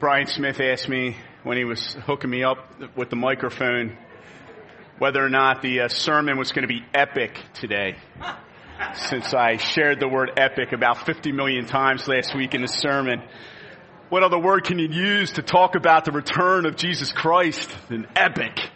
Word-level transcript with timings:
Brian 0.00 0.28
Smith 0.28 0.60
asked 0.60 0.88
me 0.88 1.16
when 1.42 1.56
he 1.56 1.64
was 1.64 1.94
hooking 2.06 2.30
me 2.30 2.44
up 2.44 2.58
with 2.96 3.10
the 3.10 3.16
microphone 3.16 3.98
whether 5.00 5.24
or 5.24 5.28
not 5.28 5.60
the 5.60 5.80
uh, 5.80 5.88
sermon 5.88 6.38
was 6.38 6.52
going 6.52 6.62
to 6.62 6.72
be 6.72 6.84
epic 6.94 7.36
today. 7.54 7.96
Since 8.94 9.34
I 9.34 9.56
shared 9.56 9.98
the 9.98 10.06
word 10.06 10.30
epic 10.36 10.72
about 10.72 11.04
50 11.04 11.32
million 11.32 11.66
times 11.66 12.06
last 12.06 12.32
week 12.36 12.54
in 12.54 12.62
the 12.62 12.68
sermon. 12.68 13.24
What 14.08 14.22
other 14.22 14.38
word 14.38 14.62
can 14.62 14.78
you 14.78 14.86
use 14.86 15.32
to 15.32 15.42
talk 15.42 15.74
about 15.74 16.04
the 16.04 16.12
return 16.12 16.64
of 16.64 16.76
Jesus 16.76 17.10
Christ 17.10 17.68
than 17.88 18.06
epic? 18.14 18.70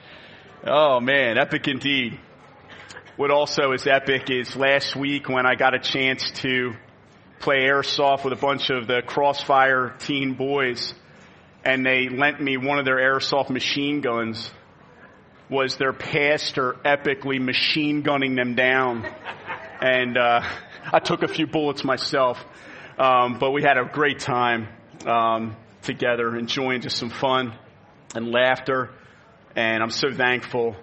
Oh 0.66 0.98
man, 0.98 1.38
epic 1.38 1.68
indeed. 1.68 2.18
What 3.14 3.30
also 3.30 3.70
is 3.70 3.86
epic 3.86 4.28
is 4.28 4.56
last 4.56 4.96
week 4.96 5.28
when 5.28 5.46
I 5.46 5.54
got 5.54 5.72
a 5.72 5.78
chance 5.78 6.32
to 6.40 6.72
play 7.38 7.58
airsoft 7.60 8.24
with 8.24 8.32
a 8.32 8.40
bunch 8.42 8.70
of 8.70 8.88
the 8.88 9.02
Crossfire 9.06 9.94
teen 10.00 10.34
boys 10.34 10.94
and 11.64 11.84
they 11.86 12.08
lent 12.08 12.40
me 12.40 12.56
one 12.56 12.78
of 12.78 12.84
their 12.84 12.96
airsoft 12.96 13.50
machine 13.50 14.00
guns 14.00 14.50
was 15.48 15.76
their 15.76 15.92
pastor 15.92 16.76
epically 16.84 17.40
machine 17.40 18.02
gunning 18.02 18.34
them 18.34 18.54
down. 18.54 19.06
And 19.80 20.16
uh, 20.16 20.42
I 20.92 20.98
took 20.98 21.22
a 21.22 21.28
few 21.28 21.46
bullets 21.46 21.84
myself. 21.84 22.42
Um, 22.98 23.38
but 23.38 23.52
we 23.52 23.62
had 23.62 23.78
a 23.78 23.84
great 23.84 24.18
time 24.18 24.68
um, 25.06 25.56
together, 25.82 26.36
enjoying 26.36 26.82
just 26.82 26.96
some 26.96 27.10
fun 27.10 27.54
and 28.14 28.30
laughter. 28.30 28.90
And 29.56 29.82
I'm 29.82 29.90
so 29.90 30.10
thankful 30.12 30.76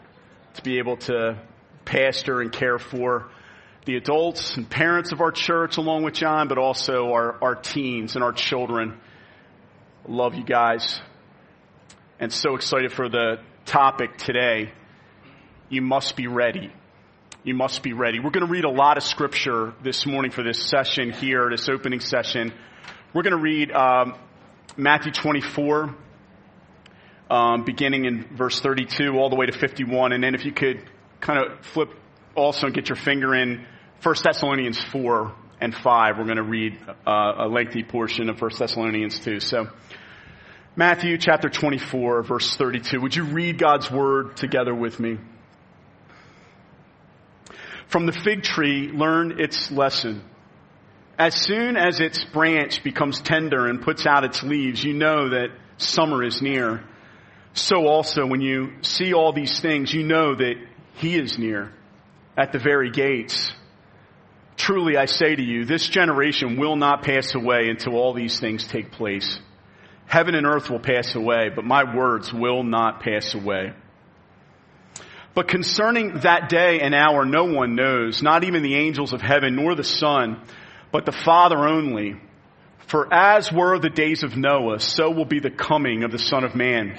to 0.55 0.61
be 0.61 0.79
able 0.79 0.97
to 0.97 1.39
pastor 1.85 2.41
and 2.41 2.51
care 2.51 2.77
for 2.77 3.29
the 3.85 3.95
adults 3.95 4.57
and 4.57 4.69
parents 4.69 5.11
of 5.11 5.21
our 5.21 5.31
church 5.31 5.77
along 5.77 6.03
with 6.03 6.13
John, 6.13 6.47
but 6.47 6.57
also 6.57 7.11
our, 7.11 7.43
our 7.43 7.55
teens 7.55 8.15
and 8.15 8.23
our 8.23 8.33
children. 8.33 8.99
Love 10.09 10.33
you 10.33 10.43
guys. 10.43 10.99
And 12.19 12.33
so 12.33 12.55
excited 12.55 12.91
for 12.91 13.09
the 13.09 13.35
topic 13.65 14.17
today. 14.17 14.71
You 15.69 15.83
must 15.83 16.15
be 16.15 16.25
ready. 16.25 16.73
You 17.43 17.53
must 17.53 17.83
be 17.83 17.93
ready. 17.93 18.19
We're 18.19 18.31
going 18.31 18.47
to 18.47 18.51
read 18.51 18.63
a 18.63 18.71
lot 18.71 18.97
of 18.97 19.03
scripture 19.03 19.71
this 19.83 20.07
morning 20.07 20.31
for 20.31 20.41
this 20.41 20.67
session 20.67 21.11
here, 21.11 21.47
this 21.51 21.69
opening 21.69 21.99
session. 21.99 22.51
We're 23.13 23.21
going 23.21 23.35
to 23.35 23.41
read 23.41 23.71
um, 23.71 24.15
Matthew 24.75 25.11
24, 25.11 25.95
um, 27.29 27.63
beginning 27.63 28.05
in 28.05 28.35
verse 28.35 28.59
32 28.61 29.11
all 29.11 29.29
the 29.29 29.35
way 29.35 29.45
to 29.45 29.51
51. 29.51 30.11
And 30.11 30.23
then 30.23 30.33
if 30.33 30.43
you 30.43 30.51
could 30.51 30.89
kind 31.21 31.37
of 31.37 31.63
flip 31.67 31.89
also 32.33 32.65
and 32.65 32.73
get 32.73 32.89
your 32.89 32.95
finger 32.95 33.35
in 33.35 33.63
1 34.01 34.15
Thessalonians 34.23 34.83
4 34.85 35.35
and 35.61 35.75
5, 35.75 36.17
we're 36.17 36.23
going 36.23 36.37
to 36.37 36.41
read 36.41 36.79
uh, 37.05 37.45
a 37.45 37.47
lengthy 37.47 37.83
portion 37.83 38.29
of 38.29 38.41
1 38.41 38.51
Thessalonians 38.57 39.19
2. 39.19 39.39
So, 39.39 39.67
Matthew 40.79 41.17
chapter 41.17 41.49
24, 41.49 42.23
verse 42.23 42.55
32. 42.55 43.01
Would 43.01 43.13
you 43.13 43.25
read 43.25 43.57
God's 43.57 43.91
word 43.91 44.37
together 44.37 44.73
with 44.73 44.97
me? 44.97 45.17
From 47.87 48.05
the 48.05 48.13
fig 48.13 48.43
tree, 48.43 48.87
learn 48.87 49.41
its 49.41 49.69
lesson. 49.71 50.23
As 51.17 51.35
soon 51.35 51.75
as 51.75 51.99
its 51.99 52.23
branch 52.23 52.81
becomes 52.81 53.19
tender 53.19 53.67
and 53.67 53.81
puts 53.81 54.05
out 54.07 54.23
its 54.23 54.41
leaves, 54.41 54.81
you 54.81 54.93
know 54.93 55.31
that 55.31 55.47
summer 55.75 56.23
is 56.23 56.41
near. 56.41 56.81
So 57.51 57.85
also, 57.85 58.25
when 58.25 58.39
you 58.39 58.75
see 58.81 59.13
all 59.13 59.33
these 59.33 59.59
things, 59.59 59.93
you 59.93 60.03
know 60.03 60.33
that 60.33 60.55
He 60.93 61.19
is 61.19 61.37
near 61.37 61.73
at 62.37 62.53
the 62.53 62.59
very 62.59 62.89
gates. 62.89 63.51
Truly 64.55 64.95
I 64.95 65.07
say 65.07 65.35
to 65.35 65.43
you, 65.43 65.65
this 65.65 65.85
generation 65.89 66.57
will 66.57 66.77
not 66.77 67.03
pass 67.03 67.35
away 67.35 67.67
until 67.67 67.97
all 67.97 68.13
these 68.13 68.39
things 68.39 68.65
take 68.65 68.93
place. 68.93 69.41
Heaven 70.09 70.33
and 70.33 70.47
earth 70.47 70.71
will 70.71 70.79
pass 70.79 71.13
away, 71.13 71.49
but 71.55 71.63
my 71.63 71.95
words 71.95 72.33
will 72.33 72.63
not 72.63 72.99
pass 72.99 73.35
away. 73.35 73.73
But 75.35 75.47
concerning 75.47 76.21
that 76.21 76.49
day 76.49 76.79
and 76.79 76.95
hour, 76.95 77.25
no 77.25 77.45
one 77.45 77.75
knows, 77.75 78.23
not 78.23 78.43
even 78.43 78.63
the 78.63 78.73
angels 78.73 79.13
of 79.13 79.21
heaven, 79.21 79.55
nor 79.55 79.75
the 79.75 79.83
Son, 79.83 80.41
but 80.91 81.05
the 81.05 81.11
Father 81.11 81.59
only. 81.59 82.19
For 82.87 83.07
as 83.13 83.51
were 83.51 83.77
the 83.77 83.91
days 83.91 84.23
of 84.23 84.35
Noah, 84.35 84.79
so 84.79 85.11
will 85.11 85.25
be 85.25 85.39
the 85.39 85.51
coming 85.51 86.03
of 86.03 86.11
the 86.11 86.17
Son 86.17 86.43
of 86.43 86.55
Man. 86.55 86.97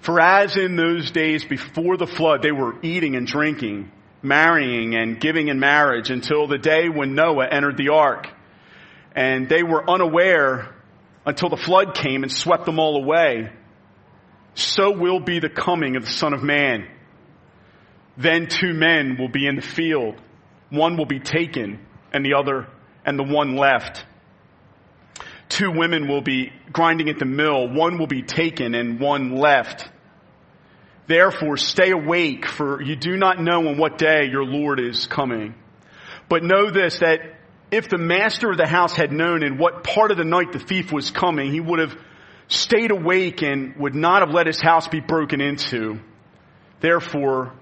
For 0.00 0.20
as 0.20 0.56
in 0.56 0.74
those 0.74 1.12
days 1.12 1.44
before 1.44 1.96
the 1.96 2.08
flood, 2.08 2.42
they 2.42 2.50
were 2.50 2.74
eating 2.82 3.14
and 3.14 3.28
drinking, 3.28 3.92
marrying 4.20 4.96
and 4.96 5.20
giving 5.20 5.46
in 5.46 5.60
marriage 5.60 6.10
until 6.10 6.48
the 6.48 6.58
day 6.58 6.88
when 6.88 7.14
Noah 7.14 7.46
entered 7.46 7.76
the 7.76 7.90
ark. 7.90 8.26
And 9.14 9.48
they 9.48 9.62
were 9.62 9.88
unaware 9.88 10.75
until 11.26 11.50
the 11.50 11.56
flood 11.56 11.94
came 11.94 12.22
and 12.22 12.32
swept 12.32 12.64
them 12.64 12.78
all 12.78 12.96
away. 12.96 13.50
So 14.54 14.92
will 14.92 15.20
be 15.20 15.40
the 15.40 15.50
coming 15.50 15.96
of 15.96 16.04
the 16.04 16.10
Son 16.10 16.32
of 16.32 16.42
Man. 16.42 16.88
Then 18.16 18.46
two 18.46 18.72
men 18.72 19.16
will 19.18 19.28
be 19.28 19.46
in 19.46 19.56
the 19.56 19.62
field. 19.62 20.14
One 20.70 20.96
will 20.96 21.06
be 21.06 21.20
taken 21.20 21.84
and 22.12 22.24
the 22.24 22.34
other 22.34 22.68
and 23.04 23.18
the 23.18 23.24
one 23.24 23.56
left. 23.56 24.06
Two 25.48 25.70
women 25.70 26.08
will 26.08 26.22
be 26.22 26.52
grinding 26.72 27.08
at 27.08 27.18
the 27.18 27.24
mill. 27.24 27.68
One 27.68 27.98
will 27.98 28.06
be 28.06 28.22
taken 28.22 28.74
and 28.74 28.98
one 28.98 29.36
left. 29.36 29.88
Therefore 31.06 31.56
stay 31.56 31.90
awake 31.90 32.46
for 32.46 32.82
you 32.82 32.96
do 32.96 33.16
not 33.16 33.40
know 33.40 33.68
on 33.68 33.78
what 33.78 33.98
day 33.98 34.26
your 34.30 34.44
Lord 34.44 34.80
is 34.80 35.06
coming. 35.06 35.54
But 36.28 36.42
know 36.42 36.70
this, 36.70 36.98
that 36.98 37.20
if 37.70 37.88
the 37.88 37.98
master 37.98 38.50
of 38.50 38.56
the 38.56 38.66
house 38.66 38.94
had 38.94 39.12
known 39.12 39.42
in 39.42 39.58
what 39.58 39.82
part 39.82 40.10
of 40.10 40.16
the 40.16 40.24
night 40.24 40.52
the 40.52 40.58
thief 40.58 40.92
was 40.92 41.10
coming, 41.10 41.50
he 41.50 41.60
would 41.60 41.78
have 41.78 41.96
stayed 42.48 42.90
awake 42.90 43.42
and 43.42 43.76
would 43.76 43.94
not 43.94 44.22
have 44.22 44.32
let 44.32 44.46
his 44.46 44.60
house 44.60 44.86
be 44.88 45.00
broken 45.00 45.40
into. 45.40 45.98
Therefore, 46.80 47.52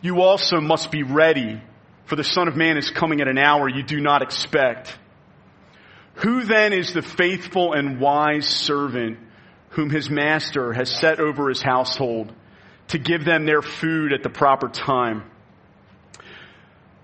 you 0.00 0.22
also 0.22 0.60
must 0.60 0.90
be 0.90 1.02
ready, 1.02 1.60
for 2.06 2.16
the 2.16 2.24
Son 2.24 2.48
of 2.48 2.56
Man 2.56 2.78
is 2.78 2.90
coming 2.90 3.20
at 3.20 3.28
an 3.28 3.38
hour 3.38 3.68
you 3.68 3.82
do 3.82 4.00
not 4.00 4.22
expect. 4.22 4.96
Who 6.14 6.44
then 6.44 6.72
is 6.72 6.92
the 6.92 7.02
faithful 7.02 7.72
and 7.72 8.00
wise 8.00 8.46
servant 8.46 9.18
whom 9.70 9.90
his 9.90 10.10
master 10.10 10.72
has 10.72 10.90
set 10.90 11.20
over 11.20 11.48
his 11.48 11.62
household 11.62 12.32
to 12.88 12.98
give 12.98 13.24
them 13.24 13.46
their 13.46 13.62
food 13.62 14.12
at 14.12 14.22
the 14.22 14.30
proper 14.30 14.68
time? 14.68 15.29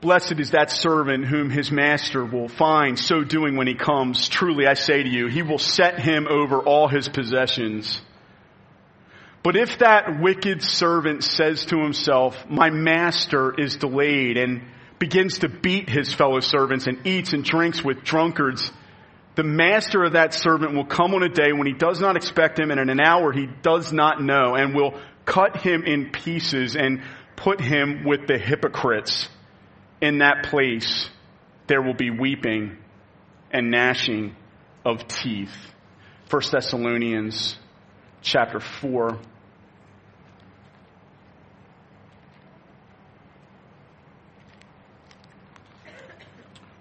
Blessed 0.00 0.38
is 0.38 0.50
that 0.50 0.70
servant 0.70 1.24
whom 1.24 1.48
his 1.48 1.72
master 1.72 2.24
will 2.24 2.48
find 2.48 2.98
so 2.98 3.24
doing 3.24 3.56
when 3.56 3.66
he 3.66 3.74
comes. 3.74 4.28
Truly 4.28 4.66
I 4.66 4.74
say 4.74 5.02
to 5.02 5.08
you, 5.08 5.26
he 5.28 5.42
will 5.42 5.58
set 5.58 5.98
him 5.98 6.26
over 6.28 6.60
all 6.60 6.86
his 6.86 7.08
possessions. 7.08 8.00
But 9.42 9.56
if 9.56 9.78
that 9.78 10.20
wicked 10.20 10.62
servant 10.62 11.24
says 11.24 11.64
to 11.66 11.78
himself, 11.78 12.36
my 12.48 12.68
master 12.70 13.54
is 13.58 13.76
delayed 13.76 14.36
and 14.36 14.62
begins 14.98 15.38
to 15.38 15.48
beat 15.48 15.88
his 15.88 16.12
fellow 16.12 16.40
servants 16.40 16.86
and 16.86 17.06
eats 17.06 17.32
and 17.32 17.44
drinks 17.44 17.82
with 17.82 18.02
drunkards, 18.02 18.70
the 19.34 19.44
master 19.44 20.04
of 20.04 20.12
that 20.12 20.34
servant 20.34 20.74
will 20.74 20.84
come 20.84 21.14
on 21.14 21.22
a 21.22 21.28
day 21.28 21.52
when 21.52 21.66
he 21.66 21.74
does 21.74 22.00
not 22.00 22.16
expect 22.16 22.58
him 22.58 22.70
and 22.70 22.80
in 22.80 22.90
an 22.90 23.00
hour 23.00 23.32
he 23.32 23.46
does 23.62 23.92
not 23.92 24.22
know 24.22 24.54
and 24.54 24.74
will 24.74 24.98
cut 25.24 25.58
him 25.58 25.84
in 25.84 26.10
pieces 26.10 26.74
and 26.74 27.02
put 27.36 27.60
him 27.60 28.04
with 28.04 28.26
the 28.26 28.38
hypocrites. 28.38 29.28
In 30.00 30.18
that 30.18 30.44
place 30.44 31.08
there 31.66 31.82
will 31.82 31.94
be 31.94 32.10
weeping 32.10 32.76
and 33.50 33.70
gnashing 33.70 34.36
of 34.84 35.06
teeth. 35.08 35.54
1 36.30 36.42
Thessalonians 36.50 37.56
chapter 38.22 38.60
4. 38.60 39.18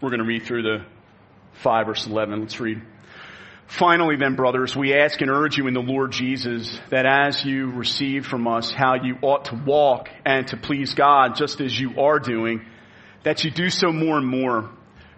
We're 0.01 0.09
going 0.09 0.19
to 0.19 0.25
read 0.25 0.43
through 0.43 0.63
the 0.63 0.85
5 1.63 1.85
verse 1.87 2.05
11. 2.05 2.41
Let's 2.41 2.59
read. 2.59 2.81
Finally 3.67 4.17
then, 4.17 4.35
brothers, 4.35 4.75
we 4.75 4.93
ask 4.93 5.19
and 5.21 5.31
urge 5.31 5.57
you 5.57 5.67
in 5.67 5.73
the 5.73 5.81
Lord 5.81 6.11
Jesus 6.11 6.79
that 6.91 7.05
as 7.05 7.43
you 7.43 7.71
receive 7.71 8.27
from 8.27 8.47
us 8.47 8.71
how 8.71 8.93
you 8.93 9.17
ought 9.21 9.45
to 9.45 9.55
walk 9.55 10.09
and 10.23 10.47
to 10.49 10.57
please 10.57 10.93
God 10.93 11.35
just 11.35 11.61
as 11.61 11.77
you 11.77 11.99
are 11.99 12.19
doing, 12.19 12.63
that 13.25 13.43
you 13.43 13.49
do 13.49 13.69
so 13.69 13.91
more 13.91 14.17
and 14.17 14.27
more. 14.27 14.69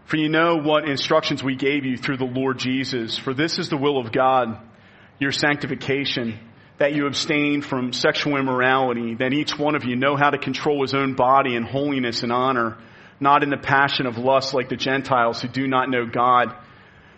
For 0.06 0.16
you 0.16 0.30
know 0.30 0.56
what 0.56 0.88
instructions 0.88 1.44
we 1.44 1.58
gave 1.58 1.84
you 1.84 1.98
through 1.98 2.18
the 2.18 2.24
Lord 2.24 2.58
Jesus. 2.58 3.18
For 3.18 3.34
this 3.34 3.60
is 3.60 3.68
the 3.68 3.76
will 3.76 4.00
of 4.00 4.14
God, 4.14 4.58
your 5.20 5.34
sanctification, 5.34 6.40
that 6.80 6.94
you 6.94 7.06
abstain 7.06 7.62
from 7.62 7.92
sexual 7.92 8.38
immorality, 8.38 9.16
that 9.16 9.34
each 9.34 9.60
one 9.60 9.76
of 9.76 9.84
you 9.84 9.98
know 9.98 10.16
how 10.16 10.30
to 10.30 10.38
control 10.38 10.84
his 10.84 10.94
own 10.94 11.16
body 11.16 11.56
in 11.56 11.64
holiness 11.64 12.24
and 12.24 12.32
honor, 12.32 12.78
not 13.20 13.44
in 13.44 13.50
the 13.50 13.58
passion 13.58 14.06
of 14.06 14.18
lust 14.18 14.54
like 14.54 14.70
the 14.70 14.78
Gentiles 14.78 15.42
who 15.42 15.50
do 15.50 15.68
not 15.68 15.90
know 15.90 16.06
God. 16.06 16.56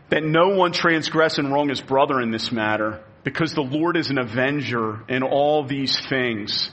That 0.10 0.24
no 0.24 0.56
one 0.56 0.72
transgress 0.72 1.38
and 1.38 1.54
wrong 1.54 1.70
his 1.70 1.82
brother 1.82 2.20
in 2.20 2.32
this 2.32 2.52
matter, 2.52 3.04
because 3.24 3.54
the 3.54 3.62
Lord 3.62 3.96
is 3.96 4.10
an 4.10 4.18
avenger 4.18 5.04
in 5.08 5.22
all 5.22 5.68
these 5.68 6.00
things. 6.10 6.72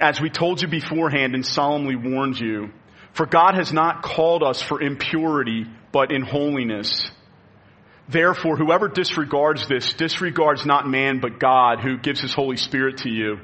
As 0.00 0.20
we 0.20 0.30
told 0.30 0.62
you 0.62 0.66
beforehand 0.66 1.36
and 1.36 1.46
solemnly 1.46 1.94
warned 1.94 2.40
you, 2.40 2.70
for 3.12 3.26
God 3.26 3.54
has 3.54 3.72
not 3.72 4.02
called 4.02 4.42
us 4.42 4.62
for 4.62 4.80
impurity, 4.80 5.66
but 5.92 6.12
in 6.12 6.22
holiness. 6.22 7.10
Therefore, 8.08 8.56
whoever 8.56 8.88
disregards 8.88 9.68
this 9.68 9.92
disregards 9.92 10.66
not 10.66 10.88
man 10.88 11.20
but 11.20 11.38
God 11.38 11.80
who 11.80 11.96
gives 11.96 12.20
his 12.20 12.34
Holy 12.34 12.56
Spirit 12.56 12.98
to 12.98 13.08
you. 13.08 13.38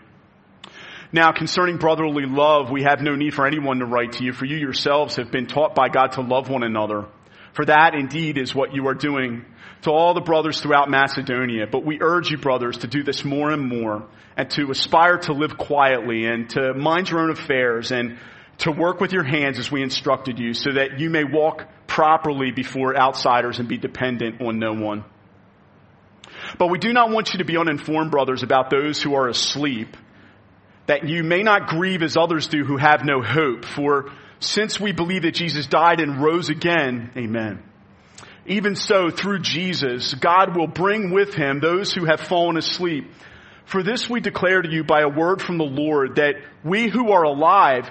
Now, 1.13 1.31
concerning 1.33 1.77
brotherly 1.77 2.27
love, 2.27 2.71
we 2.71 2.83
have 2.83 3.01
no 3.01 3.15
need 3.15 3.33
for 3.33 3.47
anyone 3.47 3.79
to 3.79 3.87
write 3.87 4.13
to 4.13 4.25
you, 4.25 4.33
for 4.33 4.45
you 4.45 4.57
yourselves 4.57 5.17
have 5.17 5.31
been 5.31 5.47
taught 5.47 5.75
by 5.75 5.89
God 5.89 6.13
to 6.13 6.21
love 6.21 6.49
one 6.51 6.65
another. 6.65 7.07
For 7.53 7.65
that 7.65 7.95
indeed 7.95 8.39
is 8.39 8.55
what 8.55 8.75
you 8.75 8.89
are 8.89 8.95
doing 8.95 9.45
to 9.83 9.91
all 9.91 10.15
the 10.15 10.21
brothers 10.21 10.61
throughout 10.61 10.91
Macedonia. 10.91 11.67
But 11.71 11.87
we 11.87 11.99
urge 12.01 12.31
you, 12.31 12.39
brothers, 12.39 12.79
to 12.79 12.89
do 12.89 13.05
this 13.05 13.25
more 13.25 13.51
and 13.51 13.69
more, 13.69 14.09
and 14.37 14.51
to 14.51 14.71
aspire 14.71 15.19
to 15.19 15.33
live 15.33 15.57
quietly, 15.57 16.27
and 16.27 16.51
to 16.51 16.75
mind 16.75 17.09
your 17.09 17.21
own 17.21 17.31
affairs, 17.31 17.93
and 17.93 18.19
to 18.59 18.73
work 18.73 19.01
with 19.01 19.13
your 19.13 19.25
hands 19.25 19.59
as 19.59 19.71
we 19.71 19.83
instructed 19.83 20.39
you, 20.39 20.55
so 20.55 20.73
that 20.73 20.99
you 20.99 21.11
may 21.11 21.25
walk 21.25 21.69
properly 21.87 22.51
before 22.51 22.97
outsiders 22.97 23.59
and 23.59 23.69
be 23.69 23.79
dependent 23.79 24.41
on 24.41 24.59
no 24.59 24.73
one. 24.73 25.05
But 26.59 26.69
we 26.69 26.79
do 26.79 26.93
not 26.93 27.11
want 27.11 27.33
you 27.33 27.39
to 27.39 27.45
be 27.45 27.57
uninformed, 27.57 28.11
brothers, 28.11 28.43
about 28.43 28.71
those 28.71 29.03
who 29.03 29.15
are 29.15 29.29
asleep, 29.29 29.97
that 30.87 31.09
you 31.09 31.23
may 31.23 31.43
not 31.43 31.69
grieve 31.69 32.03
as 32.03 32.17
others 32.17 32.49
do 32.49 32.65
who 32.65 32.77
have 32.77 33.05
no 33.05 33.23
hope. 33.23 33.65
For 33.65 34.11
since 34.39 34.81
we 34.81 34.93
believe 34.93 35.23
that 35.23 35.35
Jesus 35.35 35.67
died 35.67 36.01
and 36.01 36.23
rose 36.23 36.49
again, 36.49 37.11
amen. 37.17 37.63
Even 38.47 38.77
so, 38.77 39.11
through 39.11 39.41
Jesus, 39.41 40.15
God 40.15 40.57
will 40.57 40.69
bring 40.69 41.11
with 41.11 41.35
him 41.35 41.59
those 41.59 41.93
who 41.93 42.05
have 42.05 42.21
fallen 42.21 42.57
asleep. 42.57 43.11
For 43.65 43.83
this 43.83 44.09
we 44.09 44.21
declare 44.21 44.63
to 44.63 44.71
you 44.71 44.85
by 44.85 45.01
a 45.01 45.09
word 45.09 45.43
from 45.43 45.59
the 45.59 45.65
Lord 45.65 46.17
that 46.17 46.37
we 46.63 46.89
who 46.89 47.11
are 47.11 47.25
alive, 47.25 47.91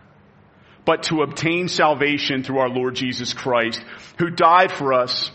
but 0.91 1.03
to 1.03 1.21
obtain 1.21 1.69
salvation 1.69 2.43
through 2.43 2.59
our 2.59 2.67
Lord 2.67 2.95
Jesus 2.95 3.31
Christ, 3.31 3.81
who 4.19 4.29
died 4.29 4.73
for 4.73 4.91
us, 4.91 5.31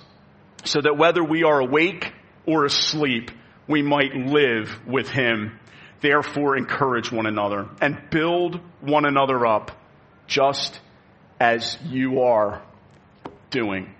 so 0.64 0.82
that 0.82 0.99
whether 0.99 1.25
we 1.25 1.44
are 1.44 1.61
awake 1.61 2.12
or 2.44 2.67
asleep, 2.67 3.31
we 3.67 3.81
might 3.81 4.14
live 4.14 4.87
with 4.87 5.08
him. 5.08 5.58
Therefore 6.03 6.58
encourage 6.58 7.11
one 7.11 7.25
another 7.25 7.70
and 7.81 7.97
build 8.11 8.61
one 8.82 9.06
another 9.06 9.47
up 9.47 9.70
just 10.26 10.79
as 11.41 11.79
you 11.87 12.20
are 12.20 12.62
doing. 13.49 13.94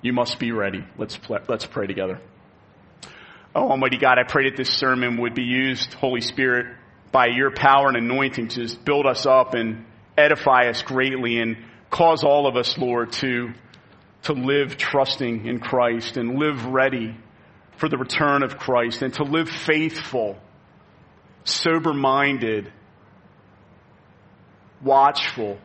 You 0.00 0.12
must 0.12 0.38
be 0.38 0.52
ready. 0.52 0.84
Let's, 0.96 1.18
let's 1.48 1.66
pray 1.66 1.88
together. 1.88 2.20
Oh, 3.52 3.70
Almighty 3.70 3.98
God, 3.98 4.16
I 4.16 4.22
pray 4.22 4.48
that 4.48 4.56
this 4.56 4.70
sermon 4.70 5.20
would 5.22 5.34
be 5.34 5.42
used, 5.42 5.92
Holy 5.94 6.20
Spirit, 6.20 6.76
by 7.10 7.26
your 7.26 7.50
power 7.50 7.88
and 7.88 7.96
anointing 7.96 8.46
to 8.48 8.62
just 8.62 8.84
build 8.84 9.04
us 9.04 9.26
up 9.26 9.54
and 9.54 9.86
edify 10.18 10.68
us 10.68 10.82
greatly 10.82 11.38
and 11.38 11.56
cause 11.90 12.24
all 12.24 12.46
of 12.46 12.56
us, 12.56 12.76
Lord, 12.76 13.12
to, 13.12 13.52
to 14.24 14.32
live 14.32 14.76
trusting 14.76 15.46
in 15.46 15.60
Christ 15.60 16.16
and 16.16 16.38
live 16.38 16.66
ready 16.66 17.16
for 17.76 17.88
the 17.88 17.96
return 17.96 18.42
of 18.42 18.58
Christ 18.58 19.02
and 19.02 19.14
to 19.14 19.22
live 19.22 19.48
faithful, 19.48 20.36
sober 21.44 21.94
minded, 21.94 22.72
watchful, 24.82 25.58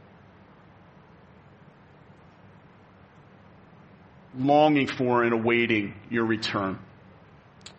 longing 4.37 4.87
for 4.87 5.23
and 5.23 5.33
awaiting 5.33 5.95
your 6.09 6.25
return. 6.25 6.79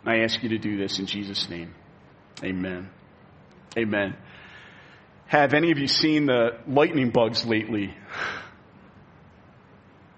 I 0.04 0.18
ask 0.18 0.42
you 0.42 0.50
to 0.50 0.58
do 0.58 0.76
this 0.76 0.98
in 0.98 1.06
Jesus' 1.06 1.48
name. 1.48 1.74
Amen. 2.42 2.90
Amen. 3.76 4.16
Have 5.26 5.54
any 5.54 5.70
of 5.70 5.78
you 5.78 5.88
seen 5.88 6.26
the 6.26 6.58
lightning 6.66 7.10
bugs 7.10 7.44
lately? 7.44 7.94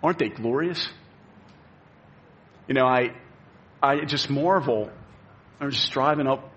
Aren't 0.03 0.19
they 0.19 0.29
glorious? 0.29 0.89
You 2.69 2.75
know, 2.75 2.87
I, 2.87 3.15
I 3.83 4.05
just 4.05 4.29
marvel. 4.29 4.91
I 5.61 5.65
was 5.65 5.75
just 5.75 5.93
driving 5.93 6.27
up 6.27 6.53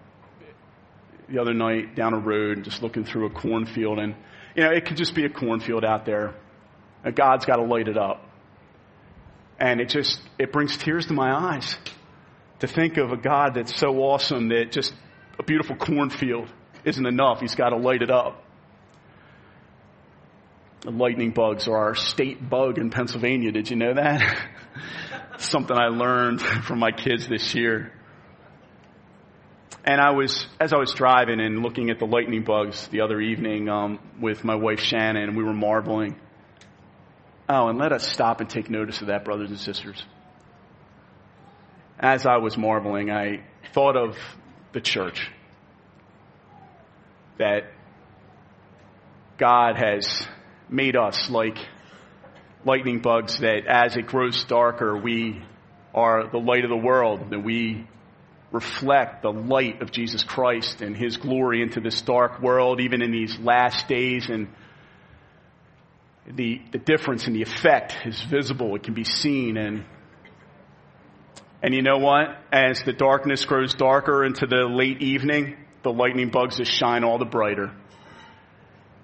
the 1.29 1.39
other 1.39 1.53
night 1.53 1.95
down 1.95 2.13
a 2.13 2.19
road 2.19 2.57
and 2.57 2.65
just 2.65 2.81
looking 2.81 3.05
through 3.05 3.27
a 3.27 3.29
cornfield 3.29 3.99
and, 3.99 4.15
you 4.55 4.63
know, 4.63 4.71
it 4.71 4.85
could 4.85 4.97
just 4.97 5.13
be 5.13 5.25
a 5.25 5.29
cornfield 5.29 5.85
out 5.85 6.05
there. 6.05 6.33
God's 7.15 7.45
got 7.45 7.57
to 7.57 7.63
light 7.63 7.87
it 7.87 7.97
up. 7.97 8.25
And 9.59 9.79
it 9.79 9.89
just, 9.89 10.21
it 10.37 10.51
brings 10.51 10.75
tears 10.77 11.05
to 11.07 11.13
my 11.13 11.31
eyes 11.31 11.77
to 12.59 12.67
think 12.67 12.97
of 12.97 13.11
a 13.11 13.17
God 13.17 13.53
that's 13.53 13.75
so 13.75 13.99
awesome 13.99 14.49
that 14.49 14.71
just 14.71 14.93
a 15.37 15.43
beautiful 15.43 15.75
cornfield 15.75 16.51
isn't 16.85 17.05
enough. 17.05 17.39
He's 17.41 17.55
got 17.55 17.69
to 17.69 17.77
light 17.77 18.01
it 18.01 18.11
up. 18.11 18.43
The 20.81 20.91
lightning 20.91 21.31
bugs 21.31 21.67
are 21.67 21.75
our 21.75 21.95
state 21.95 22.49
bug 22.49 22.77
in 22.77 22.89
Pennsylvania. 22.89 23.51
Did 23.51 23.69
you 23.69 23.75
know 23.75 23.93
that? 23.95 24.47
Something 25.37 25.77
I 25.77 25.87
learned 25.87 26.41
from 26.63 26.79
my 26.79 26.91
kids 26.91 27.27
this 27.27 27.53
year. 27.53 27.91
And 29.83 29.99
I 29.99 30.11
was, 30.11 30.45
as 30.59 30.73
I 30.73 30.77
was 30.77 30.93
driving 30.93 31.39
and 31.39 31.63
looking 31.63 31.89
at 31.89 31.99
the 31.99 32.05
lightning 32.05 32.43
bugs 32.43 32.87
the 32.89 33.01
other 33.01 33.19
evening 33.19 33.69
um, 33.69 33.99
with 34.19 34.43
my 34.43 34.55
wife 34.55 34.79
Shannon, 34.79 35.23
and 35.23 35.37
we 35.37 35.43
were 35.43 35.53
marveling. 35.53 36.15
Oh, 37.47 37.67
and 37.67 37.79
let 37.79 37.91
us 37.91 38.07
stop 38.07 38.41
and 38.41 38.49
take 38.49 38.69
notice 38.69 39.01
of 39.01 39.07
that, 39.07 39.25
brothers 39.25 39.49
and 39.49 39.59
sisters. 39.59 40.03
As 41.99 42.25
I 42.25 42.37
was 42.37 42.57
marveling, 42.57 43.09
I 43.09 43.43
thought 43.73 43.97
of 43.97 44.17
the 44.73 44.81
church. 44.81 45.29
That 47.39 47.71
God 49.37 49.77
has 49.77 50.27
made 50.69 50.95
us 50.95 51.29
like 51.29 51.57
lightning 52.65 52.99
bugs 52.99 53.39
that 53.39 53.65
as 53.67 53.95
it 53.95 54.07
grows 54.07 54.43
darker, 54.43 54.97
we 54.97 55.41
are 55.93 56.29
the 56.29 56.37
light 56.37 56.63
of 56.63 56.69
the 56.69 56.77
world, 56.77 57.31
that 57.31 57.39
we 57.39 57.87
reflect 58.51 59.21
the 59.21 59.31
light 59.31 59.81
of 59.81 59.91
Jesus 59.91 60.23
Christ 60.23 60.81
and 60.81 60.95
His 60.95 61.17
glory 61.17 61.61
into 61.61 61.79
this 61.79 62.01
dark 62.01 62.41
world, 62.41 62.81
even 62.81 63.01
in 63.01 63.11
these 63.11 63.37
last 63.39 63.87
days. 63.87 64.29
And 64.29 64.49
the, 66.27 66.61
the 66.71 66.77
difference 66.77 67.27
and 67.27 67.35
the 67.35 67.41
effect 67.41 67.95
is 68.05 68.21
visible. 68.21 68.75
It 68.75 68.83
can 68.83 68.93
be 68.93 69.03
seen. 69.03 69.57
And, 69.57 69.85
and 71.61 71.73
you 71.73 71.81
know 71.81 71.97
what? 71.99 72.37
As 72.51 72.83
the 72.83 72.93
darkness 72.93 73.45
grows 73.45 73.73
darker 73.75 74.25
into 74.25 74.45
the 74.45 74.67
late 74.67 75.01
evening, 75.01 75.55
the 75.83 75.91
lightning 75.91 76.29
bugs 76.29 76.57
just 76.57 76.71
shine 76.71 77.03
all 77.03 77.17
the 77.17 77.25
brighter. 77.25 77.71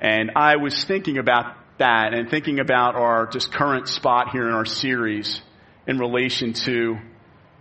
And 0.02 0.32
I 0.36 0.58
was 0.58 0.84
thinking 0.84 1.18
about 1.18 1.56
that 1.78 2.14
and 2.14 2.30
thinking 2.30 2.60
about 2.60 2.96
our 2.96 3.28
just 3.28 3.52
current 3.52 3.88
spot 3.88 4.30
here 4.32 4.48
in 4.48 4.54
our 4.54 4.66
series 4.66 5.42
in 5.88 5.98
relation 5.98 6.54
to 6.54 6.98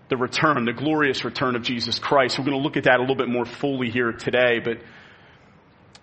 the 0.08 0.16
return, 0.16 0.64
the 0.64 0.72
glorious 0.72 1.24
return 1.24 1.56
of 1.56 1.62
Jesus 1.62 1.98
Christ. 1.98 2.38
We're 2.38 2.44
going 2.44 2.58
to 2.58 2.62
look 2.62 2.76
at 2.76 2.84
that 2.84 2.98
a 2.98 3.00
little 3.00 3.16
bit 3.16 3.28
more 3.28 3.44
fully 3.44 3.90
here 3.90 4.12
today, 4.12 4.60
but 4.62 4.78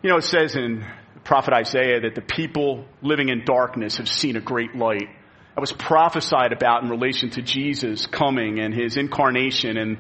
you 0.02 0.10
know, 0.10 0.18
it 0.18 0.24
says 0.24 0.56
in 0.56 0.86
prophet 1.24 1.54
Isaiah 1.54 2.02
that 2.02 2.16
the 2.16 2.22
people 2.22 2.86
living 3.02 3.30
in 3.30 3.46
darkness 3.46 3.98
have 3.98 4.10
seen 4.10 4.36
a 4.36 4.42
great 4.42 4.76
light. 4.76 5.08
That 5.56 5.62
was 5.62 5.72
prophesied 5.72 6.54
about 6.54 6.84
in 6.84 6.90
relation 6.90 7.30
to 7.32 7.42
Jesus 7.42 8.08
coming 8.08 8.60
and 8.60 8.74
his 8.74 8.98
incarnation 8.98 9.78
and 9.78 9.98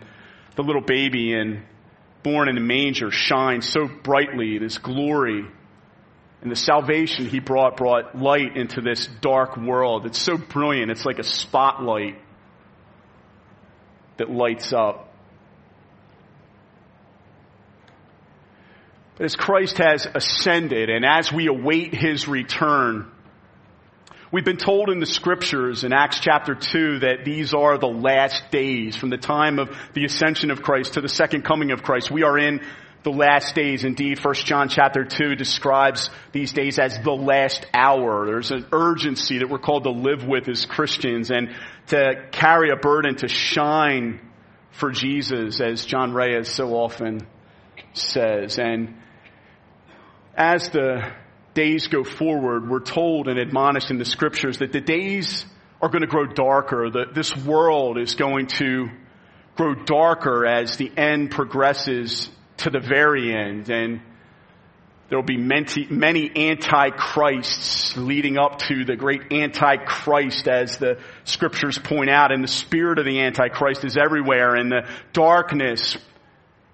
the 0.56 0.64
little 0.64 0.82
baby 0.82 1.34
and 1.34 1.64
born 2.24 2.50
in 2.50 2.58
a 2.58 2.62
manger 2.62 3.12
shines 3.12 3.68
so 3.68 3.88
brightly, 3.88 4.56
in 4.56 4.64
his 4.64 4.78
glory 4.78 5.46
and 6.42 6.52
the 6.52 6.56
salvation 6.56 7.28
he 7.28 7.40
brought 7.40 7.78
brought 7.78 8.18
light 8.18 8.58
into 8.58 8.82
this 8.82 9.08
dark 9.22 9.58
world. 9.58 10.06
It's 10.08 10.20
so 10.20 10.38
brilliant. 10.38 10.90
It's 10.90 11.06
like 11.06 11.20
a 11.20 11.24
spotlight 11.24 12.20
that 14.18 14.30
lights 14.30 14.74
up. 14.74 15.14
But 19.18 19.26
as 19.26 19.36
Christ 19.36 19.78
has 19.78 20.08
ascended 20.16 20.90
and 20.90 21.06
as 21.06 21.32
we 21.32 21.46
await 21.46 21.94
his 21.94 22.28
return, 22.28 23.12
we've 24.32 24.46
been 24.46 24.58
told 24.58 24.90
in 24.90 25.00
the 25.00 25.06
scriptures 25.06 25.84
in 25.84 25.92
Acts 25.94 26.20
chapter 26.20 26.56
2 26.56 27.00
that 27.00 27.26
these 27.26 27.54
are 27.54 27.78
the 27.78 27.88
last 27.88 28.50
days 28.50 28.96
from 28.96 29.10
the 29.10 29.18
time 29.18 29.60
of 29.60 29.76
the 29.94 30.06
ascension 30.06 30.52
of 30.52 30.62
Christ 30.62 30.94
to 30.94 31.02
the 31.02 31.10
second 31.10 31.44
coming 31.44 31.72
of 31.72 31.84
Christ. 31.84 32.10
We 32.10 32.24
are 32.24 32.38
in 32.38 32.62
the 33.04 33.12
last 33.12 33.56
days. 33.56 33.84
Indeed, 33.84 34.24
1 34.24 34.34
John 34.36 34.70
chapter 34.70 35.04
2 35.04 35.36
describes 35.36 36.10
these 36.32 36.54
days 36.54 36.80
as 36.80 36.98
the 37.00 37.12
last 37.12 37.66
hour. 37.74 38.26
There's 38.26 38.52
an 38.52 38.68
urgency 38.72 39.40
that 39.40 39.50
we're 39.50 39.60
called 39.60 39.84
to 39.84 39.92
live 39.92 40.26
with 40.26 40.48
as 40.48 40.66
Christians 40.66 41.30
and 41.30 41.54
to 41.88 42.28
carry 42.32 42.70
a 42.72 42.78
burden 42.78 43.16
to 43.18 43.28
shine 43.28 44.22
for 44.72 44.92
Jesus, 44.92 45.60
as 45.60 45.86
John 45.86 46.14
Reyes 46.14 46.48
so 46.48 46.74
often 46.76 47.28
says. 47.94 48.58
And 48.58 48.96
as 50.38 50.70
the 50.70 51.12
days 51.54 51.88
go 51.88 52.04
forward, 52.04 52.70
we're 52.70 52.80
told 52.80 53.28
and 53.28 53.38
admonished 53.38 53.92
in 53.92 53.98
the 53.98 54.06
scriptures 54.06 54.60
that 54.60 54.72
the 54.72 54.82
days 54.82 55.46
are 55.82 55.90
going 55.90 56.02
to 56.02 56.08
grow 56.08 56.26
darker, 56.26 56.90
that 56.90 57.14
this 57.14 57.36
world 57.36 57.98
is 57.98 58.16
going 58.16 58.48
to 58.48 58.90
grow 59.56 59.76
darker 59.76 60.46
as 60.46 60.78
the 60.78 60.92
end 60.96 61.32
progresses 61.32 62.30
to 62.58 62.70
the 62.70 62.80
very 62.80 63.34
end. 63.34 63.70
And 63.70 64.02
there 65.10 65.18
will 65.18 65.26
be 65.26 65.38
many, 65.38 65.88
many 65.90 66.32
antichrists 66.34 67.98
leading 67.98 68.38
up 68.38 68.60
to 68.60 68.86
the 68.86 68.96
great 68.96 69.34
antichrist 69.34 70.48
as 70.48 70.78
the 70.78 71.00
scriptures 71.26 71.78
point 71.78 72.10
out. 72.10 72.32
And 72.32 72.44
the 72.44 72.48
spirit 72.48 72.98
of 72.98 73.06
the 73.06 73.20
antichrist 73.20 73.84
is 73.84 73.98
everywhere. 73.98 74.56
And 74.56 74.72
the 74.72 74.88
darkness 75.12 75.98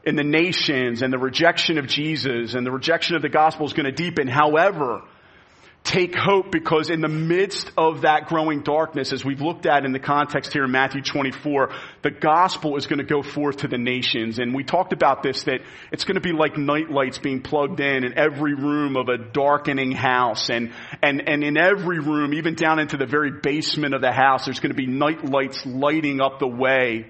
in 0.08 0.16
the 0.16 0.24
nations 0.24 1.02
and 1.02 1.12
the 1.12 1.18
rejection 1.18 1.78
of 1.78 1.86
Jesus 1.86 2.54
and 2.54 2.66
the 2.66 2.72
rejection 2.72 3.18
of 3.18 3.22
the 3.22 3.28
gospel 3.28 3.66
is 3.66 3.74
going 3.74 3.86
to 3.86 3.92
deepen. 3.92 4.30
However, 4.30 5.02
take 5.84 6.16
hope 6.16 6.50
because 6.50 6.90
in 6.90 7.02
the 7.02 7.10
midst 7.10 7.70
of 7.76 8.02
that 8.02 8.28
growing 8.28 8.62
darkness, 8.62 9.12
as 9.12 9.26
we've 9.26 9.42
looked 9.42 9.66
at 9.66 9.84
in 9.84 9.92
the 9.92 10.00
context 10.00 10.54
here 10.54 10.64
in 10.64 10.72
Matthew 10.72 11.02
24, 11.02 11.72
the 12.04 12.12
gospel 12.12 12.78
is 12.78 12.88
going 12.88 13.00
to 13.00 13.06
go 13.06 13.22
forth 13.22 13.58
to 13.58 13.68
the 13.68 13.78
nations. 13.78 14.40
And 14.40 14.56
we 14.56 14.64
talked 14.64 14.94
about 14.94 15.24
this, 15.24 15.44
that 15.44 15.60
it's 15.92 16.06
going 16.06 16.16
to 16.16 16.22
be 16.22 16.32
like 16.32 16.58
night 16.58 16.90
lights 16.90 17.18
being 17.18 17.42
plugged 17.42 17.82
in 17.82 18.06
in 18.06 18.18
every 18.18 18.54
room 18.54 18.96
of 18.96 19.10
a 19.10 19.18
darkening 19.18 19.92
house. 19.92 20.50
And, 20.50 20.72
and, 21.04 21.28
and 21.28 21.44
in 21.44 21.58
every 21.58 22.00
room, 22.00 22.34
even 22.34 22.56
down 22.56 22.80
into 22.80 22.96
the 22.96 23.06
very 23.06 23.32
basement 23.44 23.94
of 23.94 24.00
the 24.00 24.14
house, 24.14 24.46
there's 24.46 24.62
going 24.62 24.74
to 24.74 24.82
be 24.82 24.88
night 24.88 25.26
lights 25.26 25.66
lighting 25.66 26.22
up 26.22 26.40
the 26.40 26.48
way 26.48 27.08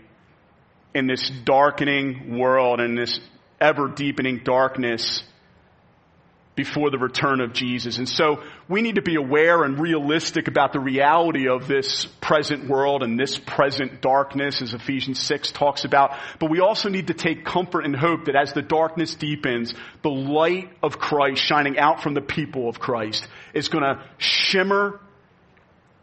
in 0.93 1.07
this 1.07 1.29
darkening 1.43 2.37
world 2.37 2.79
and 2.79 2.97
this 2.97 3.19
ever 3.59 3.87
deepening 3.87 4.41
darkness 4.43 5.23
before 6.57 6.89
the 6.89 6.97
return 6.97 7.39
of 7.39 7.53
Jesus. 7.53 7.99
And 7.99 8.09
so 8.09 8.43
we 8.67 8.81
need 8.81 8.95
to 8.95 9.03
be 9.03 9.15
aware 9.15 9.63
and 9.63 9.79
realistic 9.79 10.47
about 10.47 10.73
the 10.73 10.79
reality 10.79 11.47
of 11.47 11.67
this 11.67 12.05
present 12.19 12.67
world 12.67 13.03
and 13.03 13.17
this 13.17 13.37
present 13.37 14.01
darkness 14.01 14.61
as 14.63 14.73
Ephesians 14.73 15.19
6 15.21 15.51
talks 15.51 15.85
about. 15.85 16.17
But 16.39 16.49
we 16.49 16.59
also 16.59 16.89
need 16.89 17.07
to 17.07 17.13
take 17.13 17.45
comfort 17.45 17.85
and 17.85 17.95
hope 17.95 18.25
that 18.25 18.35
as 18.35 18.53
the 18.53 18.63
darkness 18.63 19.13
deepens, 19.13 19.75
the 20.01 20.09
light 20.09 20.69
of 20.81 20.97
Christ 20.97 21.43
shining 21.43 21.77
out 21.77 22.01
from 22.01 22.15
the 22.15 22.21
people 22.21 22.67
of 22.67 22.79
Christ 22.79 23.27
is 23.53 23.69
going 23.69 23.83
to 23.83 24.03
shimmer 24.17 24.99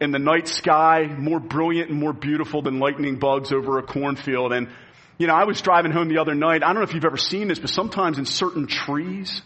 in 0.01 0.11
the 0.11 0.19
night 0.19 0.49
sky 0.49 1.07
more 1.07 1.41
brilliant 1.41 1.91
and 1.91 1.99
more 1.99 2.13
beautiful 2.13 2.63
than 2.63 2.79
lightning 2.79 3.19
bugs 3.19 3.53
over 3.53 3.79
a 3.79 3.83
cornfield. 3.83 4.53
And, 4.53 4.69
you 5.19 5.27
know, 5.27 5.35
I 5.35 5.45
was 5.45 5.61
driving 5.61 5.93
home 5.93 6.09
the 6.09 6.19
other 6.19 6.35
night. 6.35 6.63
I 6.63 6.67
don't 6.67 6.77
know 6.77 6.83
if 6.83 6.95
you've 6.95 7.05
ever 7.05 7.17
seen 7.17 7.49
this, 7.49 7.59
but 7.59 7.71
sometimes 7.71 8.19
in 8.19 8.27
certain 8.27 8.67
trees, 8.67 9.43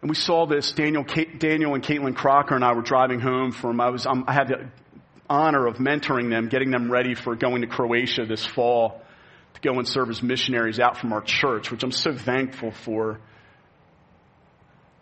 and 0.00 0.08
we 0.08 0.14
saw 0.14 0.46
this. 0.46 0.72
Daniel, 0.72 1.04
Daniel 1.38 1.74
and 1.74 1.82
Caitlin 1.82 2.14
Crocker 2.14 2.54
and 2.54 2.64
I 2.64 2.72
were 2.72 2.82
driving 2.82 3.20
home 3.20 3.52
from, 3.52 3.80
I 3.80 3.90
was, 3.90 4.06
um, 4.06 4.24
I 4.28 4.32
had 4.32 4.48
the 4.48 4.70
honor 5.28 5.66
of 5.66 5.76
mentoring 5.76 6.30
them, 6.30 6.48
getting 6.48 6.70
them 6.70 6.90
ready 6.90 7.14
for 7.14 7.34
going 7.34 7.62
to 7.62 7.66
Croatia 7.66 8.24
this 8.24 8.46
fall 8.46 9.02
to 9.54 9.60
go 9.60 9.78
and 9.78 9.86
serve 9.86 10.08
as 10.08 10.22
missionaries 10.22 10.78
out 10.78 10.96
from 10.96 11.12
our 11.12 11.20
church, 11.20 11.70
which 11.70 11.82
I'm 11.82 11.92
so 11.92 12.12
thankful 12.12 12.70
for. 12.70 13.20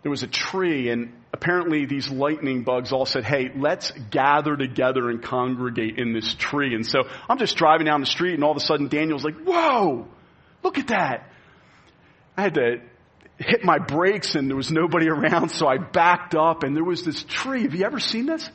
There 0.03 0.09
was 0.09 0.23
a 0.23 0.27
tree 0.27 0.89
and 0.89 1.13
apparently 1.33 1.85
these 1.85 2.09
lightning 2.09 2.63
bugs 2.63 2.91
all 2.91 3.05
said, 3.05 3.23
hey, 3.23 3.49
let's 3.55 3.91
gather 4.09 4.55
together 4.55 5.09
and 5.09 5.21
congregate 5.21 5.97
in 5.97 6.13
this 6.13 6.33
tree. 6.35 6.73
And 6.75 6.85
so 6.85 7.03
I'm 7.27 7.37
just 7.37 7.57
driving 7.57 7.85
down 7.85 7.99
the 7.99 8.07
street 8.07 8.35
and 8.35 8.43
all 8.43 8.51
of 8.51 8.57
a 8.57 8.61
sudden 8.61 8.87
Daniel's 8.87 9.23
like, 9.23 9.37
whoa, 9.43 10.07
look 10.63 10.77
at 10.77 10.87
that. 10.87 11.31
I 12.35 12.41
had 12.43 12.53
to 12.55 12.81
hit 13.39 13.63
my 13.63 13.79
brakes 13.79 14.35
and 14.35 14.49
there 14.49 14.55
was 14.55 14.71
nobody 14.71 15.09
around, 15.09 15.49
so 15.49 15.67
I 15.67 15.77
backed 15.77 16.35
up 16.35 16.63
and 16.63 16.75
there 16.75 16.83
was 16.83 17.03
this 17.03 17.23
tree. 17.23 17.63
Have 17.63 17.73
you 17.73 17.85
ever 17.85 17.99
seen 17.99 18.25
this? 18.25 18.49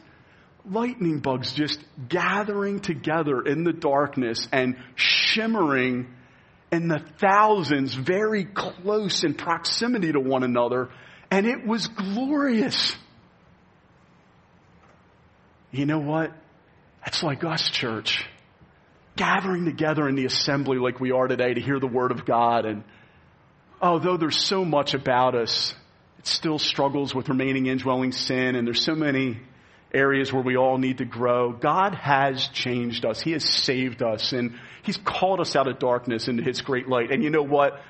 Lightning 0.64 1.18
bugs 1.18 1.52
just 1.52 1.82
gathering 2.08 2.78
together 2.78 3.42
in 3.42 3.64
the 3.64 3.72
darkness 3.72 4.46
and 4.52 4.76
shimmering 4.94 6.06
in 6.70 6.88
the 6.88 7.00
thousands 7.18 7.94
very 7.94 8.44
close 8.44 9.24
in 9.24 9.34
proximity 9.34 10.12
to 10.12 10.20
one 10.20 10.44
another. 10.44 10.88
And 11.32 11.46
it 11.46 11.66
was 11.66 11.88
glorious. 11.88 12.94
You 15.70 15.86
know 15.86 15.98
what? 15.98 16.30
That's 17.02 17.22
like 17.22 17.42
us, 17.42 17.70
church. 17.70 18.26
Gathering 19.16 19.64
together 19.64 20.06
in 20.06 20.14
the 20.14 20.26
assembly 20.26 20.76
like 20.76 21.00
we 21.00 21.10
are 21.10 21.26
today 21.26 21.54
to 21.54 21.60
hear 21.60 21.80
the 21.80 21.86
word 21.86 22.10
of 22.10 22.26
God 22.26 22.66
and 22.66 22.84
although 23.80 24.16
there's 24.16 24.42
so 24.42 24.64
much 24.64 24.94
about 24.94 25.34
us, 25.34 25.74
it 26.18 26.26
still 26.26 26.58
struggles 26.58 27.14
with 27.14 27.28
remaining 27.28 27.66
indwelling 27.66 28.12
sin, 28.12 28.54
and 28.54 28.66
there's 28.66 28.84
so 28.84 28.94
many 28.94 29.40
areas 29.92 30.32
where 30.32 30.42
we 30.42 30.56
all 30.56 30.78
need 30.78 30.98
to 30.98 31.04
grow. 31.04 31.52
God 31.52 31.94
has 31.94 32.46
changed 32.48 33.04
us. 33.04 33.20
He 33.20 33.32
has 33.32 33.44
saved 33.44 34.02
us, 34.02 34.32
and 34.32 34.54
He's 34.84 34.96
called 34.96 35.40
us 35.40 35.56
out 35.56 35.66
of 35.66 35.78
darkness 35.78 36.28
into 36.28 36.42
His 36.42 36.62
great 36.62 36.88
light. 36.88 37.10
And 37.10 37.22
you 37.22 37.30
know 37.30 37.42
what? 37.42 37.80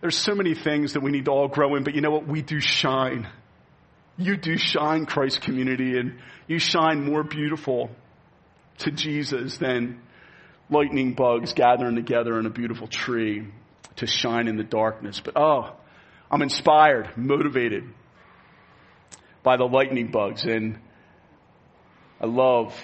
There's 0.00 0.16
so 0.16 0.34
many 0.34 0.54
things 0.54 0.92
that 0.92 1.00
we 1.00 1.10
need 1.10 1.24
to 1.24 1.30
all 1.30 1.48
grow 1.48 1.74
in, 1.74 1.82
but 1.82 1.94
you 1.94 2.00
know 2.00 2.10
what? 2.10 2.26
We 2.26 2.42
do 2.42 2.60
shine. 2.60 3.28
You 4.16 4.36
do 4.36 4.56
shine, 4.56 5.06
Christ 5.06 5.42
community, 5.42 5.98
and 5.98 6.18
you 6.46 6.58
shine 6.58 7.04
more 7.04 7.24
beautiful 7.24 7.90
to 8.78 8.90
Jesus 8.90 9.58
than 9.58 10.00
lightning 10.70 11.14
bugs 11.14 11.52
gathering 11.52 11.96
together 11.96 12.38
in 12.38 12.46
a 12.46 12.50
beautiful 12.50 12.86
tree 12.86 13.48
to 13.96 14.06
shine 14.06 14.48
in 14.48 14.56
the 14.56 14.64
darkness. 14.64 15.20
But 15.20 15.36
oh, 15.36 15.72
I'm 16.30 16.42
inspired, 16.42 17.16
motivated 17.16 17.84
by 19.42 19.56
the 19.56 19.64
lightning 19.64 20.10
bugs, 20.10 20.44
and 20.44 20.78
I 22.20 22.26
love 22.26 22.74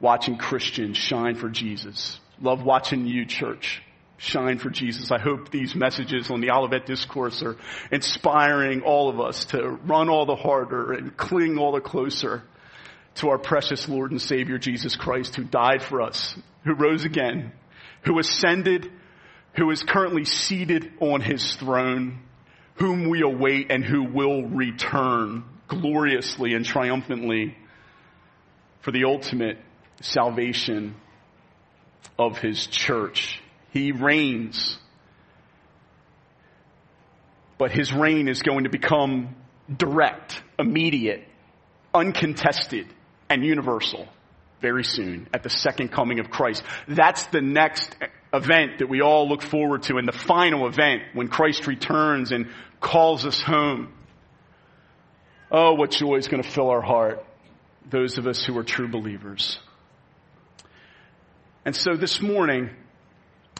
watching 0.00 0.36
Christians 0.36 0.96
shine 0.96 1.34
for 1.36 1.48
Jesus. 1.48 2.18
Love 2.40 2.62
watching 2.62 3.06
you, 3.06 3.24
church, 3.24 3.82
shine 4.18 4.58
for 4.58 4.70
Jesus. 4.70 5.10
I 5.10 5.18
hope 5.18 5.50
these 5.50 5.74
messages 5.74 6.30
on 6.30 6.40
the 6.40 6.50
Olivet 6.50 6.86
Discourse 6.86 7.42
are 7.42 7.56
inspiring 7.90 8.82
all 8.82 9.08
of 9.08 9.20
us 9.20 9.46
to 9.46 9.68
run 9.68 10.08
all 10.08 10.26
the 10.26 10.36
harder 10.36 10.92
and 10.92 11.16
cling 11.16 11.58
all 11.58 11.72
the 11.72 11.80
closer 11.80 12.42
to 13.16 13.28
our 13.28 13.38
precious 13.38 13.88
Lord 13.88 14.10
and 14.10 14.20
Savior 14.20 14.58
Jesus 14.58 14.96
Christ 14.96 15.36
who 15.36 15.44
died 15.44 15.82
for 15.82 16.02
us, 16.02 16.34
who 16.64 16.74
rose 16.74 17.04
again, 17.04 17.52
who 18.04 18.18
ascended 18.18 18.90
who 19.56 19.70
is 19.70 19.82
currently 19.82 20.24
seated 20.24 20.92
on 21.00 21.20
his 21.20 21.54
throne, 21.56 22.20
whom 22.74 23.08
we 23.08 23.22
await 23.22 23.70
and 23.70 23.84
who 23.84 24.04
will 24.04 24.44
return 24.44 25.44
gloriously 25.66 26.52
and 26.52 26.64
triumphantly 26.64 27.56
for 28.82 28.92
the 28.92 29.04
ultimate 29.04 29.58
salvation 30.00 30.94
of 32.18 32.38
his 32.38 32.66
church. 32.66 33.40
He 33.76 33.92
reigns, 33.92 34.78
but 37.58 37.70
his 37.72 37.92
reign 37.92 38.26
is 38.26 38.40
going 38.40 38.64
to 38.64 38.70
become 38.70 39.36
direct, 39.70 40.42
immediate, 40.58 41.28
uncontested, 41.92 42.86
and 43.28 43.44
universal. 43.44 44.08
very 44.60 44.84
soon 44.84 45.28
at 45.34 45.42
the 45.42 45.50
second 45.50 45.92
coming 45.92 46.18
of 46.18 46.30
Christ. 46.30 46.62
That's 46.88 47.26
the 47.26 47.40
next 47.40 47.94
event 48.32 48.78
that 48.78 48.88
we 48.88 49.00
all 49.00 49.28
look 49.28 49.42
forward 49.42 49.82
to 49.84 49.96
and 49.96 50.08
the 50.08 50.12
final 50.12 50.66
event 50.66 51.02
when 51.14 51.28
Christ 51.28 51.66
returns 51.66 52.32
and 52.32 52.48
calls 52.80 53.26
us 53.26 53.40
home. 53.40 53.92
Oh, 55.50 55.74
what 55.74 55.90
joy 55.90 56.16
is 56.16 56.28
going 56.28 56.42
to 56.42 56.48
fill 56.48 56.70
our 56.70 56.80
heart, 56.80 57.24
those 57.88 58.18
of 58.18 58.26
us 58.26 58.44
who 58.44 58.56
are 58.58 58.64
true 58.64 58.88
believers. 58.88 59.58
And 61.64 61.76
so 61.76 61.96
this 61.96 62.20
morning, 62.20 62.70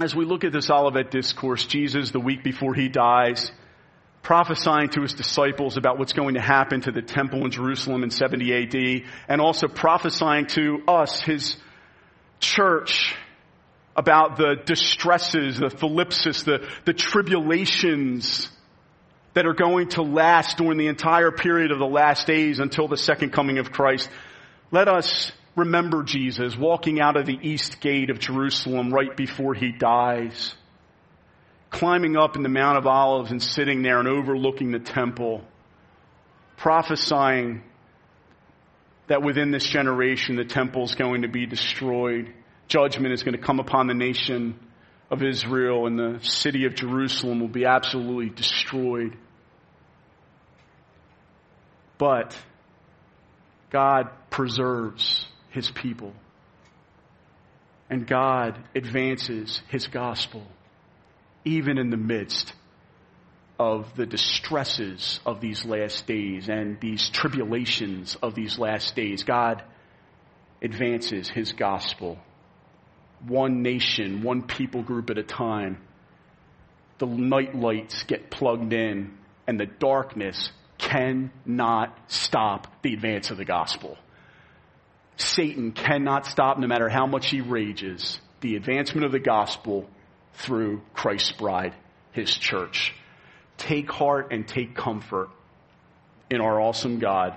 as 0.00 0.14
we 0.14 0.24
look 0.26 0.44
at 0.44 0.52
this 0.52 0.70
Olivet 0.70 1.10
discourse, 1.10 1.64
Jesus, 1.64 2.10
the 2.10 2.20
week 2.20 2.44
before 2.44 2.74
he 2.74 2.88
dies, 2.88 3.50
prophesying 4.22 4.90
to 4.90 5.00
his 5.00 5.14
disciples 5.14 5.78
about 5.78 5.98
what's 5.98 6.12
going 6.12 6.34
to 6.34 6.40
happen 6.40 6.82
to 6.82 6.90
the 6.92 7.00
temple 7.00 7.44
in 7.44 7.50
Jerusalem 7.50 8.02
in 8.02 8.10
70 8.10 8.52
AD, 8.52 9.10
and 9.28 9.40
also 9.40 9.68
prophesying 9.68 10.46
to 10.48 10.82
us, 10.86 11.20
his 11.20 11.56
church, 12.40 13.14
about 13.96 14.36
the 14.36 14.56
distresses, 14.66 15.58
the 15.58 15.68
thlipsis, 15.68 16.44
the, 16.44 16.68
the 16.84 16.92
tribulations 16.92 18.50
that 19.32 19.46
are 19.46 19.54
going 19.54 19.88
to 19.88 20.02
last 20.02 20.58
during 20.58 20.76
the 20.76 20.88
entire 20.88 21.30
period 21.30 21.72
of 21.72 21.78
the 21.78 21.86
last 21.86 22.26
days 22.26 22.58
until 22.58 22.88
the 22.88 22.98
second 22.98 23.32
coming 23.32 23.58
of 23.58 23.72
Christ. 23.72 24.10
Let 24.70 24.88
us 24.88 25.32
remember 25.56 26.04
Jesus 26.04 26.56
walking 26.56 27.00
out 27.00 27.16
of 27.16 27.26
the 27.26 27.38
east 27.42 27.80
gate 27.80 28.10
of 28.10 28.20
Jerusalem 28.20 28.92
right 28.92 29.16
before 29.16 29.54
he 29.54 29.72
dies 29.72 30.54
climbing 31.70 32.16
up 32.16 32.36
in 32.36 32.42
the 32.42 32.48
Mount 32.48 32.78
of 32.78 32.86
Olives 32.86 33.30
and 33.30 33.42
sitting 33.42 33.82
there 33.82 33.98
and 33.98 34.08
overlooking 34.08 34.70
the 34.70 34.78
temple, 34.78 35.42
prophesying 36.56 37.62
that 39.08 39.22
within 39.22 39.50
this 39.50 39.64
generation 39.64 40.36
the 40.36 40.44
temple 40.44 40.84
is 40.84 40.94
going 40.94 41.22
to 41.22 41.28
be 41.28 41.46
destroyed. 41.46 42.32
Judgment 42.68 43.12
is 43.12 43.22
going 43.22 43.36
to 43.36 43.42
come 43.42 43.60
upon 43.60 43.86
the 43.86 43.94
nation 43.94 44.58
of 45.10 45.22
Israel 45.22 45.86
and 45.86 45.98
the 45.98 46.18
city 46.22 46.64
of 46.64 46.74
Jerusalem 46.74 47.40
will 47.40 47.48
be 47.48 47.66
absolutely 47.66 48.30
destroyed. 48.30 49.16
But 51.98 52.36
God 53.70 54.08
preserves 54.30 55.26
his 55.56 55.70
people. 55.70 56.12
And 57.88 58.06
God 58.06 58.62
advances 58.74 59.62
his 59.68 59.86
gospel 59.86 60.46
even 61.44 61.78
in 61.78 61.90
the 61.90 61.96
midst 61.96 62.52
of 63.58 63.96
the 63.96 64.04
distresses 64.04 65.18
of 65.24 65.40
these 65.40 65.64
last 65.64 66.06
days 66.06 66.48
and 66.48 66.78
these 66.80 67.08
tribulations 67.08 68.16
of 68.22 68.34
these 68.34 68.58
last 68.58 68.94
days. 68.94 69.24
God 69.24 69.62
advances 70.62 71.28
his 71.28 71.52
gospel 71.52 72.18
one 73.26 73.62
nation, 73.62 74.22
one 74.22 74.42
people 74.42 74.82
group 74.82 75.08
at 75.08 75.16
a 75.16 75.22
time. 75.22 75.78
The 76.98 77.06
night 77.06 77.54
lights 77.54 78.02
get 78.02 78.30
plugged 78.30 78.74
in 78.74 79.16
and 79.46 79.58
the 79.58 79.66
darkness 79.66 80.50
cannot 80.76 81.98
stop 82.08 82.82
the 82.82 82.92
advance 82.92 83.30
of 83.30 83.38
the 83.38 83.46
gospel. 83.46 83.96
Satan 85.16 85.72
cannot 85.72 86.26
stop, 86.26 86.58
no 86.58 86.66
matter 86.66 86.88
how 86.88 87.06
much 87.06 87.30
he 87.30 87.40
rages, 87.40 88.20
the 88.40 88.56
advancement 88.56 89.04
of 89.04 89.12
the 89.12 89.18
gospel 89.18 89.88
through 90.34 90.82
Christ's 90.92 91.32
bride, 91.32 91.74
his 92.12 92.34
church. 92.34 92.94
Take 93.56 93.90
heart 93.90 94.28
and 94.32 94.46
take 94.46 94.74
comfort 94.74 95.30
in 96.30 96.40
our 96.40 96.60
awesome 96.60 96.98
God 96.98 97.36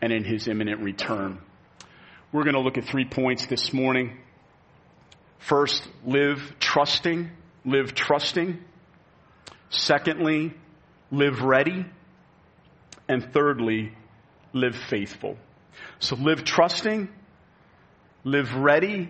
and 0.00 0.12
in 0.12 0.24
his 0.24 0.46
imminent 0.46 0.80
return. 0.80 1.38
We're 2.30 2.44
going 2.44 2.54
to 2.54 2.60
look 2.60 2.78
at 2.78 2.84
three 2.84 3.04
points 3.04 3.46
this 3.46 3.72
morning. 3.72 4.18
First, 5.38 5.86
live 6.04 6.54
trusting, 6.60 7.30
live 7.64 7.94
trusting. 7.94 8.58
Secondly, 9.70 10.54
live 11.10 11.42
ready. 11.42 11.84
And 13.08 13.32
thirdly, 13.32 13.92
live 14.52 14.76
faithful. 14.76 15.36
So 16.02 16.16
live 16.16 16.42
trusting, 16.42 17.08
live 18.24 18.52
ready, 18.54 19.08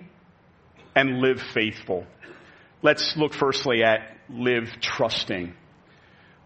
and 0.95 1.21
live 1.21 1.41
faithful. 1.41 2.05
Let's 2.83 3.17
look 3.17 3.33
firstly 3.33 3.83
at 3.83 4.19
live 4.29 4.69
trusting. 4.79 5.55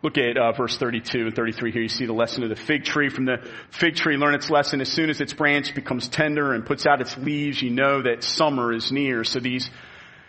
Look 0.03 0.19
at 0.19 0.37
uh, 0.37 0.53
verse 0.53 0.79
32 0.79 1.19
and 1.19 1.35
33 1.35 1.73
here. 1.73 1.83
You 1.83 1.89
see 1.89 2.07
the 2.07 2.13
lesson 2.13 2.45
of 2.45 2.51
the 2.51 2.55
fig 2.55 2.85
tree. 2.85 3.09
From 3.09 3.25
the 3.25 3.39
fig 3.71 3.97
tree, 3.97 4.17
learn 4.17 4.37
its 4.37 4.49
lesson. 4.49 4.81
As 4.81 4.89
soon 4.89 5.11
as 5.11 5.21
its 5.21 5.33
branch 5.33 5.75
becomes 5.75 6.07
tender 6.07 6.55
and 6.55 6.65
puts 6.65 6.87
out 6.87 7.01
its 7.01 7.19
leaves, 7.19 7.61
you 7.61 7.71
know 7.71 8.03
that 8.03 8.23
summer 8.23 8.73
is 8.73 8.93
near. 8.93 9.25
So 9.25 9.41
these 9.41 9.69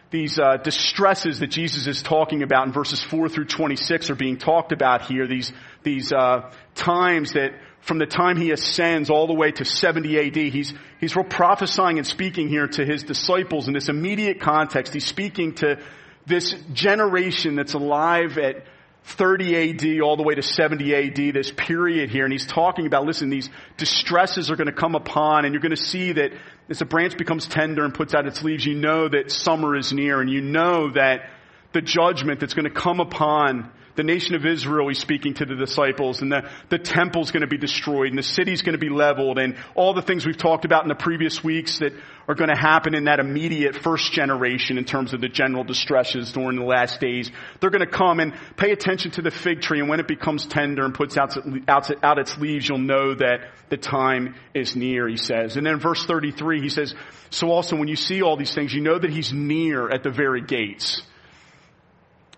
these 0.10 0.40
uh, 0.40 0.58
distresses 0.58 1.40
that 1.40 1.48
Jesus 1.48 1.86
is 1.86 2.02
talking 2.02 2.42
about 2.42 2.68
in 2.68 2.72
verses 2.72 3.02
4 3.04 3.28
through 3.28 3.46
26 3.46 4.10
are 4.10 4.16
being 4.16 4.38
talked 4.38 4.72
about 4.72 5.04
here. 5.04 5.28
These, 5.28 5.52
these 5.84 6.14
uh, 6.14 6.52
times 6.76 7.34
that 7.34 7.52
from 7.82 8.00
the 8.00 8.06
time 8.06 8.38
he 8.38 8.52
ascends 8.52 9.10
all 9.10 9.28
the 9.28 9.34
way 9.34 9.52
to 9.52 9.66
70 9.66 10.18
AD, 10.20 10.36
he's, 10.36 10.74
he's 11.00 11.16
real 11.16 11.26
prophesying 11.26 11.98
and 11.98 12.08
speaking 12.08 12.48
here 12.48 12.68
to 12.68 12.86
his 12.86 13.04
disciples 13.04 13.68
in 13.68 13.74
this 13.74 13.90
immediate 13.90 14.40
context. 14.40 14.94
He's 14.94 15.06
speaking 15.06 15.56
to 15.56 15.78
this 16.26 16.54
generation 16.74 17.56
that's 17.56 17.74
alive 17.74 18.38
at 18.38 18.64
30 19.08 19.72
AD 19.72 20.02
all 20.02 20.18
the 20.18 20.24
way 20.24 20.36
to 20.36 20.44
70 20.44 20.94
AD, 20.94 21.34
this 21.34 21.50
period 21.52 22.10
here, 22.10 22.26
and 22.26 22.34
he's 22.34 22.46
talking 22.46 22.86
about, 22.86 23.06
listen, 23.06 23.30
these 23.30 23.50
distresses 23.78 24.52
are 24.52 24.58
going 24.58 24.68
to 24.68 24.74
come 24.74 24.96
upon, 24.96 25.46
and 25.46 25.54
you're 25.54 25.62
going 25.62 25.76
to 25.76 25.78
see 25.78 26.12
that 26.12 26.34
as 26.70 26.82
a 26.82 26.86
branch 26.86 27.18
becomes 27.18 27.48
tender 27.48 27.86
and 27.86 27.94
puts 27.94 28.14
out 28.14 28.28
its 28.28 28.44
leaves, 28.44 28.66
you 28.66 28.76
know 28.76 29.08
that 29.08 29.32
summer 29.32 29.78
is 29.78 29.94
near, 29.94 30.20
and 30.20 30.30
you 30.30 30.42
know 30.42 30.92
that 30.92 31.30
the 31.72 31.82
judgment 31.82 32.42
that's 32.42 32.54
going 32.54 32.66
to 32.66 32.70
come 32.70 33.00
upon 33.00 33.72
the 33.98 34.04
nation 34.04 34.36
of 34.36 34.46
Israel, 34.46 34.88
he's 34.88 35.00
speaking 35.00 35.34
to 35.34 35.46
the 35.46 35.56
disciples, 35.56 36.22
and 36.22 36.32
the, 36.32 36.50
the 36.70 36.78
temple's 36.78 37.32
going 37.32 37.42
to 37.42 37.48
be 37.48 37.58
destroyed, 37.58 38.10
and 38.10 38.18
the 38.18 38.24
city's 38.24 38.62
going 38.62 38.74
to 38.74 38.80
be 38.80 38.90
leveled, 38.90 39.40
and 39.40 39.58
all 39.74 39.96
the 39.96 40.04
things 40.04 40.24
we've 40.24 40.38
talked 40.38 40.66
about 40.66 40.84
in 40.84 40.88
the 40.88 40.96
previous 40.96 41.44
weeks 41.44 41.80
that 41.80 41.94
are 42.28 42.36
going 42.36 42.50
to 42.50 42.56
happen 42.56 42.94
in 42.94 43.06
that 43.06 43.20
immediate 43.20 43.76
first 43.76 44.12
generation 44.12 44.78
in 44.78 44.86
terms 44.86 45.14
of 45.14 45.22
the 45.22 45.28
general 45.28 45.64
distresses 45.64 46.32
during 46.32 46.58
the 46.58 46.64
last 46.64 47.02
days. 47.02 47.32
They're 47.60 47.72
going 47.72 47.86
to 47.86 47.92
come 47.92 48.20
and 48.20 48.34
pay 48.56 48.72
attention 48.72 49.12
to 49.12 49.24
the 49.24 49.32
fig 49.32 49.62
tree, 49.62 49.80
and 49.80 49.90
when 49.90 50.00
it 50.00 50.08
becomes 50.08 50.46
tender 50.46 50.86
and 50.86 50.94
puts 50.94 51.18
out, 51.18 51.36
out, 51.68 52.20
its 52.20 52.38
leaves, 52.38 52.70
you'll 52.70 52.78
know 52.78 53.16
that 53.16 53.50
the 53.70 53.78
time 53.78 54.36
is 54.54 54.76
near, 54.76 55.08
he 55.08 55.18
says. 55.18 55.58
And 55.58 55.66
then 55.66 55.74
in 55.74 55.80
verse 55.80 56.06
33, 56.06 56.62
he 56.62 56.70
says, 56.70 56.94
so 57.32 57.50
also 57.50 57.76
when 57.76 57.88
you 57.88 57.96
see 57.96 58.22
all 58.22 58.38
these 58.38 58.54
things, 58.54 58.74
you 58.74 58.82
know 58.82 59.00
that 59.00 59.10
he's 59.10 59.34
near 59.34 59.90
at 59.90 60.04
the 60.04 60.12
very 60.12 60.42
gates. 60.42 61.02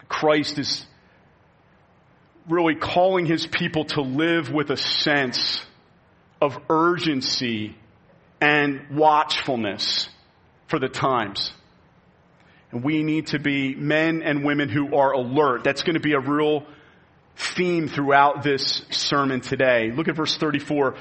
Christ 0.08 0.58
is 0.58 0.86
really 2.49 2.75
calling 2.75 3.25
his 3.25 3.45
people 3.45 3.85
to 3.85 4.01
live 4.01 4.51
with 4.51 4.71
a 4.71 4.77
sense 4.77 5.62
of 6.41 6.57
urgency 6.69 7.75
and 8.41 8.81
watchfulness 8.91 10.09
for 10.67 10.79
the 10.79 10.89
times. 10.89 11.51
And 12.71 12.83
we 12.83 13.03
need 13.03 13.27
to 13.27 13.39
be 13.39 13.75
men 13.75 14.21
and 14.23 14.43
women 14.43 14.69
who 14.69 14.95
are 14.95 15.12
alert. 15.12 15.63
That's 15.63 15.83
going 15.83 15.95
to 15.95 15.99
be 15.99 16.13
a 16.13 16.19
real 16.19 16.65
theme 17.35 17.88
throughout 17.88 18.43
this 18.43 18.83
sermon 18.89 19.41
today. 19.41 19.91
Look 19.91 20.07
at 20.07 20.15
verse 20.15 20.35
34. 20.38 20.95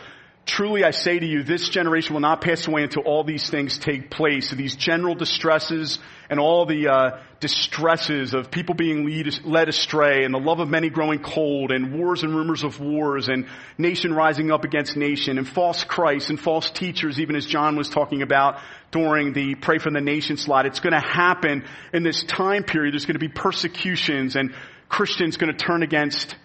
Truly 0.49 0.83
I 0.83 0.93
say 0.93 1.19
to 1.19 1.27
you, 1.27 1.43
this 1.43 1.69
generation 1.69 2.15
will 2.15 2.23
not 2.23 2.41
pass 2.41 2.67
away 2.67 2.83
until 2.83 3.03
all 3.03 3.23
these 3.23 3.51
things 3.51 3.77
take 3.77 4.09
place. 4.09 4.49
So 4.49 4.57
these 4.57 4.75
general 4.77 5.15
distresses 5.15 5.99
and 6.31 6.41
all 6.41 6.65
the 6.65 6.89
uh, 6.89 7.21
distresses 7.39 8.33
of 8.33 8.51
people 8.51 8.75
being 8.75 9.05
lead, 9.05 9.45
led 9.45 9.69
astray 9.69 10.25
and 10.25 10.33
the 10.33 10.39
love 10.39 10.61
of 10.61 10.71
many 10.71 10.89
growing 10.89 11.19
cold 11.19 11.71
and 11.71 11.93
wars 11.93 12.23
and 12.23 12.35
rumors 12.35 12.65
of 12.65 12.81
wars 12.81 13.29
and 13.29 13.47
nation 13.77 14.15
rising 14.15 14.51
up 14.51 14.65
against 14.65 14.97
nation 14.97 15.37
and 15.37 15.47
false 15.47 15.85
Christs 15.85 16.31
and 16.31 16.41
false 16.41 16.71
teachers, 16.71 17.21
even 17.21 17.37
as 17.37 17.45
John 17.45 17.77
was 17.77 17.91
talking 17.91 18.23
about 18.23 18.59
during 18.91 19.35
the 19.35 19.55
pray 19.55 19.77
for 19.77 19.91
the 19.91 20.01
nation 20.01 20.39
slide. 20.39 20.65
It's 20.65 20.81
going 20.81 20.95
to 20.95 21.07
happen 21.07 21.63
in 21.93 22.05
this 22.05 22.25
time 22.25 22.63
period. 22.63 22.95
There's 22.95 23.05
going 23.05 23.21
to 23.21 23.21
be 23.21 23.29
persecutions 23.29 24.35
and 24.35 24.55
Christians 24.89 25.37
going 25.37 25.55
to 25.55 25.59
turn 25.63 25.83
against 25.83 26.37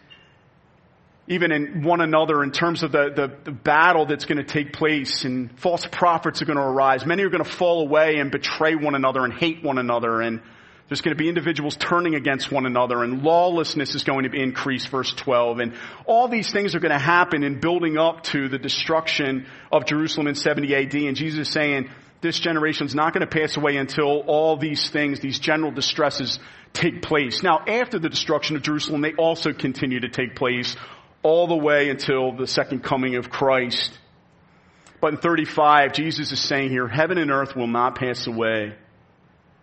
even 1.27 1.51
in 1.51 1.83
one 1.83 2.01
another 2.01 2.43
in 2.43 2.51
terms 2.51 2.83
of 2.83 2.91
the, 2.91 3.09
the, 3.15 3.37
the 3.45 3.51
battle 3.51 4.05
that's 4.05 4.25
going 4.25 4.37
to 4.37 4.43
take 4.43 4.73
place 4.73 5.23
and 5.23 5.57
false 5.59 5.87
prophets 5.89 6.41
are 6.41 6.45
going 6.45 6.57
to 6.57 6.63
arise. 6.63 7.05
Many 7.05 7.23
are 7.23 7.29
going 7.29 7.43
to 7.43 7.49
fall 7.49 7.81
away 7.81 8.17
and 8.17 8.29
betray 8.29 8.75
one 8.75 8.95
another 8.95 9.23
and 9.23 9.33
hate 9.33 9.63
one 9.63 9.77
another 9.77 10.21
and 10.21 10.41
there's 10.89 10.99
going 10.99 11.15
to 11.15 11.23
be 11.23 11.29
individuals 11.29 11.77
turning 11.77 12.13
against 12.13 12.51
one 12.51 12.65
another 12.65 13.03
and 13.03 13.23
lawlessness 13.23 13.95
is 13.95 14.03
going 14.03 14.29
to 14.29 14.37
increase, 14.37 14.85
verse 14.85 15.13
12. 15.13 15.59
And 15.59 15.73
all 16.05 16.27
these 16.27 16.51
things 16.51 16.75
are 16.75 16.79
going 16.79 16.91
to 16.91 16.99
happen 16.99 17.43
in 17.43 17.61
building 17.61 17.97
up 17.97 18.23
to 18.25 18.49
the 18.49 18.59
destruction 18.59 19.47
of 19.71 19.85
Jerusalem 19.85 20.27
in 20.27 20.35
70 20.35 20.75
AD. 20.75 20.93
And 20.93 21.15
Jesus 21.15 21.47
is 21.47 21.53
saying, 21.53 21.89
this 22.21 22.37
generation 22.37 22.85
is 22.85 22.93
not 22.93 23.13
going 23.13 23.27
to 23.27 23.27
pass 23.27 23.57
away 23.57 23.77
until 23.77 24.19
all 24.27 24.57
these 24.57 24.89
things, 24.89 25.19
these 25.19 25.39
general 25.39 25.71
distresses 25.71 26.37
take 26.73 27.01
place. 27.01 27.43
Now, 27.43 27.63
after 27.65 27.97
the 27.97 28.09
destruction 28.09 28.55
of 28.55 28.61
Jerusalem, 28.61 29.01
they 29.01 29.13
also 29.13 29.53
continue 29.53 30.01
to 30.01 30.09
take 30.09 30.35
place 30.35 30.75
all 31.23 31.47
the 31.47 31.55
way 31.55 31.89
until 31.89 32.33
the 32.33 32.45
second 32.45 32.83
coming 32.83 33.15
of 33.15 33.29
Christ. 33.29 33.97
But 34.99 35.13
in 35.13 35.19
35, 35.19 35.93
Jesus 35.93 36.31
is 36.31 36.39
saying 36.39 36.69
here, 36.69 36.87
heaven 36.87 37.17
and 37.17 37.31
earth 37.31 37.55
will 37.55 37.67
not 37.67 37.95
pass 37.95 38.27
away. 38.27 38.75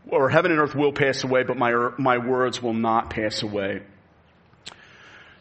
Or 0.08 0.28
heaven 0.30 0.50
and 0.50 0.60
earth 0.60 0.74
will 0.74 0.92
pass 0.92 1.22
away, 1.22 1.44
but 1.44 1.56
my, 1.56 1.90
my 1.98 2.18
words 2.18 2.62
will 2.62 2.74
not 2.74 3.10
pass 3.10 3.42
away. 3.42 3.82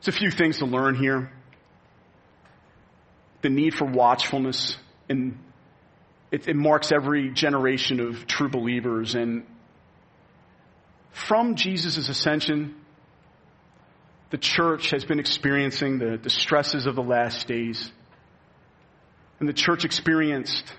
There's 0.02 0.16
a 0.16 0.18
few 0.18 0.32
things 0.32 0.60
to 0.60 0.66
learn 0.66 0.96
here. 0.96 1.32
The 3.42 3.50
need 3.50 3.74
for 3.74 3.86
watchfulness, 3.86 4.78
and 5.08 5.40
it, 6.32 6.48
it 6.48 6.56
marks 6.56 6.92
every 6.92 7.32
generation 7.32 8.00
of 8.00 8.28
true 8.28 8.50
believers. 8.50 9.16
And 9.16 9.46
from 11.12 11.56
Jesus' 11.56 12.10
ascension, 12.10 12.76
the 14.30 14.38
church 14.38 14.92
has 14.92 15.04
been 15.06 15.20
experiencing 15.20 16.00
the, 16.00 16.20
the 16.22 16.30
stresses 16.30 16.86
of 16.86 16.96
the 16.96 17.04
last 17.04 17.48
days. 17.48 17.92
And 19.40 19.48
the 19.48 19.54
church 19.54 19.86
experienced 19.86 20.72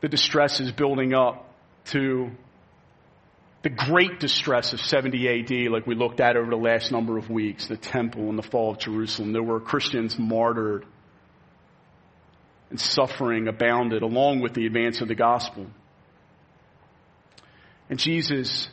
the 0.00 0.08
distresses 0.08 0.72
building 0.72 1.14
up 1.14 1.52
to 1.86 2.30
the 3.62 3.68
great 3.68 4.20
distress 4.20 4.72
of 4.72 4.80
70 4.80 5.28
AD, 5.28 5.70
like 5.70 5.86
we 5.86 5.94
looked 5.94 6.20
at 6.20 6.36
over 6.36 6.48
the 6.48 6.56
last 6.56 6.90
number 6.90 7.18
of 7.18 7.28
weeks, 7.28 7.66
the 7.66 7.76
temple 7.76 8.30
and 8.30 8.38
the 8.38 8.42
fall 8.42 8.70
of 8.70 8.78
Jerusalem. 8.78 9.32
There 9.32 9.42
were 9.42 9.60
Christians 9.60 10.18
martyred 10.18 10.86
and 12.70 12.80
suffering 12.80 13.48
abounded 13.48 14.02
along 14.02 14.40
with 14.40 14.54
the 14.54 14.64
advance 14.64 15.02
of 15.02 15.08
the 15.08 15.14
gospel. 15.14 15.66
And 17.90 17.98
Jesus 17.98 18.68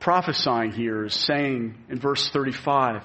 prophesying 0.00 0.72
here 0.72 1.04
is 1.04 1.14
saying 1.14 1.76
in 1.88 1.98
verse 1.98 2.28
35, 2.30 3.02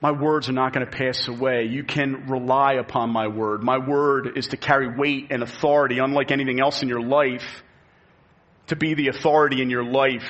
my 0.00 0.12
words 0.12 0.48
are 0.48 0.52
not 0.52 0.72
going 0.72 0.86
to 0.86 0.90
pass 0.90 1.28
away. 1.28 1.66
You 1.66 1.84
can 1.84 2.28
rely 2.28 2.74
upon 2.74 3.10
my 3.10 3.28
word. 3.28 3.62
My 3.62 3.78
word 3.78 4.38
is 4.38 4.48
to 4.48 4.56
carry 4.56 4.96
weight 4.96 5.28
and 5.30 5.42
authority, 5.42 5.98
unlike 5.98 6.30
anything 6.30 6.60
else 6.60 6.82
in 6.82 6.88
your 6.88 7.02
life, 7.02 7.62
to 8.68 8.76
be 8.76 8.94
the 8.94 9.08
authority 9.08 9.60
in 9.60 9.68
your 9.68 9.84
life. 9.84 10.24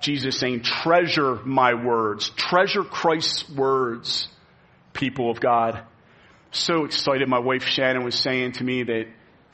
Jesus 0.00 0.38
saying, 0.38 0.62
treasure 0.62 1.34
my 1.44 1.74
words. 1.74 2.30
Treasure 2.30 2.82
Christ's 2.82 3.50
words, 3.50 4.28
people 4.94 5.30
of 5.30 5.38
God. 5.40 5.82
So 6.50 6.86
excited. 6.86 7.28
My 7.28 7.40
wife 7.40 7.64
Shannon 7.64 8.04
was 8.04 8.14
saying 8.14 8.52
to 8.52 8.64
me 8.64 8.84
that 8.84 9.06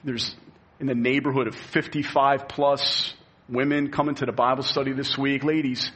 there's 0.05 0.37
in 0.79 0.87
the 0.87 0.95
neighborhood 0.95 1.49
of 1.49 1.57
55 1.57 2.49
plus 2.49 3.15
women 3.49 3.91
coming 3.91 4.15
to 4.17 4.27
the 4.27 4.33
Bible 4.33 4.63
study 4.63 4.93
this 4.93 5.17
week. 5.17 5.45
Ladies, 5.45 5.91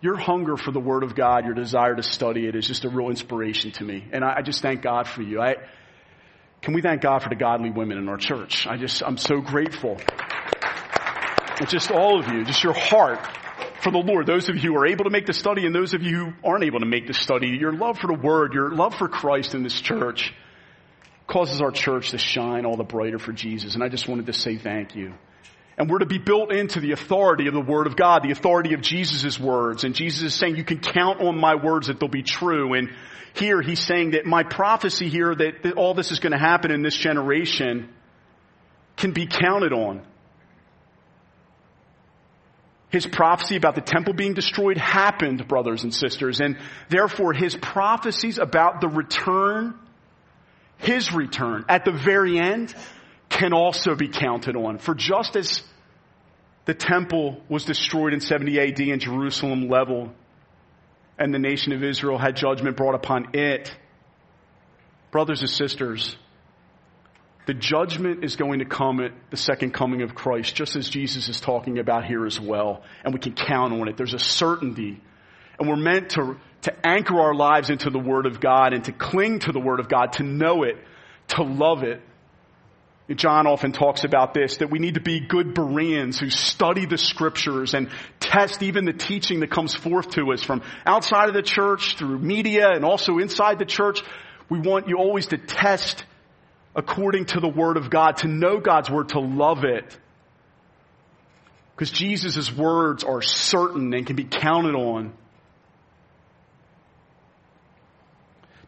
your 0.00 0.16
hunger 0.16 0.56
for 0.56 0.72
the 0.72 0.80
Word 0.80 1.02
of 1.02 1.14
God, 1.14 1.44
your 1.44 1.54
desire 1.54 1.94
to 1.94 2.02
study 2.02 2.46
it 2.46 2.54
is 2.54 2.66
just 2.66 2.84
a 2.84 2.88
real 2.88 3.10
inspiration 3.10 3.70
to 3.72 3.84
me. 3.84 4.04
And 4.12 4.24
I, 4.24 4.36
I 4.38 4.42
just 4.42 4.62
thank 4.62 4.82
God 4.82 5.06
for 5.06 5.22
you. 5.22 5.40
I, 5.40 5.56
can 6.62 6.74
we 6.74 6.82
thank 6.82 7.02
God 7.02 7.22
for 7.22 7.28
the 7.28 7.36
godly 7.36 7.70
women 7.70 7.98
in 7.98 8.08
our 8.08 8.16
church? 8.16 8.66
I 8.66 8.76
just, 8.76 9.02
I'm 9.02 9.16
so 9.16 9.40
grateful. 9.40 9.98
Just 11.68 11.90
all 11.90 12.18
of 12.18 12.28
you, 12.28 12.44
just 12.44 12.64
your 12.64 12.72
heart 12.72 13.20
for 13.82 13.90
the 13.90 13.98
Lord. 13.98 14.26
Those 14.26 14.48
of 14.48 14.56
you 14.56 14.72
who 14.72 14.78
are 14.78 14.86
able 14.86 15.04
to 15.04 15.10
make 15.10 15.26
the 15.26 15.34
study 15.34 15.66
and 15.66 15.74
those 15.74 15.92
of 15.92 16.02
you 16.02 16.16
who 16.16 16.32
aren't 16.42 16.64
able 16.64 16.80
to 16.80 16.86
make 16.86 17.06
the 17.06 17.14
study, 17.14 17.48
your 17.48 17.72
love 17.72 17.98
for 17.98 18.06
the 18.06 18.14
Word, 18.14 18.54
your 18.54 18.70
love 18.70 18.94
for 18.94 19.08
Christ 19.08 19.54
in 19.54 19.62
this 19.62 19.78
church 19.78 20.32
causes 21.26 21.60
our 21.60 21.70
church 21.70 22.10
to 22.10 22.18
shine 22.18 22.64
all 22.64 22.76
the 22.76 22.84
brighter 22.84 23.18
for 23.18 23.32
Jesus. 23.32 23.74
And 23.74 23.84
I 23.84 23.88
just 23.88 24.08
wanted 24.08 24.26
to 24.26 24.32
say 24.32 24.56
thank 24.56 24.96
you. 24.96 25.14
And 25.80 25.88
we're 25.88 26.00
to 26.00 26.06
be 26.06 26.18
built 26.18 26.52
into 26.52 26.78
the 26.78 26.92
authority 26.92 27.46
of 27.46 27.54
the 27.54 27.60
Word 27.62 27.86
of 27.86 27.96
God, 27.96 28.22
the 28.22 28.32
authority 28.32 28.74
of 28.74 28.82
Jesus' 28.82 29.40
words. 29.40 29.82
And 29.82 29.94
Jesus 29.94 30.20
is 30.22 30.34
saying, 30.34 30.56
you 30.56 30.62
can 30.62 30.80
count 30.80 31.22
on 31.22 31.40
my 31.40 31.54
words 31.54 31.86
that 31.86 31.98
they'll 31.98 32.10
be 32.10 32.22
true. 32.22 32.74
And 32.74 32.90
here 33.32 33.62
he's 33.62 33.80
saying 33.80 34.10
that 34.10 34.26
my 34.26 34.42
prophecy 34.42 35.08
here 35.08 35.34
that, 35.34 35.62
that 35.62 35.78
all 35.78 35.94
this 35.94 36.12
is 36.12 36.20
going 36.20 36.32
to 36.32 36.38
happen 36.38 36.70
in 36.70 36.82
this 36.82 36.94
generation 36.94 37.88
can 38.98 39.12
be 39.12 39.26
counted 39.26 39.72
on. 39.72 40.02
His 42.90 43.06
prophecy 43.06 43.56
about 43.56 43.74
the 43.74 43.80
temple 43.80 44.12
being 44.12 44.34
destroyed 44.34 44.76
happened, 44.76 45.48
brothers 45.48 45.82
and 45.82 45.94
sisters, 45.94 46.40
and 46.40 46.58
therefore 46.90 47.32
his 47.32 47.56
prophecies 47.56 48.36
about 48.36 48.82
the 48.82 48.88
return, 48.88 49.78
his 50.76 51.10
return 51.14 51.64
at 51.70 51.86
the 51.86 51.92
very 51.92 52.38
end, 52.38 52.74
can 53.30 53.54
also 53.54 53.94
be 53.94 54.08
counted 54.08 54.56
on. 54.56 54.78
For 54.78 54.94
just 54.94 55.36
as 55.36 55.62
the 56.66 56.74
temple 56.74 57.40
was 57.48 57.64
destroyed 57.64 58.12
in 58.12 58.20
70 58.20 58.60
AD 58.60 58.80
in 58.80 59.00
Jerusalem 59.00 59.68
level, 59.68 60.12
and 61.18 61.32
the 61.32 61.38
nation 61.38 61.72
of 61.72 61.82
Israel 61.82 62.18
had 62.18 62.36
judgment 62.36 62.76
brought 62.76 62.94
upon 62.94 63.28
it. 63.34 63.74
Brothers 65.10 65.40
and 65.40 65.50
sisters, 65.50 66.16
the 67.46 67.54
judgment 67.54 68.24
is 68.24 68.36
going 68.36 68.60
to 68.60 68.64
come 68.64 69.00
at 69.00 69.12
the 69.30 69.36
second 69.36 69.72
coming 69.72 70.02
of 70.02 70.14
Christ, 70.14 70.54
just 70.54 70.76
as 70.76 70.88
Jesus 70.88 71.28
is 71.28 71.40
talking 71.40 71.78
about 71.78 72.04
here 72.04 72.26
as 72.26 72.38
well. 72.38 72.82
And 73.04 73.12
we 73.12 73.20
can 73.20 73.32
count 73.32 73.72
on 73.72 73.88
it. 73.88 73.96
There's 73.96 74.14
a 74.14 74.18
certainty. 74.18 75.00
And 75.58 75.68
we're 75.68 75.76
meant 75.76 76.10
to, 76.10 76.36
to 76.62 76.86
anchor 76.86 77.20
our 77.20 77.34
lives 77.34 77.70
into 77.70 77.90
the 77.90 77.98
Word 77.98 78.26
of 78.26 78.40
God 78.40 78.72
and 78.72 78.84
to 78.84 78.92
cling 78.92 79.40
to 79.40 79.52
the 79.52 79.60
Word 79.60 79.80
of 79.80 79.88
God, 79.88 80.14
to 80.14 80.22
know 80.22 80.62
it, 80.62 80.76
to 81.28 81.42
love 81.42 81.82
it, 81.82 82.00
John 83.16 83.46
often 83.46 83.72
talks 83.72 84.04
about 84.04 84.34
this, 84.34 84.58
that 84.58 84.70
we 84.70 84.78
need 84.78 84.94
to 84.94 85.00
be 85.00 85.20
good 85.20 85.54
Bereans 85.54 86.18
who 86.18 86.30
study 86.30 86.86
the 86.86 86.98
scriptures 86.98 87.74
and 87.74 87.90
test 88.20 88.62
even 88.62 88.84
the 88.84 88.92
teaching 88.92 89.40
that 89.40 89.50
comes 89.50 89.74
forth 89.74 90.10
to 90.10 90.32
us 90.32 90.42
from 90.42 90.62
outside 90.86 91.28
of 91.28 91.34
the 91.34 91.42
church, 91.42 91.96
through 91.96 92.18
media, 92.18 92.70
and 92.70 92.84
also 92.84 93.18
inside 93.18 93.58
the 93.58 93.64
church. 93.64 94.02
We 94.48 94.60
want 94.60 94.88
you 94.88 94.96
always 94.96 95.26
to 95.26 95.38
test 95.38 96.04
according 96.74 97.26
to 97.26 97.40
the 97.40 97.48
Word 97.48 97.76
of 97.76 97.90
God, 97.90 98.18
to 98.18 98.28
know 98.28 98.60
God's 98.60 98.90
Word, 98.90 99.10
to 99.10 99.20
love 99.20 99.64
it. 99.64 99.98
Because 101.74 101.90
Jesus' 101.90 102.52
words 102.52 103.04
are 103.04 103.22
certain 103.22 103.92
and 103.94 104.06
can 104.06 104.16
be 104.16 104.24
counted 104.24 104.74
on. 104.74 105.12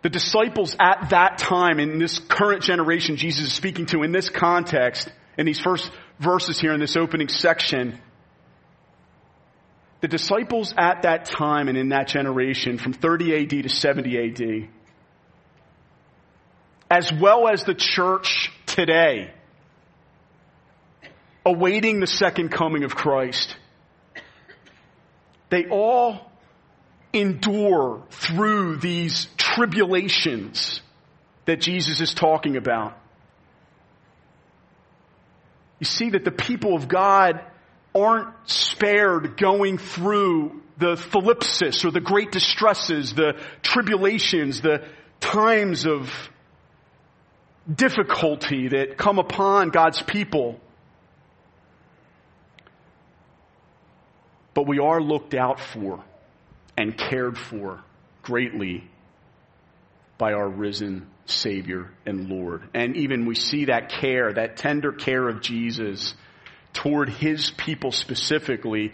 The 0.02 0.10
disciples 0.10 0.76
at 0.80 1.10
that 1.10 1.38
time, 1.38 1.78
in 1.78 1.98
this 1.98 2.18
current 2.18 2.62
generation 2.62 3.16
Jesus 3.16 3.46
is 3.46 3.52
speaking 3.52 3.86
to, 3.86 4.02
in 4.02 4.12
this 4.12 4.28
context, 4.28 5.10
in 5.38 5.46
these 5.46 5.60
first 5.60 5.90
verses 6.18 6.58
here 6.60 6.72
in 6.72 6.80
this 6.80 6.96
opening 6.96 7.28
section, 7.28 7.98
the 10.00 10.08
disciples 10.08 10.74
at 10.76 11.02
that 11.02 11.26
time 11.26 11.68
and 11.68 11.78
in 11.78 11.90
that 11.90 12.08
generation, 12.08 12.76
from 12.78 12.92
30 12.92 13.44
AD 13.44 13.50
to 13.62 13.68
70 13.68 14.18
AD, 14.18 14.68
as 16.90 17.12
well 17.12 17.48
as 17.48 17.62
the 17.62 17.74
church 17.74 18.50
today, 18.66 19.32
awaiting 21.46 22.00
the 22.00 22.06
second 22.08 22.48
coming 22.48 22.82
of 22.82 22.96
Christ, 22.96 23.56
they 25.50 25.66
all 25.66 26.32
endure 27.12 28.02
through 28.10 28.76
these 28.76 29.26
tribulations 29.54 30.80
that 31.44 31.60
Jesus 31.60 32.00
is 32.00 32.14
talking 32.14 32.56
about. 32.56 32.96
You 35.78 35.86
see 35.86 36.10
that 36.10 36.24
the 36.24 36.30
people 36.30 36.74
of 36.76 36.88
God 36.88 37.40
aren't 37.94 38.34
spared 38.48 39.36
going 39.36 39.78
through 39.78 40.62
the 40.78 40.94
thlipsis 40.94 41.84
or 41.84 41.90
the 41.90 42.00
great 42.00 42.32
distresses, 42.32 43.14
the 43.14 43.40
tribulations, 43.62 44.60
the 44.60 44.86
times 45.20 45.86
of 45.86 46.10
difficulty 47.72 48.68
that 48.68 48.96
come 48.96 49.18
upon 49.18 49.70
God's 49.70 50.00
people. 50.02 50.60
But 54.54 54.66
we 54.66 54.78
are 54.78 55.00
looked 55.00 55.34
out 55.34 55.60
for 55.60 56.02
and 56.76 56.96
cared 56.96 57.36
for 57.36 57.80
greatly 58.22 58.88
by 60.22 60.34
our 60.34 60.48
risen 60.48 61.08
Savior 61.26 61.90
and 62.06 62.28
Lord. 62.28 62.62
And 62.74 62.96
even 62.96 63.26
we 63.26 63.34
see 63.34 63.64
that 63.64 63.88
care, 63.88 64.32
that 64.32 64.56
tender 64.56 64.92
care 64.92 65.28
of 65.28 65.42
Jesus 65.42 66.14
toward 66.72 67.08
His 67.08 67.50
people 67.50 67.90
specifically, 67.90 68.92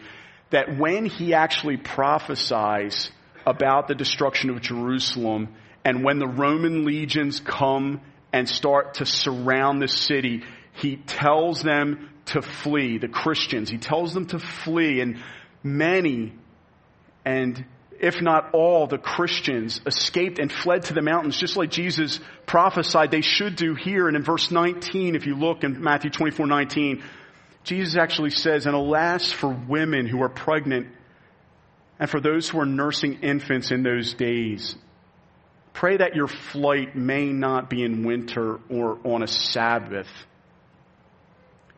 that 0.49 0.79
when 0.79 1.05
He 1.05 1.35
actually 1.35 1.77
prophesies 1.77 3.11
about 3.45 3.88
the 3.88 3.95
destruction 3.95 4.49
of 4.49 4.62
Jerusalem 4.62 5.49
and 5.85 6.03
when 6.03 6.19
the 6.19 6.27
Roman 6.27 6.87
legions 6.87 7.41
come 7.41 8.01
and 8.33 8.49
start 8.49 8.95
to 8.95 9.05
surround 9.05 9.83
the 9.83 9.88
city, 9.88 10.45
He 10.73 10.97
tells 10.97 11.62
them 11.62 12.09
to 12.25 12.41
flee, 12.41 12.97
the 12.97 13.09
Christians. 13.09 13.69
He 13.69 13.77
tells 13.77 14.14
them 14.14 14.29
to 14.29 14.38
flee 14.38 15.03
and 15.03 15.23
many 15.62 16.33
and 17.27 17.67
if 18.01 18.23
not 18.23 18.55
all, 18.55 18.87
the 18.87 18.99
Christians 18.99 19.81
escaped 19.85 20.39
and 20.39 20.53
fled 20.53 20.85
to 20.85 20.95
the 20.95 21.03
mountains, 21.03 21.37
just 21.37 21.57
like 21.57 21.71
Jesus 21.71 22.21
prophesied 22.47 23.11
they 23.11 23.23
should 23.23 23.57
do 23.57 23.75
here. 23.75 24.07
And 24.07 24.17
in 24.17 24.23
verse 24.23 24.51
19, 24.51 25.17
if 25.17 25.27
you 25.27 25.35
look 25.35 25.65
in 25.65 25.83
Matthew 25.83 26.11
24, 26.11 26.47
19, 26.47 27.03
Jesus 27.65 27.97
actually 27.97 28.31
says, 28.31 28.67
And 28.67 28.75
alas 28.77 29.33
for 29.33 29.49
women 29.49 30.07
who 30.07 30.23
are 30.23 30.29
pregnant 30.29 30.87
and 31.99 32.09
for 32.09 32.21
those 32.21 32.49
who 32.49 32.61
are 32.61 32.67
nursing 32.67 33.21
infants 33.23 33.73
in 33.73 33.83
those 33.83 34.15
days. 34.15 34.77
Pray 35.73 35.97
that 35.97 36.15
your 36.15 36.29
flight 36.29 36.95
may 36.95 37.27
not 37.27 37.69
be 37.69 37.83
in 37.83 38.05
winter 38.05 38.61
or 38.69 38.99
on 39.05 39.23
a 39.23 39.29
Sabbath. 39.29 40.09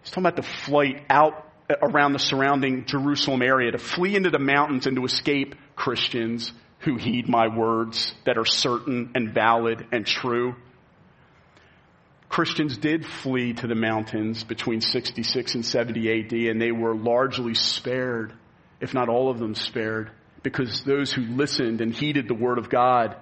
He's 0.02 0.10
talking 0.10 0.24
about 0.24 0.36
the 0.36 0.42
flight 0.42 1.02
out 1.08 1.46
around 1.82 2.12
the 2.12 2.18
surrounding 2.18 2.84
Jerusalem 2.84 3.42
area 3.42 3.72
to 3.72 3.78
flee 3.78 4.16
into 4.16 4.30
the 4.30 4.38
mountains 4.38 4.86
and 4.86 4.96
to 4.96 5.04
escape 5.04 5.54
Christians 5.80 6.52
who 6.80 6.96
heed 6.96 7.26
my 7.26 7.48
words 7.48 8.12
that 8.26 8.36
are 8.36 8.44
certain 8.44 9.12
and 9.14 9.32
valid 9.32 9.86
and 9.92 10.06
true. 10.06 10.54
Christians 12.28 12.76
did 12.76 13.06
flee 13.06 13.54
to 13.54 13.66
the 13.66 13.74
mountains 13.74 14.44
between 14.44 14.82
66 14.82 15.54
and 15.54 15.64
70 15.64 16.20
AD 16.20 16.32
and 16.50 16.60
they 16.60 16.70
were 16.70 16.94
largely 16.94 17.54
spared, 17.54 18.34
if 18.78 18.92
not 18.92 19.08
all 19.08 19.30
of 19.30 19.38
them 19.38 19.54
spared, 19.54 20.10
because 20.42 20.84
those 20.84 21.10
who 21.10 21.22
listened 21.22 21.80
and 21.80 21.94
heeded 21.94 22.28
the 22.28 22.34
word 22.34 22.58
of 22.58 22.68
God 22.68 23.16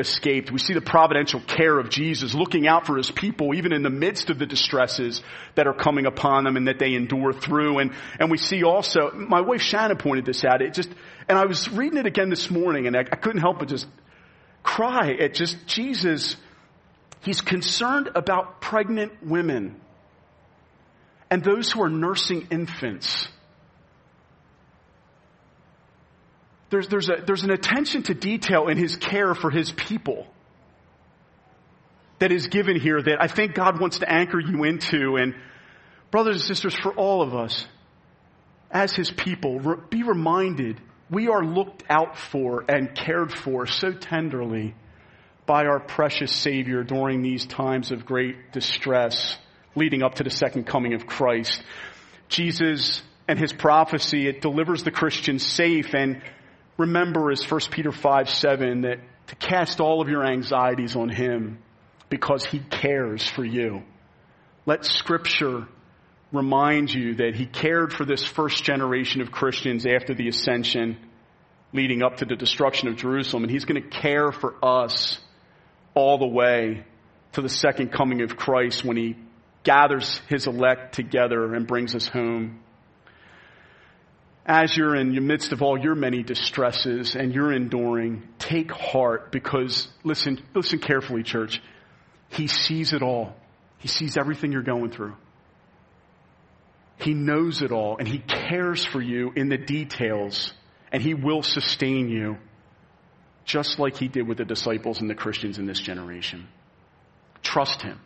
escaped. 0.00 0.50
We 0.50 0.58
see 0.58 0.74
the 0.74 0.80
providential 0.80 1.40
care 1.40 1.78
of 1.78 1.90
Jesus 1.90 2.34
looking 2.34 2.66
out 2.66 2.86
for 2.86 2.96
his 2.96 3.10
people 3.10 3.54
even 3.54 3.72
in 3.72 3.82
the 3.82 3.90
midst 3.90 4.30
of 4.30 4.38
the 4.38 4.46
distresses 4.46 5.22
that 5.54 5.66
are 5.66 5.74
coming 5.74 6.06
upon 6.06 6.44
them 6.44 6.56
and 6.56 6.66
that 6.66 6.78
they 6.78 6.94
endure 6.94 7.32
through. 7.32 7.78
And, 7.78 7.92
and 8.18 8.30
we 8.30 8.38
see 8.38 8.64
also, 8.64 9.12
my 9.12 9.40
wife 9.40 9.60
Shannon 9.60 9.96
pointed 9.96 10.24
this 10.24 10.44
out. 10.44 10.62
It 10.62 10.74
just, 10.74 10.90
and 11.28 11.38
I 11.38 11.46
was 11.46 11.70
reading 11.70 11.98
it 11.98 12.06
again 12.06 12.30
this 12.30 12.50
morning 12.50 12.86
and 12.86 12.96
I, 12.96 13.00
I 13.00 13.16
couldn't 13.16 13.40
help 13.40 13.60
but 13.60 13.68
just 13.68 13.86
cry 14.62 15.12
at 15.20 15.34
just 15.34 15.66
Jesus. 15.66 16.36
He's 17.20 17.40
concerned 17.40 18.10
about 18.14 18.60
pregnant 18.60 19.22
women 19.22 19.80
and 21.30 21.44
those 21.44 21.70
who 21.70 21.82
are 21.82 21.90
nursing 21.90 22.48
infants. 22.50 23.28
There's, 26.70 26.88
there's, 26.88 27.08
a, 27.08 27.16
there's 27.26 27.42
an 27.42 27.50
attention 27.50 28.04
to 28.04 28.14
detail 28.14 28.68
in 28.68 28.78
his 28.78 28.96
care 28.96 29.34
for 29.34 29.50
his 29.50 29.72
people 29.72 30.26
that 32.20 32.32
is 32.32 32.46
given 32.46 32.78
here 32.78 33.02
that 33.02 33.20
I 33.20 33.26
think 33.26 33.54
God 33.54 33.80
wants 33.80 33.98
to 33.98 34.10
anchor 34.10 34.38
you 34.38 34.64
into. 34.64 35.16
And 35.16 35.34
brothers 36.10 36.36
and 36.36 36.44
sisters, 36.44 36.74
for 36.74 36.92
all 36.92 37.22
of 37.22 37.34
us, 37.34 37.66
as 38.70 38.92
his 38.92 39.10
people, 39.10 39.76
be 39.90 40.04
reminded 40.04 40.80
we 41.10 41.28
are 41.28 41.44
looked 41.44 41.82
out 41.90 42.16
for 42.16 42.64
and 42.68 42.94
cared 42.94 43.32
for 43.32 43.66
so 43.66 43.92
tenderly 43.92 44.74
by 45.44 45.66
our 45.66 45.80
precious 45.80 46.30
Savior 46.30 46.84
during 46.84 47.22
these 47.22 47.46
times 47.46 47.90
of 47.90 48.06
great 48.06 48.52
distress 48.52 49.36
leading 49.74 50.02
up 50.02 50.16
to 50.16 50.22
the 50.22 50.30
second 50.30 50.64
coming 50.64 50.94
of 50.94 51.06
Christ. 51.06 51.62
Jesus 52.28 53.02
and 53.26 53.38
his 53.38 53.52
prophecy, 53.52 54.28
it 54.28 54.40
delivers 54.40 54.84
the 54.84 54.92
Christian 54.92 55.40
safe 55.40 55.94
and 55.94 56.22
remember 56.80 57.30
is 57.30 57.44
1 57.48 57.60
Peter 57.70 57.92
5 57.92 58.28
7 58.28 58.82
that 58.82 58.98
to 59.28 59.36
cast 59.36 59.80
all 59.80 60.00
of 60.00 60.08
your 60.08 60.24
anxieties 60.24 60.96
on 60.96 61.08
Him 61.08 61.58
because 62.08 62.44
He 62.44 62.58
cares 62.58 63.26
for 63.26 63.44
you. 63.44 63.82
Let 64.66 64.84
Scripture 64.84 65.68
remind 66.32 66.92
you 66.92 67.14
that 67.16 67.34
He 67.34 67.46
cared 67.46 67.92
for 67.92 68.04
this 68.04 68.24
first 68.24 68.64
generation 68.64 69.20
of 69.20 69.30
Christians 69.30 69.86
after 69.86 70.14
the 70.14 70.28
ascension 70.28 70.96
leading 71.72 72.02
up 72.02 72.16
to 72.16 72.24
the 72.24 72.34
destruction 72.34 72.88
of 72.88 72.96
Jerusalem, 72.96 73.44
and 73.44 73.52
He's 73.52 73.64
going 73.64 73.82
to 73.82 73.88
care 73.88 74.32
for 74.32 74.56
us 74.64 75.20
all 75.94 76.18
the 76.18 76.26
way 76.26 76.84
to 77.32 77.42
the 77.42 77.48
second 77.48 77.92
coming 77.92 78.22
of 78.22 78.36
Christ 78.36 78.84
when 78.84 78.96
He 78.96 79.16
gathers 79.62 80.20
His 80.28 80.46
elect 80.46 80.94
together 80.94 81.54
and 81.54 81.66
brings 81.66 81.94
us 81.94 82.08
home 82.08 82.60
as 84.46 84.76
you're 84.76 84.96
in 84.96 85.14
the 85.14 85.20
midst 85.20 85.52
of 85.52 85.62
all 85.62 85.78
your 85.78 85.94
many 85.94 86.22
distresses 86.22 87.14
and 87.14 87.34
you're 87.34 87.52
enduring, 87.52 88.26
take 88.38 88.70
heart 88.70 89.30
because 89.30 89.88
listen, 90.02 90.42
listen 90.54 90.78
carefully, 90.78 91.22
church. 91.22 91.62
He 92.28 92.46
sees 92.46 92.92
it 92.92 93.02
all. 93.02 93.34
He 93.78 93.88
sees 93.88 94.16
everything 94.16 94.52
you're 94.52 94.62
going 94.62 94.90
through. 94.90 95.14
He 96.98 97.14
knows 97.14 97.62
it 97.62 97.72
all 97.72 97.96
and 97.98 98.06
he 98.06 98.18
cares 98.18 98.84
for 98.84 99.00
you 99.00 99.32
in 99.34 99.48
the 99.48 99.58
details 99.58 100.52
and 100.92 101.02
he 101.02 101.14
will 101.14 101.42
sustain 101.42 102.08
you 102.08 102.36
just 103.44 103.78
like 103.78 103.96
he 103.96 104.08
did 104.08 104.26
with 104.28 104.38
the 104.38 104.44
disciples 104.44 105.00
and 105.00 105.08
the 105.08 105.14
Christians 105.14 105.58
in 105.58 105.66
this 105.66 105.80
generation. 105.80 106.46
Trust 107.42 107.82
him. 107.82 108.00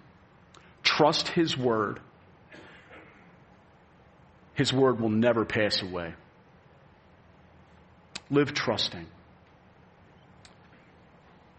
Trust 0.83 1.29
his 1.29 1.57
word. 1.57 2.01
His 4.55 4.73
word 4.73 5.01
will 5.01 5.11
never 5.11 5.45
pass 5.45 5.83
away. 5.83 6.15
Live 8.31 8.55
trusting. 8.55 9.07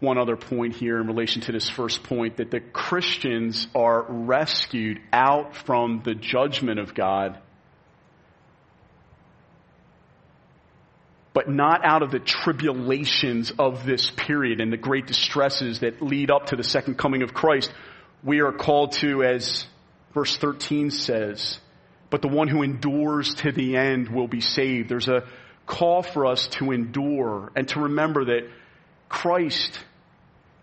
One 0.00 0.18
other 0.18 0.36
point 0.36 0.74
here 0.74 1.00
in 1.00 1.06
relation 1.06 1.40
to 1.42 1.52
this 1.52 1.70
first 1.70 2.02
point 2.02 2.36
that 2.36 2.50
the 2.50 2.60
Christians 2.60 3.66
are 3.74 4.04
rescued 4.06 5.00
out 5.12 5.56
from 5.56 6.02
the 6.04 6.14
judgment 6.14 6.78
of 6.78 6.94
God, 6.94 7.38
but 11.32 11.48
not 11.48 11.82
out 11.84 12.02
of 12.02 12.10
the 12.10 12.18
tribulations 12.18 13.52
of 13.58 13.86
this 13.86 14.10
period 14.10 14.60
and 14.60 14.70
the 14.70 14.76
great 14.76 15.06
distresses 15.06 15.80
that 15.80 16.02
lead 16.02 16.30
up 16.30 16.46
to 16.46 16.56
the 16.56 16.64
second 16.64 16.98
coming 16.98 17.22
of 17.22 17.32
Christ. 17.32 17.72
We 18.22 18.40
are 18.40 18.52
called 18.52 18.92
to, 18.92 19.22
as 19.22 19.66
verse 20.12 20.36
13 20.36 20.90
says, 20.90 21.58
but 22.10 22.20
the 22.20 22.28
one 22.28 22.48
who 22.48 22.62
endures 22.62 23.34
to 23.36 23.52
the 23.52 23.76
end 23.76 24.08
will 24.08 24.28
be 24.28 24.40
saved. 24.40 24.88
There's 24.88 25.08
a 25.08 25.24
call 25.66 26.02
for 26.02 26.26
us 26.26 26.46
to 26.46 26.72
endure 26.72 27.50
and 27.54 27.68
to 27.68 27.80
remember 27.80 28.26
that 28.26 28.48
Christ 29.08 29.78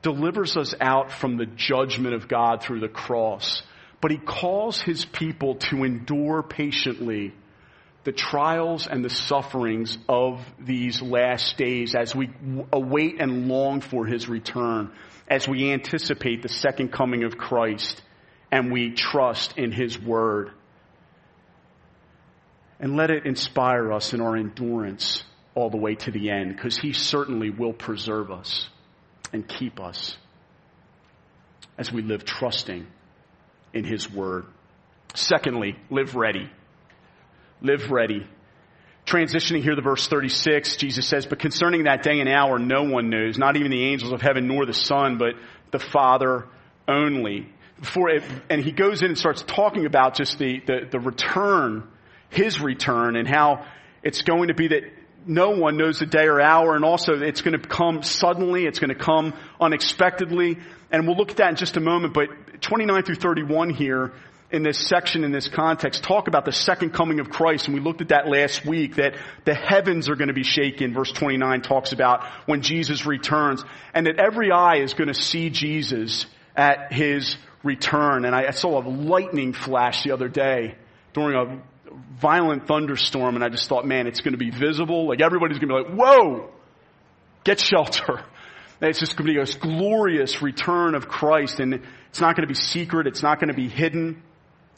delivers 0.01 0.57
us 0.57 0.73
out 0.79 1.11
from 1.11 1.37
the 1.37 1.45
judgment 1.45 2.15
of 2.15 2.27
God 2.27 2.63
through 2.63 2.79
the 2.79 2.89
cross. 2.89 3.63
But 4.01 4.11
he 4.11 4.17
calls 4.17 4.81
his 4.81 5.05
people 5.05 5.55
to 5.55 5.83
endure 5.83 6.43
patiently 6.43 7.33
the 8.03 8.11
trials 8.11 8.87
and 8.87 9.03
the 9.03 9.09
sufferings 9.09 9.97
of 10.09 10.45
these 10.59 11.01
last 11.01 11.57
days 11.57 11.95
as 11.95 12.13
we 12.13 12.29
await 12.71 13.21
and 13.21 13.47
long 13.47 13.79
for 13.79 14.05
his 14.05 14.27
return, 14.27 14.91
as 15.29 15.47
we 15.47 15.71
anticipate 15.71 16.41
the 16.41 16.49
second 16.49 16.91
coming 16.91 17.23
of 17.23 17.37
Christ 17.37 18.01
and 18.51 18.71
we 18.71 18.91
trust 18.91 19.57
in 19.57 19.71
his 19.71 19.97
word 19.97 20.51
and 22.79 22.95
let 22.95 23.11
it 23.11 23.25
inspire 23.25 23.91
us 23.91 24.13
in 24.13 24.21
our 24.21 24.35
endurance 24.35 25.23
all 25.55 25.69
the 25.69 25.77
way 25.77 25.95
to 25.95 26.11
the 26.11 26.29
end 26.29 26.55
because 26.55 26.77
he 26.77 26.93
certainly 26.93 27.49
will 27.49 27.73
preserve 27.73 28.31
us 28.31 28.67
and 29.31 29.47
keep 29.47 29.79
us 29.79 30.17
as 31.77 31.91
we 31.91 32.01
live 32.01 32.25
trusting 32.25 32.85
in 33.73 33.83
his 33.83 34.11
word. 34.11 34.45
Secondly, 35.15 35.75
live 35.89 36.15
ready. 36.15 36.49
Live 37.61 37.91
ready. 37.91 38.27
Transitioning 39.05 39.61
here 39.61 39.75
to 39.75 39.81
verse 39.81 40.07
36, 40.07 40.77
Jesus 40.77 41.07
says, 41.07 41.25
But 41.25 41.39
concerning 41.39 41.83
that 41.83 42.03
day 42.03 42.19
and 42.19 42.29
hour, 42.29 42.57
no 42.57 42.83
one 42.83 43.09
knows, 43.09 43.37
not 43.37 43.57
even 43.57 43.69
the 43.69 43.83
angels 43.83 44.11
of 44.11 44.21
heaven 44.21 44.47
nor 44.47 44.65
the 44.65 44.73
Son, 44.73 45.17
but 45.17 45.33
the 45.71 45.79
Father 45.79 46.47
only. 46.87 47.49
Before 47.79 48.09
it, 48.09 48.23
and 48.49 48.63
he 48.63 48.71
goes 48.71 49.01
in 49.01 49.09
and 49.09 49.17
starts 49.17 49.43
talking 49.45 49.85
about 49.85 50.15
just 50.15 50.39
the, 50.39 50.61
the, 50.65 50.87
the 50.89 50.99
return 50.99 51.87
his 52.33 52.59
return 52.59 53.15
and 53.15 53.27
how 53.27 53.65
it's 54.01 54.21
going 54.21 54.49
to 54.49 54.53
be 54.53 54.67
that 54.69 54.83
no 55.25 55.51
one 55.51 55.77
knows 55.77 55.99
the 55.99 56.05
day 56.05 56.25
or 56.25 56.41
hour 56.41 56.75
and 56.75 56.83
also 56.83 57.21
it's 57.21 57.41
going 57.41 57.59
to 57.59 57.67
come 57.67 58.03
suddenly, 58.03 58.65
it's 58.65 58.79
going 58.79 58.89
to 58.89 58.95
come 58.95 59.33
unexpectedly. 59.59 60.57
And 60.91 61.07
we'll 61.07 61.15
look 61.15 61.31
at 61.31 61.37
that 61.37 61.49
in 61.51 61.55
just 61.55 61.77
a 61.77 61.79
moment, 61.79 62.13
but 62.13 62.27
29 62.61 63.03
through 63.03 63.15
31 63.15 63.69
here 63.69 64.11
in 64.51 64.61
this 64.61 64.77
section, 64.77 65.23
in 65.23 65.31
this 65.31 65.47
context, 65.47 66.03
talk 66.03 66.27
about 66.27 66.45
the 66.45 66.51
second 66.51 66.91
coming 66.91 67.19
of 67.19 67.31
Christ. 67.31 67.65
And 67.65 67.73
we 67.73 67.81
looked 67.81 68.01
at 68.01 68.09
that 68.09 68.27
last 68.27 68.63
week, 68.63 68.97
that 68.97 69.15
the 69.45 69.55
heavens 69.55 70.09
are 70.09 70.15
going 70.15 70.27
to 70.27 70.33
be 70.33 70.43
shaken. 70.43 70.93
Verse 70.93 71.11
29 71.11 71.61
talks 71.61 71.91
about 71.91 72.23
when 72.45 72.61
Jesus 72.61 73.07
returns 73.07 73.63
and 73.95 74.05
that 74.05 74.19
every 74.19 74.51
eye 74.51 74.77
is 74.77 74.93
going 74.93 75.07
to 75.07 75.15
see 75.15 75.49
Jesus 75.49 76.27
at 76.55 76.93
his 76.93 77.35
return. 77.63 78.25
And 78.25 78.35
I, 78.35 78.47
I 78.47 78.51
saw 78.51 78.79
a 78.79 78.85
lightning 78.87 79.53
flash 79.53 80.03
the 80.03 80.11
other 80.11 80.27
day 80.27 80.75
during 81.13 81.35
a 81.35 81.61
violent 82.19 82.67
thunderstorm 82.67 83.35
and 83.35 83.43
I 83.43 83.49
just 83.49 83.67
thought, 83.67 83.85
man, 83.85 84.07
it's 84.07 84.21
going 84.21 84.33
to 84.33 84.37
be 84.37 84.49
visible. 84.49 85.07
Like 85.07 85.21
everybody's 85.21 85.59
going 85.59 85.69
to 85.69 85.89
be 85.89 85.89
like, 85.89 85.99
whoa, 85.99 86.49
get 87.43 87.59
shelter. 87.59 88.23
And 88.81 88.89
It's 88.89 88.99
just 88.99 89.15
going 89.15 89.27
to 89.27 89.33
be 89.33 89.39
a 89.39 89.59
glorious 89.59 90.41
return 90.41 90.95
of 90.95 91.07
Christ 91.07 91.59
and 91.59 91.81
it's 92.09 92.21
not 92.21 92.35
going 92.35 92.47
to 92.47 92.53
be 92.53 92.59
secret. 92.59 93.07
It's 93.07 93.23
not 93.23 93.39
going 93.39 93.49
to 93.49 93.55
be 93.55 93.69
hidden. 93.69 94.21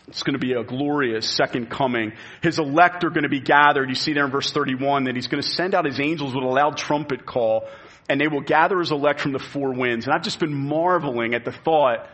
It's 0.07 0.21
going 0.21 0.33
to 0.33 0.39
be 0.39 0.53
a 0.53 0.63
glorious 0.63 1.27
second 1.27 1.71
coming. 1.71 2.13
His 2.43 2.59
elect 2.59 3.03
are 3.03 3.09
going 3.09 3.23
to 3.23 3.29
be 3.29 3.39
gathered. 3.39 3.89
You 3.89 3.95
see 3.95 4.13
there 4.13 4.25
in 4.25 4.31
verse 4.31 4.51
31 4.51 5.05
that 5.05 5.15
he's 5.15 5.27
going 5.27 5.41
to 5.41 5.49
send 5.49 5.73
out 5.73 5.85
his 5.85 5.99
angels 5.99 6.35
with 6.35 6.43
a 6.43 6.47
loud 6.47 6.77
trumpet 6.77 7.25
call 7.25 7.67
and 8.07 8.21
they 8.21 8.27
will 8.27 8.41
gather 8.41 8.79
his 8.79 8.91
elect 8.91 9.21
from 9.21 9.31
the 9.31 9.39
four 9.39 9.73
winds. 9.73 10.05
And 10.05 10.13
I've 10.13 10.21
just 10.21 10.39
been 10.39 10.53
marveling 10.53 11.33
at 11.33 11.43
the 11.43 11.51
thought 11.51 12.07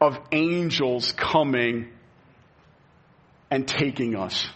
of 0.00 0.18
angels 0.30 1.12
coming 1.12 1.88
and 3.52 3.68
taking 3.68 4.16
us 4.16 4.48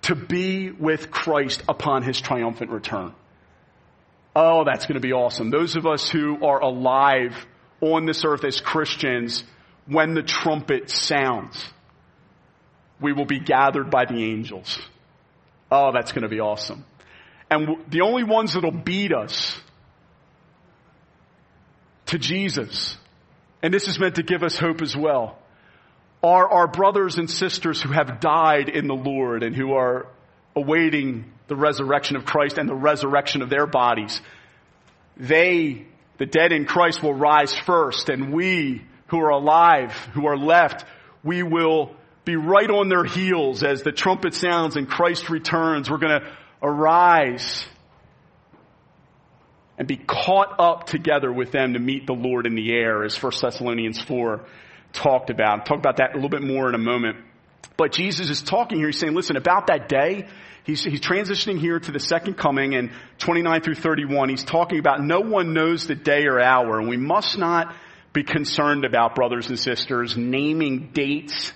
to 0.00 0.14
be 0.14 0.70
with 0.70 1.10
Christ 1.10 1.62
upon 1.68 2.02
his 2.02 2.18
triumphant 2.18 2.70
return. 2.70 3.12
Oh, 4.34 4.64
that's 4.64 4.86
going 4.86 4.94
to 4.94 5.06
be 5.06 5.12
awesome. 5.12 5.50
Those 5.50 5.76
of 5.76 5.86
us 5.86 6.08
who 6.08 6.42
are 6.42 6.58
alive 6.62 7.34
on 7.82 8.06
this 8.06 8.24
earth 8.24 8.42
as 8.44 8.58
Christians, 8.58 9.44
when 9.84 10.14
the 10.14 10.22
trumpet 10.22 10.88
sounds, 10.88 11.62
we 13.02 13.12
will 13.12 13.26
be 13.26 13.38
gathered 13.38 13.90
by 13.90 14.06
the 14.06 14.24
angels. 14.24 14.78
Oh, 15.70 15.92
that's 15.92 16.12
going 16.12 16.22
to 16.22 16.30
be 16.30 16.40
awesome. 16.40 16.86
And 17.50 17.84
the 17.90 18.00
only 18.00 18.24
ones 18.24 18.54
that'll 18.54 18.70
beat 18.70 19.12
us 19.12 19.60
to 22.06 22.18
Jesus, 22.18 22.96
and 23.62 23.74
this 23.74 23.88
is 23.88 23.98
meant 23.98 24.14
to 24.14 24.22
give 24.22 24.42
us 24.42 24.56
hope 24.56 24.80
as 24.80 24.96
well, 24.96 25.38
are 26.22 26.48
our 26.48 26.66
brothers 26.66 27.18
and 27.18 27.30
sisters 27.30 27.80
who 27.80 27.92
have 27.92 28.20
died 28.20 28.68
in 28.68 28.86
the 28.86 28.94
Lord 28.94 29.42
and 29.42 29.54
who 29.54 29.74
are 29.74 30.06
awaiting 30.54 31.32
the 31.48 31.56
resurrection 31.56 32.16
of 32.16 32.24
Christ 32.24 32.58
and 32.58 32.68
the 32.68 32.74
resurrection 32.74 33.42
of 33.42 33.50
their 33.50 33.66
bodies. 33.66 34.20
They, 35.16 35.86
the 36.18 36.26
dead 36.26 36.52
in 36.52 36.64
Christ, 36.64 37.02
will 37.02 37.14
rise 37.14 37.54
first, 37.54 38.08
and 38.08 38.32
we 38.32 38.82
who 39.08 39.20
are 39.20 39.30
alive, 39.30 39.92
who 40.14 40.26
are 40.26 40.36
left, 40.36 40.84
we 41.22 41.42
will 41.42 41.94
be 42.24 42.36
right 42.36 42.68
on 42.68 42.88
their 42.88 43.04
heels 43.04 43.62
as 43.62 43.82
the 43.82 43.92
trumpet 43.92 44.34
sounds 44.34 44.76
and 44.76 44.88
Christ 44.88 45.30
returns. 45.30 45.88
We're 45.88 45.98
going 45.98 46.20
to 46.20 46.32
arise 46.60 47.64
and 49.78 49.86
be 49.86 49.96
caught 49.96 50.58
up 50.58 50.86
together 50.86 51.32
with 51.32 51.52
them 51.52 51.74
to 51.74 51.78
meet 51.78 52.06
the 52.06 52.14
Lord 52.14 52.46
in 52.46 52.54
the 52.54 52.72
air, 52.72 53.04
as 53.04 53.20
1 53.22 53.32
Thessalonians 53.40 54.00
4 54.00 54.40
talked 54.92 55.30
about. 55.30 55.60
I'll 55.60 55.64
talk 55.64 55.78
about 55.78 55.98
that 55.98 56.12
a 56.12 56.14
little 56.14 56.28
bit 56.28 56.42
more 56.42 56.68
in 56.68 56.74
a 56.74 56.78
moment. 56.78 57.18
But 57.76 57.92
Jesus 57.92 58.30
is 58.30 58.42
talking 58.42 58.78
here. 58.78 58.86
He's 58.86 58.98
saying, 58.98 59.14
listen, 59.14 59.36
about 59.36 59.66
that 59.66 59.88
day, 59.88 60.26
he's, 60.64 60.82
he's 60.82 61.00
transitioning 61.00 61.58
here 61.58 61.78
to 61.78 61.92
the 61.92 62.00
second 62.00 62.34
coming 62.34 62.74
and 62.74 62.90
29 63.18 63.60
through 63.60 63.74
31. 63.74 64.30
He's 64.30 64.44
talking 64.44 64.78
about 64.78 65.02
no 65.02 65.20
one 65.20 65.52
knows 65.52 65.86
the 65.86 65.94
day 65.94 66.26
or 66.26 66.40
hour. 66.40 66.78
And 66.78 66.88
we 66.88 66.96
must 66.96 67.38
not 67.38 67.74
be 68.12 68.22
concerned 68.22 68.84
about, 68.84 69.14
brothers 69.14 69.48
and 69.48 69.58
sisters, 69.58 70.16
naming 70.16 70.90
dates 70.92 71.52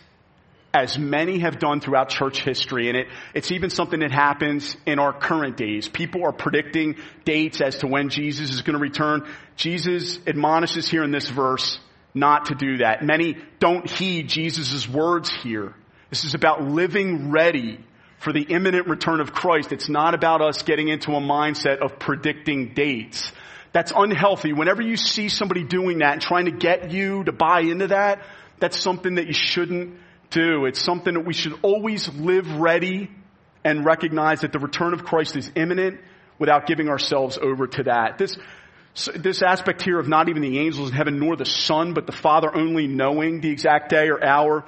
as 0.73 0.99
many 0.99 1.41
have 1.41 1.59
done 1.59 1.81
throughout 1.81 2.11
church 2.11 2.43
history. 2.43 2.89
And 2.89 2.97
it, 2.97 3.07
it's 3.35 3.51
even 3.51 3.71
something 3.71 4.01
that 4.01 4.13
happens 4.13 4.77
in 4.87 4.99
our 4.99 5.13
current 5.13 5.57
days. 5.57 5.89
People 5.89 6.25
are 6.25 6.33
predicting 6.33 6.97
dates 7.25 7.61
as 7.61 7.79
to 7.79 7.87
when 7.87 8.09
Jesus 8.09 8.53
is 8.53 8.63
going 8.63 8.75
to 8.75 8.81
return. 8.81 9.29
Jesus 9.57 10.21
admonishes 10.27 10.89
here 10.89 11.03
in 11.03 11.11
this 11.11 11.29
verse 11.29 11.81
not 12.15 12.47
to 12.47 12.55
do 12.55 12.79
that. 12.79 13.05
Many 13.05 13.37
don't 13.59 13.89
heed 13.89 14.29
Jesus' 14.29 14.89
words 14.89 15.31
here. 15.31 15.75
This 16.11 16.25
is 16.25 16.35
about 16.35 16.63
living 16.63 17.31
ready 17.31 17.79
for 18.19 18.33
the 18.33 18.43
imminent 18.43 18.89
return 18.89 19.21
of 19.21 19.33
Christ. 19.33 19.73
It's 19.73 19.89
not 19.89 20.15
about 20.15 20.43
us 20.43 20.63
getting 20.63 20.89
into 20.89 21.13
a 21.13 21.21
mindset 21.21 21.79
of 21.79 21.99
predicting 21.99 22.75
dates. 22.75 23.33
That's 23.73 23.93
unhealthy. 23.95 24.53
Whenever 24.53 24.83
you 24.83 24.97
see 24.97 25.29
somebody 25.29 25.65
doing 25.65 25.99
that 25.99 26.15
and 26.15 26.23
trying 26.23 26.47
to 26.47 26.51
get 26.51 26.91
you 26.91 27.25
to 27.25 27.33
buy 27.33 27.61
into 27.61 27.89
that, 27.89 28.23
that's 28.59 28.79
something 28.79 29.15
that 29.15 29.27
you 29.27 29.33
shouldn't 29.33 29.99
do. 30.31 30.67
It's 30.67 30.81
something 30.81 31.15
that 31.15 31.25
we 31.25 31.33
should 31.33 31.55
always 31.63 32.13
live 32.15 32.51
ready 32.57 33.11
and 33.65 33.85
recognize 33.85 34.41
that 34.41 34.53
the 34.53 34.59
return 34.59 34.93
of 34.93 35.05
Christ 35.05 35.37
is 35.37 35.51
imminent 35.55 36.01
without 36.39 36.67
giving 36.67 36.89
ourselves 36.89 37.39
over 37.41 37.67
to 37.67 37.85
that. 37.85 38.19
This, 38.19 38.37
this 38.95 39.43
aspect 39.43 39.83
here 39.83 39.99
of 39.99 40.09
not 40.09 40.29
even 40.29 40.43
the 40.43 40.59
angels 40.59 40.91
in 40.91 40.95
heaven 40.95 41.19
nor 41.19 41.37
the 41.37 41.45
Son, 41.45 41.95
but 41.95 42.07
the 42.07 42.13
Father 42.13 42.55
only 42.55 42.87
knowing 42.87 43.41
the 43.41 43.51
exact 43.51 43.89
day 43.89 44.09
or 44.09 44.23
hour. 44.23 44.65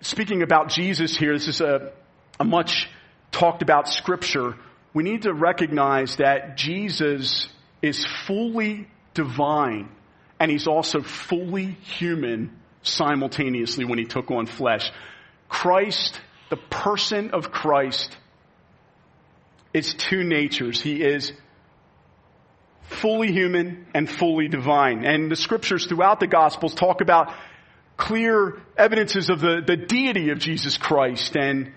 Speaking 0.00 0.42
about 0.42 0.68
Jesus 0.68 1.16
here, 1.16 1.32
this 1.32 1.48
is 1.48 1.60
a, 1.60 1.92
a 2.38 2.44
much 2.44 2.88
talked 3.30 3.62
about 3.62 3.88
scripture. 3.88 4.54
We 4.92 5.02
need 5.02 5.22
to 5.22 5.32
recognize 5.32 6.16
that 6.16 6.56
Jesus 6.56 7.48
is 7.80 8.04
fully 8.26 8.88
divine 9.14 9.88
and 10.40 10.50
he's 10.50 10.66
also 10.66 11.00
fully 11.00 11.76
human 11.82 12.56
simultaneously 12.82 13.84
when 13.84 13.98
he 13.98 14.04
took 14.04 14.30
on 14.30 14.46
flesh. 14.46 14.90
Christ, 15.48 16.20
the 16.50 16.56
person 16.56 17.30
of 17.30 17.50
Christ, 17.50 18.16
is 19.72 19.94
two 19.94 20.22
natures. 20.22 20.80
He 20.80 21.02
is 21.02 21.32
fully 22.88 23.32
human 23.32 23.86
and 23.94 24.08
fully 24.08 24.48
divine. 24.48 25.04
And 25.04 25.30
the 25.30 25.36
scriptures 25.36 25.86
throughout 25.86 26.20
the 26.20 26.26
Gospels 26.26 26.74
talk 26.74 27.00
about 27.00 27.32
clear 27.96 28.60
evidences 28.76 29.30
of 29.30 29.40
the, 29.40 29.62
the 29.66 29.76
deity 29.76 30.30
of 30.30 30.38
Jesus 30.38 30.76
Christ 30.76 31.36
and 31.36 31.72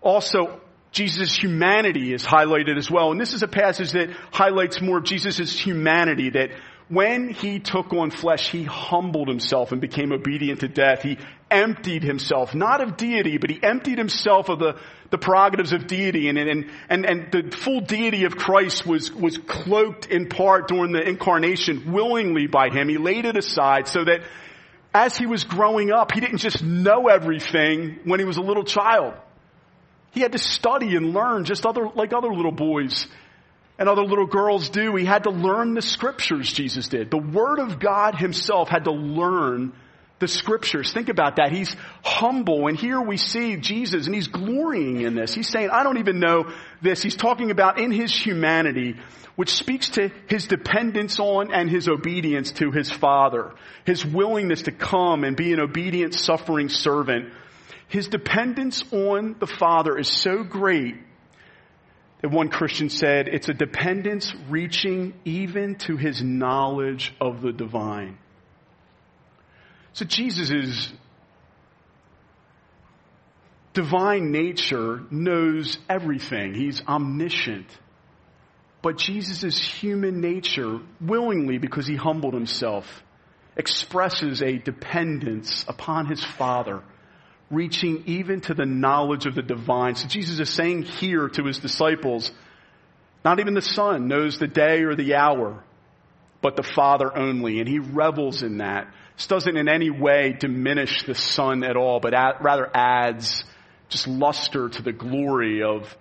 also 0.00 0.60
Jesus' 0.90 1.34
humanity 1.34 2.12
is 2.12 2.24
highlighted 2.24 2.76
as 2.76 2.90
well. 2.90 3.12
And 3.12 3.20
this 3.20 3.32
is 3.32 3.42
a 3.42 3.48
passage 3.48 3.92
that 3.92 4.10
highlights 4.30 4.82
more 4.82 4.98
of 4.98 5.04
Jesus' 5.04 5.58
humanity 5.58 6.30
that 6.30 6.50
when 6.92 7.30
he 7.30 7.58
took 7.58 7.94
on 7.94 8.10
flesh, 8.10 8.50
he 8.50 8.64
humbled 8.64 9.26
himself 9.26 9.72
and 9.72 9.80
became 9.80 10.12
obedient 10.12 10.60
to 10.60 10.68
death. 10.68 11.00
He 11.00 11.16
emptied 11.50 12.02
himself, 12.02 12.54
not 12.54 12.82
of 12.82 12.98
deity, 12.98 13.38
but 13.38 13.48
he 13.48 13.58
emptied 13.62 13.96
himself 13.96 14.50
of 14.50 14.58
the, 14.58 14.78
the 15.08 15.16
prerogatives 15.16 15.72
of 15.72 15.86
deity 15.86 16.28
and, 16.28 16.36
and, 16.36 16.70
and, 16.90 17.06
and 17.06 17.32
the 17.32 17.56
full 17.56 17.80
deity 17.80 18.24
of 18.24 18.36
Christ 18.36 18.86
was, 18.86 19.10
was 19.10 19.38
cloaked 19.38 20.04
in 20.04 20.28
part 20.28 20.68
during 20.68 20.92
the 20.92 21.00
incarnation 21.00 21.92
willingly 21.92 22.46
by 22.46 22.68
him. 22.68 22.90
He 22.90 22.98
laid 22.98 23.24
it 23.24 23.38
aside 23.38 23.88
so 23.88 24.04
that 24.04 24.20
as 24.92 25.16
he 25.16 25.24
was 25.24 25.44
growing 25.44 25.92
up, 25.92 26.12
he 26.12 26.20
didn't 26.20 26.38
just 26.38 26.62
know 26.62 27.08
everything 27.08 28.00
when 28.04 28.20
he 28.20 28.26
was 28.26 28.36
a 28.36 28.42
little 28.42 28.64
child. 28.64 29.14
He 30.10 30.20
had 30.20 30.32
to 30.32 30.38
study 30.38 30.94
and 30.94 31.14
learn 31.14 31.46
just 31.46 31.64
other, 31.64 31.88
like 31.94 32.12
other 32.12 32.34
little 32.34 32.52
boys 32.52 33.06
and 33.78 33.88
other 33.88 34.04
little 34.04 34.26
girls 34.26 34.70
do. 34.70 34.94
He 34.96 35.04
had 35.04 35.24
to 35.24 35.30
learn 35.30 35.74
the 35.74 35.82
scriptures, 35.82 36.52
Jesus 36.52 36.88
did. 36.88 37.10
The 37.10 37.18
Word 37.18 37.58
of 37.58 37.78
God 37.78 38.14
himself 38.14 38.68
had 38.68 38.84
to 38.84 38.92
learn 38.92 39.72
the 40.22 40.28
scriptures. 40.28 40.92
Think 40.92 41.08
about 41.08 41.36
that. 41.36 41.50
He's 41.50 41.74
humble 42.04 42.68
and 42.68 42.78
here 42.78 43.00
we 43.00 43.16
see 43.16 43.56
Jesus 43.56 44.06
and 44.06 44.14
he's 44.14 44.28
glorying 44.28 45.00
in 45.00 45.16
this. 45.16 45.34
He's 45.34 45.48
saying, 45.48 45.70
I 45.70 45.82
don't 45.82 45.98
even 45.98 46.20
know 46.20 46.52
this. 46.80 47.02
He's 47.02 47.16
talking 47.16 47.50
about 47.50 47.80
in 47.80 47.90
his 47.90 48.14
humanity, 48.14 49.00
which 49.34 49.52
speaks 49.52 49.90
to 49.90 50.12
his 50.28 50.46
dependence 50.46 51.18
on 51.18 51.52
and 51.52 51.68
his 51.68 51.88
obedience 51.88 52.52
to 52.52 52.70
his 52.70 52.88
Father. 52.88 53.52
His 53.84 54.06
willingness 54.06 54.62
to 54.62 54.72
come 54.72 55.24
and 55.24 55.36
be 55.36 55.52
an 55.52 55.58
obedient, 55.58 56.14
suffering 56.14 56.68
servant. 56.68 57.32
His 57.88 58.06
dependence 58.06 58.84
on 58.92 59.34
the 59.40 59.48
Father 59.48 59.98
is 59.98 60.08
so 60.08 60.44
great 60.44 60.94
one 62.30 62.48
Christian 62.48 62.88
said, 62.88 63.26
it's 63.28 63.48
a 63.48 63.54
dependence 63.54 64.32
reaching 64.48 65.14
even 65.24 65.74
to 65.86 65.96
his 65.96 66.22
knowledge 66.22 67.12
of 67.20 67.42
the 67.42 67.52
divine. 67.52 68.16
So 69.92 70.04
Jesus' 70.04 70.92
divine 73.72 74.30
nature 74.30 75.02
knows 75.10 75.78
everything. 75.88 76.54
He's 76.54 76.80
omniscient. 76.86 77.66
But 78.82 78.98
Jesus' 78.98 79.58
human 79.58 80.20
nature, 80.20 80.80
willingly 81.00 81.58
because 81.58 81.86
he 81.86 81.96
humbled 81.96 82.34
himself, 82.34 83.02
expresses 83.56 84.42
a 84.42 84.58
dependence 84.58 85.64
upon 85.68 86.06
his 86.06 86.22
Father 86.24 86.82
reaching 87.52 88.04
even 88.06 88.40
to 88.40 88.54
the 88.54 88.64
knowledge 88.64 89.26
of 89.26 89.34
the 89.34 89.42
divine. 89.42 89.94
So 89.94 90.08
Jesus 90.08 90.40
is 90.40 90.48
saying 90.48 90.82
here 90.82 91.28
to 91.28 91.44
his 91.44 91.58
disciples, 91.58 92.32
not 93.24 93.38
even 93.38 93.54
the 93.54 93.62
Son 93.62 94.08
knows 94.08 94.38
the 94.38 94.48
day 94.48 94.82
or 94.82 94.96
the 94.96 95.14
hour, 95.14 95.62
but 96.40 96.56
the 96.56 96.62
Father 96.62 97.14
only. 97.16 97.60
And 97.60 97.68
he 97.68 97.78
revels 97.78 98.42
in 98.42 98.58
that. 98.58 98.92
This 99.16 99.26
doesn't 99.26 99.56
in 99.56 99.68
any 99.68 99.90
way 99.90 100.32
diminish 100.32 101.04
the 101.04 101.14
Son 101.14 101.62
at 101.62 101.76
all, 101.76 102.00
but 102.00 102.14
rather 102.40 102.68
adds 102.74 103.44
just 103.90 104.08
luster 104.08 104.70
to 104.70 104.82
the 104.82 104.92
glory 104.92 105.62
of 105.62 105.94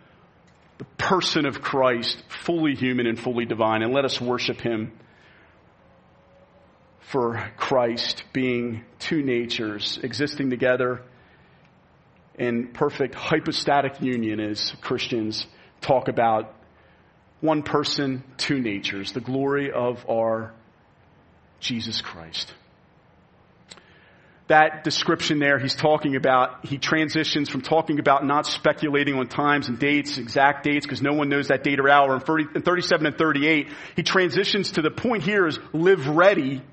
the 0.77 0.85
person 0.97 1.45
of 1.45 1.61
Christ, 1.61 2.23
fully 2.45 2.75
human 2.75 3.05
and 3.05 3.19
fully 3.19 3.45
divine. 3.45 3.83
And 3.83 3.93
let 3.93 4.05
us 4.05 4.21
worship 4.21 4.61
him 4.61 4.93
for 7.01 7.51
Christ 7.57 8.23
being 8.31 8.86
two 8.99 9.21
natures 9.21 9.99
existing 10.01 10.49
together 10.49 11.01
in 12.41 12.69
perfect 12.69 13.13
hypostatic 13.13 14.01
union 14.01 14.39
as 14.39 14.73
Christians 14.81 15.45
talk 15.79 16.07
about 16.07 16.51
one 17.39 17.61
person, 17.61 18.23
two 18.37 18.59
natures, 18.59 19.11
the 19.11 19.21
glory 19.21 19.71
of 19.71 20.03
our 20.09 20.51
Jesus 21.59 22.01
Christ. 22.01 22.51
That 24.47 24.83
description 24.83 25.37
there, 25.37 25.59
he's 25.59 25.75
talking 25.75 26.15
about, 26.15 26.65
he 26.65 26.79
transitions 26.79 27.47
from 27.47 27.61
talking 27.61 27.99
about 27.99 28.25
not 28.25 28.47
speculating 28.47 29.13
on 29.13 29.27
times 29.27 29.67
and 29.67 29.77
dates, 29.77 30.17
exact 30.17 30.63
dates, 30.63 30.83
because 30.83 31.03
no 31.03 31.13
one 31.13 31.29
knows 31.29 31.49
that 31.49 31.63
date 31.63 31.79
or 31.79 31.89
hour. 31.89 32.15
In 32.55 32.63
37 32.63 33.05
and 33.05 33.17
38, 33.19 33.67
he 33.95 34.01
transitions 34.01 34.71
to 34.71 34.81
the 34.81 34.89
point 34.89 35.21
here 35.21 35.45
is 35.45 35.59
live 35.73 36.07
ready 36.07 36.63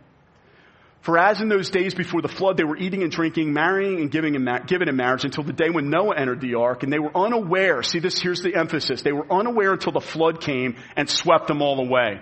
for 1.08 1.16
as 1.16 1.40
in 1.40 1.48
those 1.48 1.70
days 1.70 1.94
before 1.94 2.20
the 2.20 2.28
flood, 2.28 2.58
they 2.58 2.64
were 2.64 2.76
eating 2.76 3.02
and 3.02 3.10
drinking, 3.10 3.54
marrying 3.54 3.98
and 4.02 4.10
giving 4.10 4.34
in, 4.34 4.46
giving 4.66 4.88
in 4.88 4.96
marriage 4.96 5.24
until 5.24 5.42
the 5.42 5.54
day 5.54 5.70
when 5.70 5.88
Noah 5.88 6.14
entered 6.14 6.42
the 6.42 6.56
ark, 6.56 6.82
and 6.82 6.92
they 6.92 6.98
were 6.98 7.16
unaware. 7.16 7.82
See 7.82 7.98
this, 7.98 8.20
here's 8.20 8.42
the 8.42 8.54
emphasis. 8.54 9.00
They 9.00 9.12
were 9.12 9.26
unaware 9.32 9.72
until 9.72 9.92
the 9.92 10.02
flood 10.02 10.42
came 10.42 10.76
and 10.96 11.08
swept 11.08 11.46
them 11.46 11.62
all 11.62 11.80
away. 11.80 12.20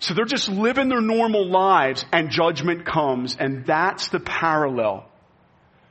So 0.00 0.14
they're 0.14 0.24
just 0.24 0.48
living 0.48 0.88
their 0.88 1.00
normal 1.00 1.46
lives 1.46 2.04
and 2.12 2.28
judgment 2.28 2.84
comes 2.84 3.36
and 3.38 3.64
that's 3.64 4.08
the 4.08 4.18
parallel 4.18 5.08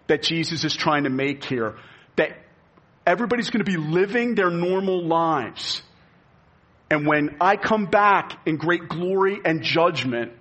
that 0.08 0.22
Jesus 0.22 0.66
is 0.66 0.76
trying 0.76 1.06
to 1.06 1.10
make 1.10 1.46
here. 1.46 1.78
That 2.18 2.32
everybody's 3.08 3.50
going 3.50 3.64
to 3.64 3.72
be 3.72 3.78
living 3.78 4.36
their 4.36 4.52
normal 4.52 5.06
lives. 5.06 5.82
And 6.92 7.08
when 7.08 7.38
I 7.40 7.56
come 7.56 7.86
back 7.86 8.46
in 8.46 8.58
great 8.58 8.90
glory 8.90 9.40
and 9.46 9.64
judgment, 9.64 10.34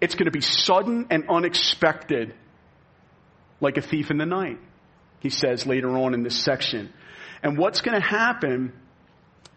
it's 0.00 0.14
going 0.14 0.26
to 0.26 0.30
be 0.30 0.40
sudden 0.40 1.06
and 1.10 1.24
unexpected, 1.28 2.34
like 3.60 3.76
a 3.76 3.82
thief 3.82 4.10
in 4.10 4.18
the 4.18 4.26
night, 4.26 4.58
he 5.20 5.30
says 5.30 5.66
later 5.66 5.90
on 5.90 6.14
in 6.14 6.22
this 6.22 6.42
section. 6.42 6.92
And 7.42 7.58
what's 7.58 7.80
going 7.80 8.00
to 8.00 8.06
happen 8.06 8.72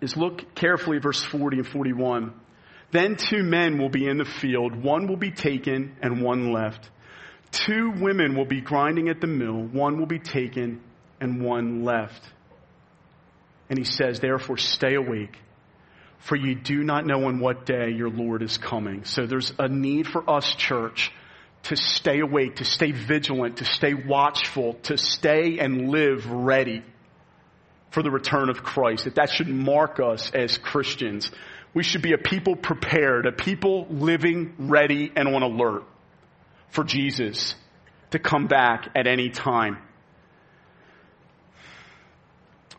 is 0.01 0.17
look 0.17 0.55
carefully 0.55 0.97
at 0.97 1.03
verse 1.03 1.23
40 1.23 1.57
and 1.57 1.67
41. 1.67 2.33
Then 2.91 3.15
two 3.15 3.43
men 3.43 3.77
will 3.77 3.89
be 3.89 4.05
in 4.05 4.17
the 4.17 4.25
field, 4.25 4.75
one 4.75 5.07
will 5.07 5.17
be 5.17 5.31
taken 5.31 5.95
and 6.01 6.21
one 6.21 6.51
left. 6.51 6.89
Two 7.51 7.91
women 7.99 8.35
will 8.35 8.45
be 8.45 8.61
grinding 8.61 9.09
at 9.09 9.21
the 9.21 9.27
mill, 9.27 9.61
one 9.61 9.99
will 9.99 10.07
be 10.07 10.19
taken 10.19 10.81
and 11.19 11.41
one 11.43 11.83
left. 11.83 12.23
And 13.69 13.77
he 13.77 13.85
says, 13.85 14.19
therefore 14.19 14.57
stay 14.57 14.95
awake, 14.95 15.37
for 16.21 16.35
you 16.35 16.55
do 16.55 16.83
not 16.83 17.05
know 17.05 17.25
on 17.25 17.39
what 17.39 17.65
day 17.65 17.89
your 17.89 18.09
Lord 18.09 18.43
is 18.43 18.57
coming. 18.57 19.05
So 19.05 19.25
there's 19.25 19.53
a 19.57 19.67
need 19.67 20.07
for 20.07 20.27
us, 20.29 20.53
church, 20.55 21.11
to 21.63 21.75
stay 21.75 22.19
awake, 22.19 22.57
to 22.57 22.65
stay 22.65 22.91
vigilant, 22.91 23.57
to 23.57 23.65
stay 23.65 23.93
watchful, 23.93 24.75
to 24.83 24.97
stay 24.97 25.59
and 25.59 25.89
live 25.89 26.29
ready 26.29 26.83
for 27.89 28.03
the 28.03 28.11
return 28.11 28.49
of 28.49 28.63
Christ. 28.63 29.05
That 29.05 29.15
that 29.15 29.29
should 29.31 29.47
mark 29.47 29.99
us 29.99 30.31
as 30.31 30.57
Christians. 30.57 31.31
We 31.73 31.83
should 31.83 32.01
be 32.01 32.13
a 32.13 32.17
people 32.17 32.55
prepared, 32.55 33.25
a 33.25 33.31
people 33.31 33.87
living 33.89 34.53
ready 34.59 35.11
and 35.15 35.27
on 35.27 35.41
alert 35.41 35.83
for 36.69 36.83
Jesus 36.83 37.55
to 38.11 38.19
come 38.19 38.47
back 38.47 38.89
at 38.95 39.07
any 39.07 39.29
time. 39.29 39.77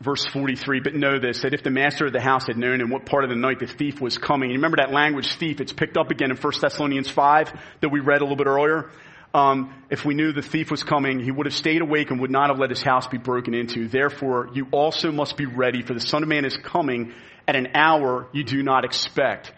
Verse 0.01 0.25
43, 0.25 0.79
but 0.79 0.95
know 0.95 1.19
this, 1.19 1.43
that 1.43 1.53
if 1.53 1.63
the 1.63 1.69
master 1.69 2.07
of 2.07 2.13
the 2.13 2.19
house 2.19 2.47
had 2.47 2.57
known 2.57 2.81
in 2.81 2.89
what 2.89 3.05
part 3.05 3.23
of 3.23 3.29
the 3.29 3.35
night 3.35 3.59
the 3.59 3.67
thief 3.67 4.01
was 4.01 4.17
coming, 4.17 4.49
you 4.49 4.55
remember 4.55 4.77
that 4.77 4.91
language 4.91 5.35
thief, 5.35 5.61
it's 5.61 5.71
picked 5.71 5.97
up 5.97 6.09
again 6.09 6.31
in 6.31 6.37
1 6.37 6.53
Thessalonians 6.59 7.09
5 7.09 7.53
that 7.81 7.89
we 7.89 7.99
read 7.99 8.21
a 8.21 8.23
little 8.23 8.35
bit 8.35 8.47
earlier. 8.47 8.89
Um, 9.35 9.73
if 9.89 10.05
we 10.05 10.13
knew 10.13 10.31
the 10.31 10.41
thief 10.41 10.69
was 10.69 10.83
coming, 10.83 11.19
he 11.19 11.31
would 11.31 11.47
have 11.47 11.55
stayed 11.55 11.81
awake 11.81 12.11
and 12.11 12.19
would 12.21 12.31
not 12.31 12.49
have 12.49 12.59
let 12.59 12.69
his 12.69 12.83
house 12.83 13.07
be 13.07 13.17
broken 13.17 13.53
into. 13.53 13.87
Therefore, 13.87 14.49
you 14.53 14.67
also 14.71 15.11
must 15.11 15.37
be 15.37 15.45
ready, 15.45 15.81
for 15.81 15.93
the 15.93 15.99
Son 15.99 16.21
of 16.21 16.29
Man 16.29 16.45
is 16.45 16.57
coming 16.57 17.13
at 17.47 17.55
an 17.55 17.69
hour 17.75 18.27
you 18.31 18.43
do 18.43 18.61
not 18.61 18.85
expect. 18.85 19.51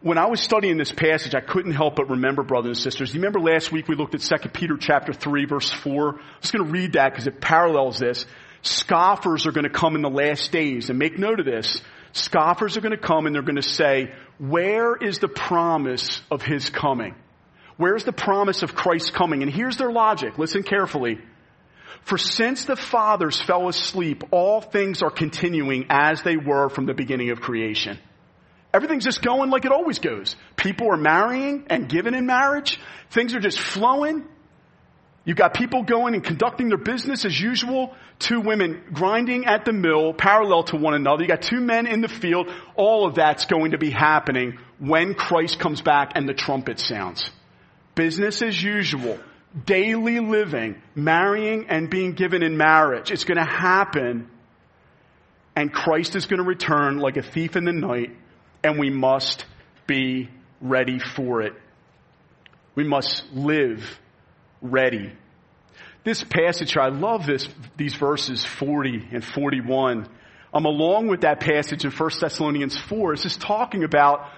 When 0.00 0.18
I 0.18 0.26
was 0.26 0.40
studying 0.40 0.76
this 0.76 0.92
passage, 0.92 1.34
I 1.34 1.40
couldn't 1.40 1.72
help 1.72 1.96
but 1.96 2.10
remember, 2.10 2.44
brothers 2.44 2.78
and 2.78 2.78
sisters. 2.78 3.12
You 3.12 3.20
remember 3.20 3.40
last 3.40 3.72
week 3.72 3.88
we 3.88 3.96
looked 3.96 4.14
at 4.14 4.20
2 4.20 4.48
Peter 4.50 4.76
chapter 4.76 5.12
3 5.12 5.46
verse 5.46 5.72
4? 5.72 6.10
I'm 6.10 6.20
just 6.40 6.52
going 6.52 6.64
to 6.64 6.70
read 6.70 6.92
that 6.92 7.10
because 7.10 7.26
it 7.26 7.40
parallels 7.40 7.98
this. 7.98 8.26
Scoffers 8.62 9.46
are 9.46 9.52
going 9.52 9.64
to 9.64 9.70
come 9.70 9.94
in 9.94 10.02
the 10.02 10.10
last 10.10 10.52
days 10.52 10.90
and 10.90 10.98
make 10.98 11.18
note 11.18 11.40
of 11.40 11.46
this. 11.46 11.80
Scoffers 12.12 12.76
are 12.76 12.80
going 12.80 12.96
to 12.96 12.98
come 12.98 13.26
and 13.26 13.34
they're 13.34 13.42
going 13.42 13.56
to 13.56 13.62
say, 13.62 14.12
where 14.38 14.96
is 14.96 15.18
the 15.18 15.28
promise 15.28 16.22
of 16.30 16.42
his 16.42 16.70
coming? 16.70 17.14
Where's 17.76 18.04
the 18.04 18.12
promise 18.12 18.62
of 18.62 18.74
Christ 18.74 19.12
coming? 19.12 19.42
And 19.42 19.52
here's 19.52 19.76
their 19.76 19.92
logic. 19.92 20.38
Listen 20.38 20.62
carefully. 20.62 21.18
For 22.02 22.16
since 22.16 22.64
the 22.64 22.76
fathers 22.76 23.40
fell 23.40 23.68
asleep, 23.68 24.24
all 24.30 24.60
things 24.60 25.02
are 25.02 25.10
continuing 25.10 25.86
as 25.90 26.22
they 26.22 26.36
were 26.36 26.68
from 26.68 26.86
the 26.86 26.94
beginning 26.94 27.30
of 27.30 27.40
creation. 27.40 27.98
Everything's 28.72 29.04
just 29.04 29.22
going 29.22 29.50
like 29.50 29.64
it 29.64 29.72
always 29.72 29.98
goes. 29.98 30.36
People 30.56 30.92
are 30.92 30.96
marrying 30.96 31.66
and 31.68 31.88
given 31.88 32.14
in 32.14 32.26
marriage. 32.26 32.78
Things 33.10 33.34
are 33.34 33.40
just 33.40 33.58
flowing. 33.58 34.26
You've 35.26 35.36
got 35.36 35.54
people 35.54 35.82
going 35.82 36.14
and 36.14 36.22
conducting 36.22 36.68
their 36.68 36.78
business 36.78 37.24
as 37.24 37.38
usual. 37.38 37.96
Two 38.20 38.40
women 38.40 38.80
grinding 38.92 39.46
at 39.46 39.64
the 39.64 39.72
mill 39.72 40.14
parallel 40.14 40.62
to 40.64 40.76
one 40.76 40.94
another. 40.94 41.22
You 41.22 41.28
got 41.28 41.42
two 41.42 41.60
men 41.60 41.88
in 41.88 42.00
the 42.00 42.08
field. 42.08 42.48
All 42.76 43.04
of 43.04 43.16
that's 43.16 43.44
going 43.46 43.72
to 43.72 43.78
be 43.78 43.90
happening 43.90 44.60
when 44.78 45.14
Christ 45.14 45.58
comes 45.58 45.82
back 45.82 46.12
and 46.14 46.28
the 46.28 46.32
trumpet 46.32 46.78
sounds. 46.78 47.28
Business 47.96 48.40
as 48.40 48.62
usual 48.62 49.18
daily 49.64 50.20
living, 50.20 50.80
marrying 50.94 51.66
and 51.70 51.90
being 51.90 52.12
given 52.12 52.42
in 52.44 52.56
marriage. 52.56 53.10
It's 53.10 53.24
going 53.24 53.38
to 53.38 53.44
happen 53.44 54.30
and 55.56 55.72
Christ 55.72 56.14
is 56.14 56.26
going 56.26 56.38
to 56.38 56.46
return 56.46 56.98
like 56.98 57.16
a 57.16 57.22
thief 57.22 57.56
in 57.56 57.64
the 57.64 57.72
night 57.72 58.14
and 58.62 58.78
we 58.78 58.90
must 58.90 59.44
be 59.88 60.28
ready 60.60 61.00
for 61.00 61.42
it. 61.42 61.54
We 62.76 62.84
must 62.84 63.24
live 63.32 63.98
ready. 64.60 65.12
This 66.04 66.22
passage, 66.22 66.76
I 66.76 66.88
love 66.88 67.26
this, 67.26 67.48
these 67.76 67.94
verses 67.94 68.44
40 68.44 69.08
and 69.12 69.24
41. 69.24 70.08
I'm 70.54 70.64
along 70.64 71.08
with 71.08 71.22
that 71.22 71.40
passage 71.40 71.84
in 71.84 71.90
1 71.90 72.10
Thessalonians 72.20 72.78
4. 72.78 73.16
This 73.16 73.26
is 73.26 73.36
talking 73.36 73.84
about 73.84 74.28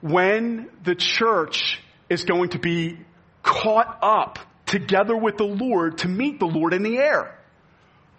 when 0.00 0.68
the 0.84 0.94
church 0.94 1.80
is 2.08 2.24
going 2.24 2.50
to 2.50 2.58
be 2.58 2.98
caught 3.42 3.98
up 4.02 4.38
together 4.66 5.16
with 5.16 5.36
the 5.36 5.44
Lord 5.44 5.98
to 5.98 6.08
meet 6.08 6.38
the 6.38 6.46
Lord 6.46 6.72
in 6.72 6.82
the 6.82 6.98
air. 6.98 7.38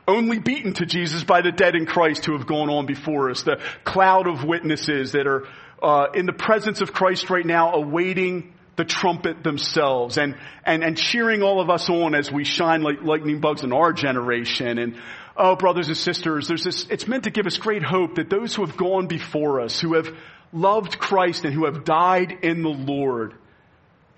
Only 0.08 0.40
beaten 0.40 0.74
to 0.74 0.86
Jesus 0.86 1.24
by 1.24 1.42
the 1.42 1.52
dead 1.52 1.76
in 1.76 1.86
Christ 1.86 2.26
who 2.26 2.38
have 2.38 2.46
gone 2.46 2.70
on 2.70 2.86
before 2.86 3.30
us. 3.30 3.44
The 3.44 3.60
cloud 3.84 4.28
of 4.28 4.44
witnesses 4.44 5.14
that 5.14 5.28
are 5.28 5.48
uh, 5.82 6.08
in 6.14 6.26
the 6.26 6.34
presence 6.34 6.82
of 6.82 6.94
Christ 6.94 7.30
right 7.30 7.46
now 7.46 7.74
awaiting 7.74 8.53
the 8.76 8.86
trumpet 8.86 9.44
themselves 9.44 10.18
and, 10.18 10.36
and, 10.66 10.84
and 10.84 10.98
cheering 10.98 11.44
all 11.44 11.62
of 11.62 11.70
us 11.70 11.90
on 11.90 12.16
as 12.16 12.32
we 12.32 12.44
shine 12.44 12.82
like 12.82 13.04
lightning 13.04 13.40
bugs 13.40 13.64
in 13.64 13.72
our 13.72 13.94
generation. 13.94 14.80
And 14.80 14.96
oh, 15.38 15.56
brothers 15.56 15.88
and 15.88 15.98
sisters, 15.98 16.48
there's 16.48 16.64
this, 16.64 16.88
it's 16.90 17.08
meant 17.08 17.26
to 17.26 17.30
give 17.30 17.46
us 17.46 17.58
great 17.58 17.84
hope 17.84 18.16
that 18.16 18.30
those 18.30 18.56
who 18.56 18.66
have 18.66 18.76
gone 18.76 19.08
before 19.08 19.62
us, 19.62 19.80
who 19.80 19.94
have 19.94 20.08
loved 20.52 20.98
Christ 20.98 21.46
and 21.46 21.54
who 21.54 21.66
have 21.66 21.84
died 21.84 22.40
in 22.42 22.64
the 22.64 22.70
Lord, 22.70 23.36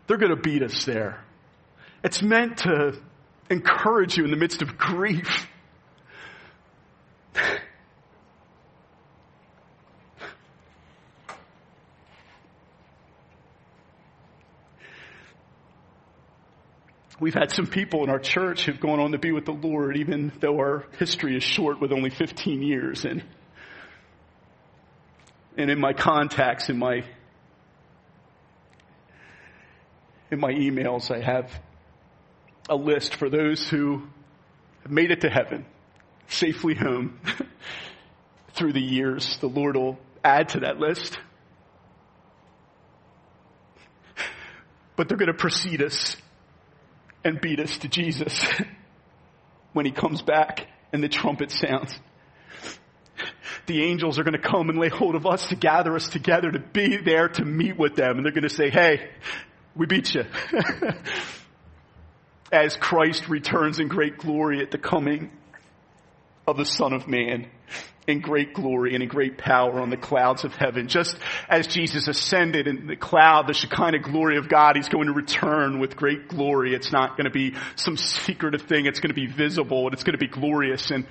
they're 0.07 0.17
going 0.17 0.35
to 0.35 0.41
beat 0.41 0.63
us 0.63 0.85
there. 0.85 1.23
It's 2.03 2.21
meant 2.21 2.59
to 2.59 2.97
encourage 3.49 4.17
you 4.17 4.23
in 4.23 4.31
the 4.31 4.37
midst 4.37 4.61
of 4.61 4.77
grief. 4.77 5.47
We've 17.17 17.33
had 17.33 17.49
some 17.51 17.65
people 17.65 18.03
in 18.03 18.09
our 18.09 18.19
church 18.19 18.65
who've 18.65 18.79
gone 18.79 18.99
on 18.99 19.13
to 19.13 19.17
be 19.17 19.31
with 19.31 19.45
the 19.45 19.53
Lord, 19.53 19.95
even 19.95 20.33
though 20.41 20.57
our 20.57 20.85
history 20.99 21.37
is 21.37 21.43
short 21.43 21.79
with 21.79 21.93
only 21.93 22.09
15 22.09 22.61
years. 22.61 23.05
And, 23.05 23.23
and 25.57 25.71
in 25.71 25.79
my 25.79 25.93
contacts, 25.93 26.69
in 26.69 26.77
my, 26.77 27.05
in 30.29 30.39
my 30.41 30.51
emails, 30.51 31.09
I 31.09 31.21
have 31.21 31.49
a 32.67 32.75
list 32.75 33.15
for 33.15 33.29
those 33.29 33.65
who 33.65 34.03
have 34.83 34.91
made 34.91 35.11
it 35.11 35.21
to 35.21 35.29
heaven, 35.29 35.65
safely 36.27 36.75
home 36.75 37.17
through 38.55 38.73
the 38.73 38.81
years. 38.81 39.37
The 39.37 39.47
Lord 39.47 39.77
will 39.77 39.97
add 40.21 40.49
to 40.49 40.59
that 40.61 40.79
list. 40.79 41.17
But 44.97 45.07
they're 45.07 45.17
going 45.17 45.27
to 45.27 45.33
precede 45.33 45.81
us 45.81 46.17
and 47.25 47.41
beat 47.41 47.59
us 47.59 47.79
to 47.79 47.89
Jesus 47.89 48.45
when 49.73 49.85
he 49.85 49.91
comes 49.91 50.21
back 50.21 50.67
and 50.93 51.03
the 51.03 51.09
trumpet 51.09 51.51
sounds. 51.51 51.93
The 53.65 53.83
angels 53.83 54.19
are 54.19 54.23
going 54.23 54.39
to 54.39 54.47
come 54.47 54.69
and 54.69 54.77
lay 54.77 54.89
hold 54.89 55.15
of 55.15 55.25
us 55.25 55.47
to 55.47 55.55
gather 55.55 55.95
us 55.95 56.07
together 56.07 56.51
to 56.51 56.59
be 56.59 56.97
there 56.97 57.27
to 57.29 57.43
meet 57.43 57.77
with 57.77 57.95
them. 57.95 58.17
And 58.17 58.25
they're 58.25 58.31
going 58.31 58.43
to 58.43 58.49
say, 58.49 58.69
hey, 58.69 59.09
we 59.75 59.87
beat 59.87 60.13
you. 60.13 60.23
as 62.51 62.77
Christ 62.77 63.27
returns 63.27 63.79
in 63.79 63.87
great 63.87 64.17
glory 64.17 64.61
at 64.61 64.71
the 64.71 64.77
coming 64.77 65.31
of 66.47 66.57
the 66.57 66.65
Son 66.65 66.93
of 66.93 67.07
Man 67.07 67.49
in 68.07 68.19
great 68.19 68.53
glory 68.53 68.93
and 68.93 69.01
in 69.01 69.09
great 69.09 69.37
power 69.37 69.79
on 69.79 69.89
the 69.89 69.97
clouds 69.97 70.43
of 70.43 70.53
heaven. 70.53 70.87
Just 70.87 71.17
as 71.49 71.67
Jesus 71.67 72.07
ascended 72.07 72.67
in 72.67 72.87
the 72.87 72.95
cloud, 72.95 73.47
the 73.47 73.53
Shekinah 73.53 73.99
glory 73.99 74.37
of 74.37 74.47
God, 74.47 74.75
He's 74.75 74.89
going 74.89 75.07
to 75.07 75.13
return 75.13 75.79
with 75.79 75.95
great 75.95 76.27
glory. 76.27 76.73
It's 76.75 76.91
not 76.91 77.17
going 77.17 77.25
to 77.25 77.31
be 77.31 77.55
some 77.75 77.97
secretive 77.97 78.63
thing. 78.63 78.85
It's 78.85 78.99
going 78.99 79.09
to 79.09 79.15
be 79.15 79.27
visible 79.27 79.85
and 79.85 79.93
it's 79.93 80.03
going 80.03 80.17
to 80.17 80.19
be 80.19 80.27
glorious. 80.27 80.91
And 80.91 81.07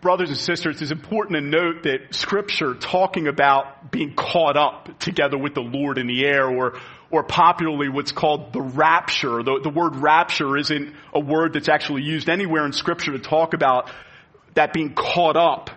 brothers 0.00 0.28
and 0.30 0.38
sisters, 0.38 0.82
it's 0.82 0.90
important 0.90 1.36
to 1.36 1.40
note 1.40 1.84
that 1.84 2.14
scripture 2.14 2.74
talking 2.74 3.28
about 3.28 3.90
being 3.92 4.14
caught 4.14 4.56
up 4.56 4.98
together 4.98 5.38
with 5.38 5.54
the 5.54 5.62
Lord 5.62 5.98
in 5.98 6.08
the 6.08 6.24
air 6.24 6.48
or, 6.48 6.78
or 7.10 7.22
popularly 7.22 7.88
what's 7.88 8.12
called 8.12 8.52
the 8.52 8.60
rapture. 8.60 9.42
The, 9.44 9.60
the 9.62 9.70
word 9.70 9.96
rapture 9.96 10.56
isn't 10.56 10.94
a 11.14 11.20
word 11.20 11.52
that's 11.52 11.68
actually 11.68 12.02
used 12.02 12.28
anywhere 12.28 12.66
in 12.66 12.72
scripture 12.72 13.12
to 13.12 13.20
talk 13.20 13.54
about 13.54 13.90
that 14.54 14.72
being 14.72 14.94
caught 14.94 15.36
up. 15.36 15.70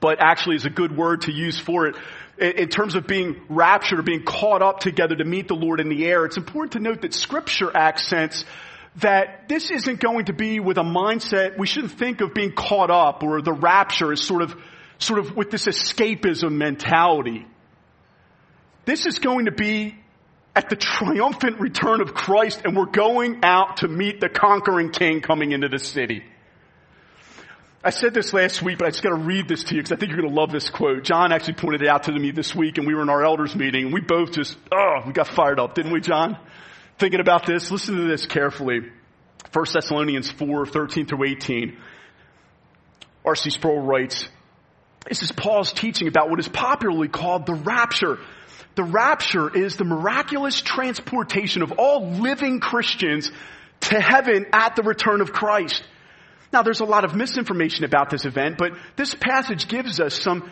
But 0.00 0.20
actually 0.20 0.56
is 0.56 0.66
a 0.66 0.70
good 0.70 0.96
word 0.96 1.22
to 1.22 1.32
use 1.32 1.58
for 1.58 1.86
it. 1.86 1.96
In 2.38 2.68
terms 2.68 2.94
of 2.94 3.06
being 3.06 3.40
raptured 3.50 3.98
or 3.98 4.02
being 4.02 4.24
caught 4.24 4.62
up 4.62 4.80
together 4.80 5.14
to 5.14 5.24
meet 5.24 5.46
the 5.46 5.54
Lord 5.54 5.78
in 5.78 5.90
the 5.90 6.06
air, 6.06 6.24
it's 6.24 6.38
important 6.38 6.72
to 6.72 6.80
note 6.80 7.02
that 7.02 7.12
scripture 7.12 7.70
accents 7.76 8.44
that 8.96 9.48
this 9.48 9.70
isn't 9.70 10.00
going 10.00 10.24
to 10.24 10.32
be 10.32 10.58
with 10.58 10.78
a 10.78 10.82
mindset, 10.82 11.58
we 11.58 11.66
shouldn't 11.66 11.92
think 11.92 12.20
of 12.20 12.34
being 12.34 12.52
caught 12.52 12.90
up 12.90 13.22
or 13.22 13.40
the 13.42 13.52
rapture 13.52 14.12
as 14.12 14.22
sort 14.22 14.42
of, 14.42 14.56
sort 14.98 15.20
of 15.20 15.36
with 15.36 15.50
this 15.50 15.66
escapism 15.66 16.52
mentality. 16.52 17.46
This 18.86 19.06
is 19.06 19.18
going 19.18 19.44
to 19.44 19.52
be 19.52 19.94
at 20.56 20.68
the 20.68 20.76
triumphant 20.76 21.60
return 21.60 22.00
of 22.00 22.14
Christ 22.14 22.62
and 22.64 22.76
we're 22.76 22.86
going 22.86 23.40
out 23.44 23.78
to 23.78 23.88
meet 23.88 24.20
the 24.20 24.28
conquering 24.28 24.90
king 24.90 25.20
coming 25.20 25.52
into 25.52 25.68
the 25.68 25.78
city. 25.78 26.24
I 27.82 27.88
said 27.88 28.12
this 28.12 28.34
last 28.34 28.60
week, 28.60 28.76
but 28.76 28.88
I 28.88 28.90
just 28.90 29.02
got 29.02 29.08
to 29.08 29.14
read 29.14 29.48
this 29.48 29.64
to 29.64 29.74
you 29.74 29.80
because 29.80 29.92
I 29.92 29.96
think 29.96 30.12
you're 30.12 30.20
going 30.20 30.34
to 30.34 30.38
love 30.38 30.52
this 30.52 30.68
quote. 30.68 31.02
John 31.02 31.32
actually 31.32 31.54
pointed 31.54 31.80
it 31.80 31.88
out 31.88 32.02
to 32.04 32.12
me 32.12 32.30
this 32.30 32.54
week 32.54 32.76
and 32.76 32.86
we 32.86 32.94
were 32.94 33.00
in 33.00 33.08
our 33.08 33.24
elders 33.24 33.56
meeting 33.56 33.86
and 33.86 33.94
we 33.94 34.02
both 34.02 34.32
just, 34.32 34.58
oh, 34.70 35.00
we 35.06 35.14
got 35.14 35.28
fired 35.28 35.58
up, 35.58 35.74
didn't 35.74 35.90
we, 35.90 36.00
John? 36.00 36.36
Thinking 36.98 37.20
about 37.20 37.46
this, 37.46 37.70
listen 37.70 37.96
to 37.96 38.02
this 38.02 38.26
carefully. 38.26 38.80
1 39.52 39.66
Thessalonians 39.72 40.30
4, 40.30 40.66
13 40.66 41.06
through 41.06 41.24
18. 41.24 41.78
R.C. 43.24 43.48
Sproul 43.48 43.80
writes, 43.80 44.28
this 45.08 45.22
is 45.22 45.32
Paul's 45.32 45.72
teaching 45.72 46.06
about 46.06 46.28
what 46.28 46.38
is 46.38 46.48
popularly 46.48 47.08
called 47.08 47.46
the 47.46 47.54
rapture. 47.54 48.18
The 48.74 48.84
rapture 48.84 49.56
is 49.56 49.76
the 49.76 49.84
miraculous 49.84 50.60
transportation 50.60 51.62
of 51.62 51.72
all 51.72 52.10
living 52.10 52.60
Christians 52.60 53.30
to 53.80 53.98
heaven 53.98 54.44
at 54.52 54.76
the 54.76 54.82
return 54.82 55.22
of 55.22 55.32
Christ. 55.32 55.82
Now 56.52 56.62
there's 56.62 56.80
a 56.80 56.84
lot 56.84 57.04
of 57.04 57.14
misinformation 57.14 57.84
about 57.84 58.10
this 58.10 58.24
event, 58.24 58.58
but 58.58 58.72
this 58.96 59.14
passage 59.14 59.68
gives 59.68 60.00
us 60.00 60.20
some 60.20 60.50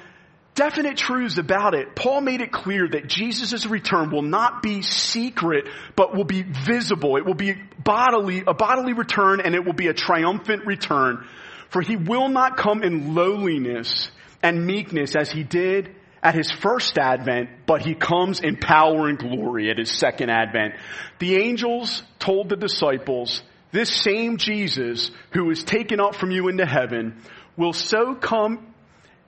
definite 0.55 0.97
truths 0.97 1.39
about 1.39 1.75
it. 1.75 1.95
Paul 1.95 2.21
made 2.21 2.41
it 2.41 2.51
clear 2.51 2.89
that 2.89 3.07
Jesus' 3.07 3.67
return 3.67 4.11
will 4.11 4.23
not 4.23 4.63
be 4.63 4.83
secret, 4.83 5.69
but 5.95 6.15
will 6.15 6.25
be 6.25 6.43
visible. 6.43 7.17
It 7.17 7.25
will 7.25 7.35
be 7.35 7.55
bodily, 7.83 8.43
a 8.47 8.55
bodily 8.55 8.93
return 8.93 9.41
and 9.41 9.55
it 9.55 9.65
will 9.65 9.73
be 9.73 9.89
a 9.89 9.95
triumphant 9.95 10.67
return. 10.67 11.27
For 11.71 11.83
he 11.83 11.97
will 11.97 12.29
not 12.29 12.57
come 12.57 12.83
in 12.83 13.15
lowliness 13.15 14.11
and 14.43 14.67
meekness 14.67 15.15
as 15.17 15.31
he 15.31 15.43
did 15.43 15.95
at 16.23 16.35
his 16.35 16.51
first 16.51 16.99
advent, 16.99 17.51
but 17.67 17.83
he 17.83 17.95
comes 17.95 18.41
in 18.41 18.57
power 18.57 19.09
and 19.09 19.19
glory 19.19 19.71
at 19.71 19.79
his 19.79 19.91
second 19.91 20.31
advent. 20.31 20.75
The 21.21 21.37
angels 21.37 22.03
told 22.19 22.49
the 22.49 22.57
disciples, 22.57 23.43
this 23.71 23.91
same 23.91 24.39
Jesus 24.39 25.11
who 25.33 25.45
was 25.45 25.64
taken 25.64 26.01
up 26.01 26.14
from 26.14 26.31
you 26.31 26.49
into 26.49 26.66
heaven 26.66 27.23
will 27.57 27.73
so 27.73 28.14
come 28.14 28.75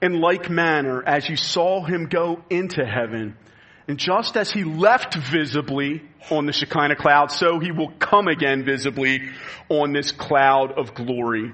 in 0.01 0.19
like 0.19 0.49
manner 0.49 1.03
as 1.05 1.29
you 1.29 1.35
saw 1.35 1.83
him 1.83 2.07
go 2.07 2.43
into 2.49 2.83
heaven. 2.85 3.37
And 3.87 3.97
just 3.99 4.37
as 4.37 4.51
he 4.51 4.63
left 4.63 5.15
visibly 5.15 6.01
on 6.29 6.45
the 6.45 6.53
Shekinah 6.53 6.95
cloud, 6.95 7.31
so 7.31 7.59
he 7.59 7.71
will 7.71 7.91
come 7.99 8.27
again 8.27 8.63
visibly 8.63 9.21
on 9.69 9.91
this 9.93 10.11
cloud 10.11 10.71
of 10.77 10.93
glory. 10.93 11.53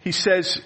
He 0.00 0.12
says, 0.12 0.60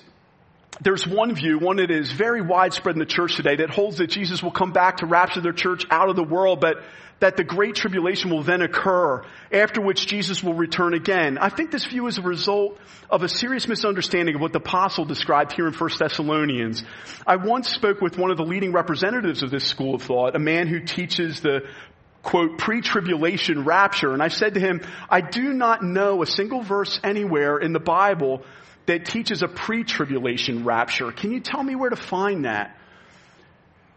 there's 0.80 1.06
one 1.06 1.34
view, 1.34 1.58
one 1.58 1.76
that 1.76 1.90
is 1.90 2.10
very 2.12 2.40
widespread 2.40 2.94
in 2.94 2.98
the 2.98 3.06
church 3.06 3.36
today, 3.36 3.56
that 3.56 3.70
holds 3.70 3.98
that 3.98 4.08
Jesus 4.08 4.42
will 4.42 4.50
come 4.50 4.72
back 4.72 4.98
to 4.98 5.06
rapture 5.06 5.40
their 5.40 5.52
church 5.52 5.84
out 5.90 6.08
of 6.08 6.16
the 6.16 6.24
world, 6.24 6.60
but 6.60 6.82
that 7.20 7.36
the 7.36 7.44
great 7.44 7.76
tribulation 7.76 8.30
will 8.30 8.42
then 8.42 8.62
occur, 8.62 9.22
after 9.52 9.80
which 9.80 10.08
Jesus 10.08 10.42
will 10.42 10.54
return 10.54 10.92
again. 10.92 11.38
I 11.38 11.50
think 11.50 11.70
this 11.70 11.84
view 11.84 12.08
is 12.08 12.18
a 12.18 12.22
result 12.22 12.78
of 13.08 13.22
a 13.22 13.28
serious 13.28 13.68
misunderstanding 13.68 14.34
of 14.34 14.40
what 14.40 14.52
the 14.52 14.58
apostle 14.58 15.04
described 15.04 15.52
here 15.52 15.68
in 15.68 15.72
1 15.72 15.90
Thessalonians. 16.00 16.82
I 17.24 17.36
once 17.36 17.68
spoke 17.68 18.00
with 18.00 18.18
one 18.18 18.32
of 18.32 18.38
the 18.38 18.44
leading 18.44 18.72
representatives 18.72 19.44
of 19.44 19.52
this 19.52 19.64
school 19.64 19.94
of 19.94 20.02
thought, 20.02 20.34
a 20.34 20.40
man 20.40 20.66
who 20.66 20.80
teaches 20.80 21.40
the 21.40 21.60
quote, 22.24 22.58
pre-tribulation 22.58 23.64
rapture. 23.64 24.12
And 24.12 24.22
I 24.22 24.28
said 24.28 24.54
to 24.54 24.60
him, 24.60 24.80
I 25.08 25.20
do 25.20 25.52
not 25.52 25.82
know 25.82 26.22
a 26.22 26.26
single 26.26 26.62
verse 26.62 26.98
anywhere 27.04 27.58
in 27.58 27.72
the 27.72 27.80
Bible 27.80 28.42
that 28.86 29.06
teaches 29.06 29.42
a 29.42 29.48
pre-tribulation 29.48 30.64
rapture. 30.64 31.12
Can 31.12 31.32
you 31.32 31.40
tell 31.40 31.62
me 31.62 31.74
where 31.74 31.90
to 31.90 31.96
find 31.96 32.44
that? 32.44 32.76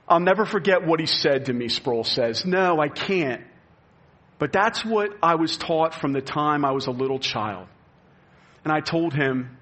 I'll 0.08 0.20
never 0.20 0.46
forget 0.46 0.86
what 0.86 1.00
he 1.00 1.08
said 1.08 1.46
to 1.46 1.54
me, 1.54 1.68
Sproul 1.68 2.04
says. 2.04 2.46
No, 2.46 2.80
I 2.80 2.90
can't. 2.90 3.42
But 4.38 4.52
that's 4.52 4.86
what 4.86 5.12
I 5.24 5.36
was 5.36 5.58
taught 5.58 5.96
from 5.96 6.14
the 6.14 6.22
time 6.22 6.66
I 6.66 6.72
was 6.72 6.88
a 6.88 6.92
little 6.92 7.20
child. 7.20 7.68
And 8.64 8.72
I 8.72 8.82
told 8.82 9.14
him, 9.14 9.58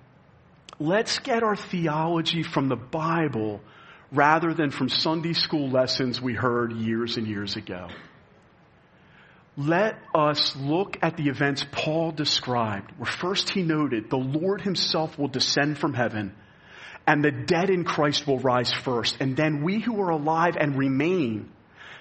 let's 0.79 1.19
get 1.19 1.43
our 1.43 1.55
theology 1.55 2.43
from 2.43 2.67
the 2.67 2.75
Bible 2.75 3.61
rather 4.11 4.53
than 4.53 4.71
from 4.71 4.89
Sunday 4.89 5.33
school 5.33 5.69
lessons 5.69 6.21
we 6.21 6.33
heard 6.33 6.73
years 6.73 7.17
and 7.17 7.27
years 7.27 7.55
ago 7.55 7.87
let 9.55 9.99
us 10.15 10.55
look 10.55 10.97
at 11.01 11.17
the 11.17 11.29
events 11.29 11.65
Paul 11.71 12.11
described, 12.11 12.91
where 12.97 13.11
first 13.11 13.49
he 13.49 13.61
noted 13.61 14.09
the 14.09 14.17
Lord 14.17 14.61
himself 14.61 15.17
will 15.17 15.27
descend 15.27 15.77
from 15.77 15.93
heaven 15.93 16.33
and 17.05 17.23
the 17.23 17.31
dead 17.31 17.69
in 17.69 17.83
Christ 17.83 18.25
will 18.25 18.39
rise 18.39 18.71
first. 18.71 19.17
And 19.19 19.35
then 19.35 19.63
we 19.63 19.79
who 19.79 20.01
are 20.01 20.09
alive 20.09 20.55
and 20.59 20.77
remain 20.77 21.49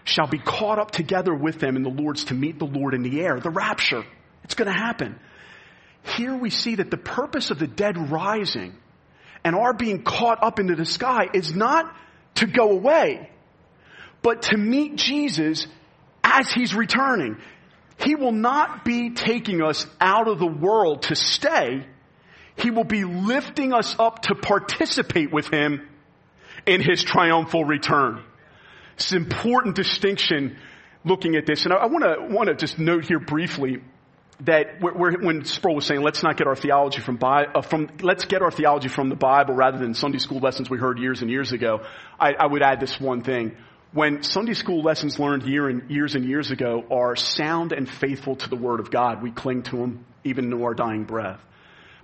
shall 0.05 0.27
be 0.27 0.39
caught 0.39 0.79
up 0.79 0.91
together 0.91 1.35
with 1.35 1.59
them 1.59 1.77
in 1.77 1.83
the 1.83 1.91
Lord's 1.91 2.25
to 2.25 2.35
meet 2.35 2.59
the 2.59 2.67
Lord 2.67 2.95
in 2.95 3.03
the 3.03 3.21
air. 3.21 3.39
The 3.39 3.51
rapture. 3.51 4.05
It's 4.45 4.55
going 4.55 4.73
to 4.73 4.79
happen. 4.79 5.19
Here 6.17 6.35
we 6.35 6.51
see 6.51 6.77
that 6.77 6.91
the 6.91 6.97
purpose 6.97 7.51
of 7.51 7.59
the 7.59 7.67
dead 7.67 8.11
rising 8.11 8.77
and 9.45 9.55
our 9.55 9.73
being 9.73 10.03
caught 10.03 10.43
up 10.43 10.59
into 10.59 10.75
the 10.75 10.85
sky 10.85 11.29
is 11.33 11.55
not 11.55 11.95
to 12.37 12.47
go 12.47 12.71
away, 12.71 13.31
but 14.23 14.43
to 14.43 14.57
meet 14.57 14.97
Jesus 14.97 15.67
as 16.33 16.51
he's 16.51 16.75
returning. 16.75 17.37
He 17.99 18.15
will 18.15 18.33
not 18.33 18.85
be 18.85 19.11
taking 19.11 19.63
us 19.63 19.87
out 20.01 20.29
of 20.29 20.39
the 20.39 20.47
world 20.47 21.03
to 21.05 21.15
stay. 21.15 21.87
He 22.57 22.71
will 22.71 22.85
be 22.85 23.05
lifting 23.05 23.73
us 23.73 23.95
up 23.99 24.23
to 24.23 24.35
participate 24.35 25.33
with 25.33 25.49
him 25.49 25.89
in 26.67 26.81
his 26.81 27.03
triumphal 27.03 27.65
return. 27.65 28.23
It's 28.95 29.13
an 29.13 29.19
important 29.19 29.77
distinction 29.77 30.57
looking 31.05 31.37
at 31.37 31.47
this. 31.47 31.65
And 31.65 31.73
I 31.73 31.87
want 31.87 32.05
to, 32.05 32.35
want 32.35 32.49
to 32.49 32.55
just 32.55 32.79
note 32.79 33.05
here 33.05 33.21
briefly 33.21 33.83
that 34.41 34.81
when 34.81 35.45
Sproul 35.45 35.77
was 35.77 35.87
saying, 35.87 36.03
let's 36.03 36.23
not 36.23 36.37
get 36.37 36.47
our 36.47 36.57
theology 36.57 37.01
from, 37.01 37.19
uh, 37.23 37.63
from, 37.63 37.89
let's 38.01 38.25
get 38.25 38.43
our 38.43 38.51
theology 38.51 38.89
from 38.89 39.09
the 39.09 39.17
Bible 39.17 39.55
rather 39.55 39.79
than 39.79 39.95
Sunday 39.95 40.19
school 40.19 40.41
lessons 40.41 40.69
we 40.69 40.79
heard 40.79 40.99
years 40.99 41.23
and 41.23 41.31
years 41.31 41.53
ago, 41.53 41.83
I, 42.19 42.33
I 42.33 42.47
would 42.47 42.63
add 42.63 42.81
this 42.81 43.01
one 43.01 43.23
thing 43.23 43.57
when 43.93 44.23
Sunday 44.23 44.55
school 44.55 44.83
lessons 44.83 45.19
learned 45.19 45.43
year 45.43 45.69
and, 45.69 45.91
years 45.91 46.15
and 46.15 46.25
years 46.25 46.51
ago 46.51 46.85
are 46.91 47.15
sound 47.15 47.73
and 47.73 47.89
faithful 47.89 48.37
to 48.37 48.49
the 48.49 48.57
Word 48.57 48.81
of 48.81 48.91
God, 48.91 49.23
we 49.23 49.31
cling 49.31 49.63
to 49.65 49.77
them 49.77 50.05
even 50.25 50.51
to 50.51 50.65
our 50.65 50.75
dying 50.75 51.05
breath. 51.05 51.41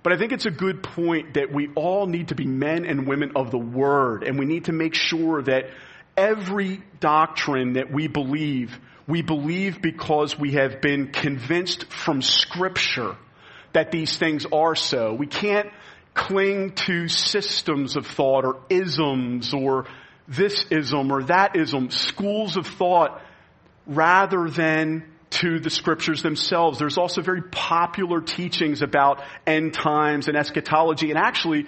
But 0.03 0.13
I 0.13 0.17
think 0.17 0.31
it's 0.31 0.45
a 0.45 0.51
good 0.51 0.83
point 0.83 1.33
that 1.33 1.51
we 1.51 1.69
all 1.75 2.05
need 2.05 2.29
to 2.29 2.35
be 2.35 2.45
men 2.45 2.85
and 2.85 3.07
women 3.07 3.31
of 3.35 3.51
the 3.51 3.57
Word, 3.57 4.23
and 4.23 4.37
we 4.37 4.45
need 4.45 4.65
to 4.65 4.71
make 4.71 4.93
sure 4.93 5.41
that 5.41 5.71
every 6.15 6.81
doctrine 6.99 7.73
that 7.73 7.91
we 7.91 8.07
believe, 8.07 8.79
we 9.07 9.21
believe 9.21 9.81
because 9.81 10.37
we 10.37 10.53
have 10.53 10.81
been 10.81 11.07
convinced 11.07 11.85
from 11.85 12.21
Scripture 12.21 13.15
that 13.73 13.91
these 13.91 14.15
things 14.17 14.45
are 14.51 14.75
so. 14.75 15.13
We 15.13 15.27
can't 15.27 15.69
cling 16.13 16.73
to 16.73 17.07
systems 17.07 17.95
of 17.95 18.05
thought 18.05 18.45
or 18.45 18.61
isms 18.69 19.53
or 19.53 19.85
this 20.29 20.65
ism 20.69 21.11
or 21.11 21.23
that 21.23 21.55
ism, 21.55 21.89
schools 21.89 22.55
of 22.55 22.67
thought, 22.67 23.21
rather 23.87 24.49
than 24.49 25.03
to 25.31 25.59
the 25.59 25.69
scriptures 25.69 26.21
themselves. 26.21 26.79
There's 26.79 26.97
also 26.97 27.21
very 27.21 27.41
popular 27.41 28.21
teachings 28.21 28.81
about 28.81 29.21
end 29.45 29.73
times 29.73 30.27
and 30.27 30.37
eschatology. 30.37 31.09
And 31.09 31.19
actually, 31.19 31.65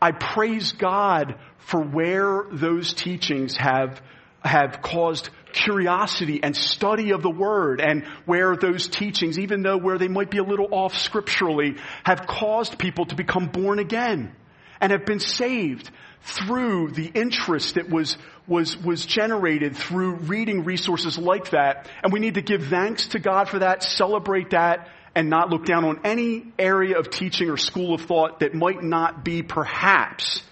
I 0.00 0.12
praise 0.12 0.72
God 0.72 1.36
for 1.58 1.80
where 1.80 2.44
those 2.50 2.94
teachings 2.94 3.56
have, 3.56 4.00
have 4.44 4.80
caused 4.82 5.30
curiosity 5.52 6.40
and 6.42 6.56
study 6.56 7.12
of 7.12 7.22
the 7.22 7.30
word 7.30 7.80
and 7.80 8.04
where 8.26 8.56
those 8.56 8.88
teachings, 8.88 9.38
even 9.38 9.62
though 9.62 9.76
where 9.76 9.98
they 9.98 10.08
might 10.08 10.30
be 10.30 10.38
a 10.38 10.42
little 10.44 10.68
off 10.72 10.96
scripturally, 10.96 11.76
have 12.04 12.26
caused 12.26 12.78
people 12.78 13.06
to 13.06 13.14
become 13.14 13.46
born 13.46 13.78
again 13.78 14.34
and 14.80 14.92
have 14.92 15.06
been 15.06 15.20
saved 15.20 15.90
through 16.24 16.90
the 16.90 17.06
interest 17.06 17.74
that 17.74 17.90
was, 17.90 18.16
was, 18.46 18.76
was 18.78 19.04
generated 19.04 19.76
through 19.76 20.14
reading 20.14 20.64
resources 20.64 21.18
like 21.18 21.50
that. 21.50 21.86
And 22.02 22.12
we 22.12 22.18
need 22.18 22.34
to 22.34 22.42
give 22.42 22.66
thanks 22.68 23.08
to 23.08 23.18
God 23.18 23.48
for 23.48 23.58
that, 23.58 23.82
celebrate 23.82 24.50
that, 24.50 24.88
and 25.14 25.28
not 25.28 25.50
look 25.50 25.66
down 25.66 25.84
on 25.84 26.00
any 26.02 26.46
area 26.58 26.98
of 26.98 27.10
teaching 27.10 27.50
or 27.50 27.58
school 27.58 27.94
of 27.94 28.02
thought 28.02 28.40
that 28.40 28.54
might 28.54 28.82
not 28.82 29.22
be 29.24 29.42
perhaps 29.42 30.42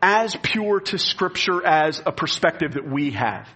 as 0.00 0.36
pure 0.36 0.80
to 0.80 0.98
scripture 0.98 1.66
as 1.66 2.00
a 2.06 2.12
perspective 2.12 2.74
that 2.74 2.88
we 2.88 3.10
have. 3.10 3.48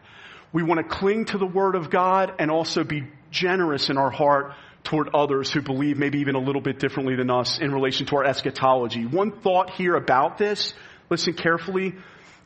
We 0.53 0.65
want 0.65 0.79
to 0.79 0.97
cling 0.97 1.27
to 1.27 1.39
the 1.39 1.47
word 1.47 1.77
of 1.77 1.91
God 1.91 2.35
and 2.41 2.51
also 2.51 2.83
be 2.83 3.07
generous 3.31 3.89
in 3.89 3.97
our 3.97 4.11
heart 4.11 4.53
toward 4.85 5.15
others 5.15 5.51
who 5.51 5.63
believe 5.63 5.97
maybe 5.97 6.19
even 6.19 6.35
a 6.35 6.41
little 6.41 6.61
bit 6.61 6.81
differently 6.81 7.15
than 7.15 7.31
us 7.31 7.59
in 7.61 7.73
relation 7.73 8.07
to 8.07 8.17
our 8.17 8.25
eschatology. 8.25 9.07
One 9.07 9.31
thought 9.31 9.71
here 9.71 9.95
about 9.95 10.39
this, 10.39 10.75
listen 11.13 11.35
carefully. 11.35 11.95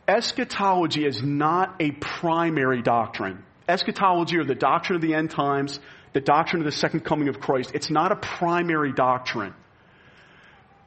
Eschatology 0.09 1.07
is 1.07 1.23
not 1.23 1.77
a 1.81 1.93
primary 1.93 2.83
doctrine. 2.83 3.45
Eschatology 3.69 4.39
or 4.39 4.45
the 4.45 4.57
doctrine 4.57 4.97
of 4.97 5.03
the 5.03 5.15
end 5.15 5.31
times, 5.31 5.79
the 6.13 6.21
doctrine 6.21 6.63
of 6.63 6.67
the 6.67 6.77
second 6.77 7.01
coming 7.01 7.29
of 7.29 7.41
Christ, 7.41 7.71
it's 7.75 7.91
not 7.91 8.11
a 8.11 8.17
primary 8.17 8.93
doctrine. 8.93 9.55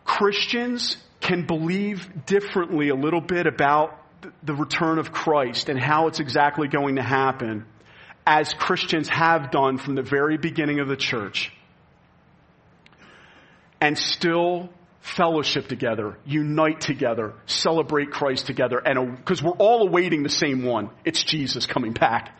Christians 0.03 0.97
can 1.21 1.45
believe 1.45 2.25
differently 2.25 2.89
a 2.89 2.95
little 2.95 3.21
bit 3.21 3.47
about 3.47 3.97
the 4.43 4.53
return 4.53 4.99
of 4.99 5.13
Christ 5.13 5.69
and 5.69 5.79
how 5.79 6.07
it's 6.07 6.19
exactly 6.19 6.67
going 6.67 6.97
to 6.97 7.03
happen 7.03 7.65
as 8.27 8.53
Christians 8.53 9.07
have 9.07 9.51
done 9.51 9.77
from 9.77 9.95
the 9.95 10.01
very 10.01 10.37
beginning 10.37 10.81
of 10.81 10.89
the 10.89 10.97
church 10.97 11.53
and 13.79 13.97
still 13.97 14.69
fellowship 15.01 15.67
together, 15.67 16.17
unite 16.25 16.81
together, 16.81 17.33
celebrate 17.45 18.11
Christ 18.11 18.47
together, 18.47 18.77
and 18.77 19.17
because 19.17 19.41
we're 19.41 19.51
all 19.51 19.87
awaiting 19.87 20.23
the 20.23 20.29
same 20.29 20.63
one. 20.63 20.89
It's 21.05 21.23
Jesus 21.23 21.65
coming 21.65 21.93
back. 21.93 22.35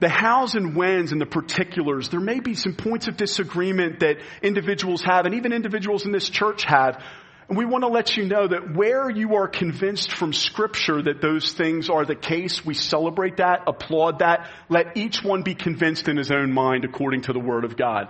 The 0.00 0.08
hows 0.08 0.54
and 0.54 0.74
whens 0.74 1.12
and 1.12 1.20
the 1.20 1.26
particulars, 1.26 2.08
there 2.08 2.20
may 2.20 2.40
be 2.40 2.54
some 2.54 2.74
points 2.74 3.06
of 3.06 3.18
disagreement 3.18 4.00
that 4.00 4.16
individuals 4.42 5.02
have, 5.02 5.26
and 5.26 5.34
even 5.34 5.52
individuals 5.52 6.06
in 6.06 6.12
this 6.12 6.30
church 6.30 6.64
have, 6.64 7.02
and 7.50 7.58
we 7.58 7.64
want 7.64 7.82
to 7.82 7.88
let 7.88 8.16
you 8.16 8.26
know 8.26 8.46
that 8.46 8.76
where 8.76 9.10
you 9.10 9.34
are 9.34 9.48
convinced 9.48 10.12
from 10.12 10.32
scripture 10.32 11.02
that 11.02 11.20
those 11.20 11.52
things 11.52 11.90
are 11.90 12.04
the 12.06 12.14
case, 12.14 12.64
we 12.64 12.74
celebrate 12.74 13.38
that, 13.38 13.64
applaud 13.66 14.20
that. 14.20 14.48
Let 14.68 14.96
each 14.96 15.24
one 15.24 15.42
be 15.42 15.56
convinced 15.56 16.06
in 16.06 16.16
his 16.16 16.30
own 16.30 16.52
mind 16.52 16.84
according 16.84 17.22
to 17.22 17.32
the 17.32 17.40
word 17.40 17.64
of 17.64 17.76
God. 17.76 18.06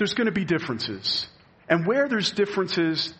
There's 0.00 0.14
going 0.14 0.28
to 0.28 0.32
be 0.32 0.46
differences. 0.46 1.28
And 1.68 1.86
where 1.86 2.08
there's 2.08 2.30
differences, 2.30 3.12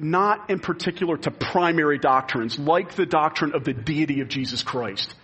not 0.00 0.50
in 0.50 0.58
particular 0.58 1.16
to 1.16 1.30
primary 1.30 1.98
doctrines, 1.98 2.58
like 2.58 2.96
the 2.96 3.06
doctrine 3.06 3.54
of 3.54 3.62
the 3.62 3.72
deity 3.72 4.20
of 4.20 4.26
Jesus 4.26 4.64
Christ. 4.64 5.14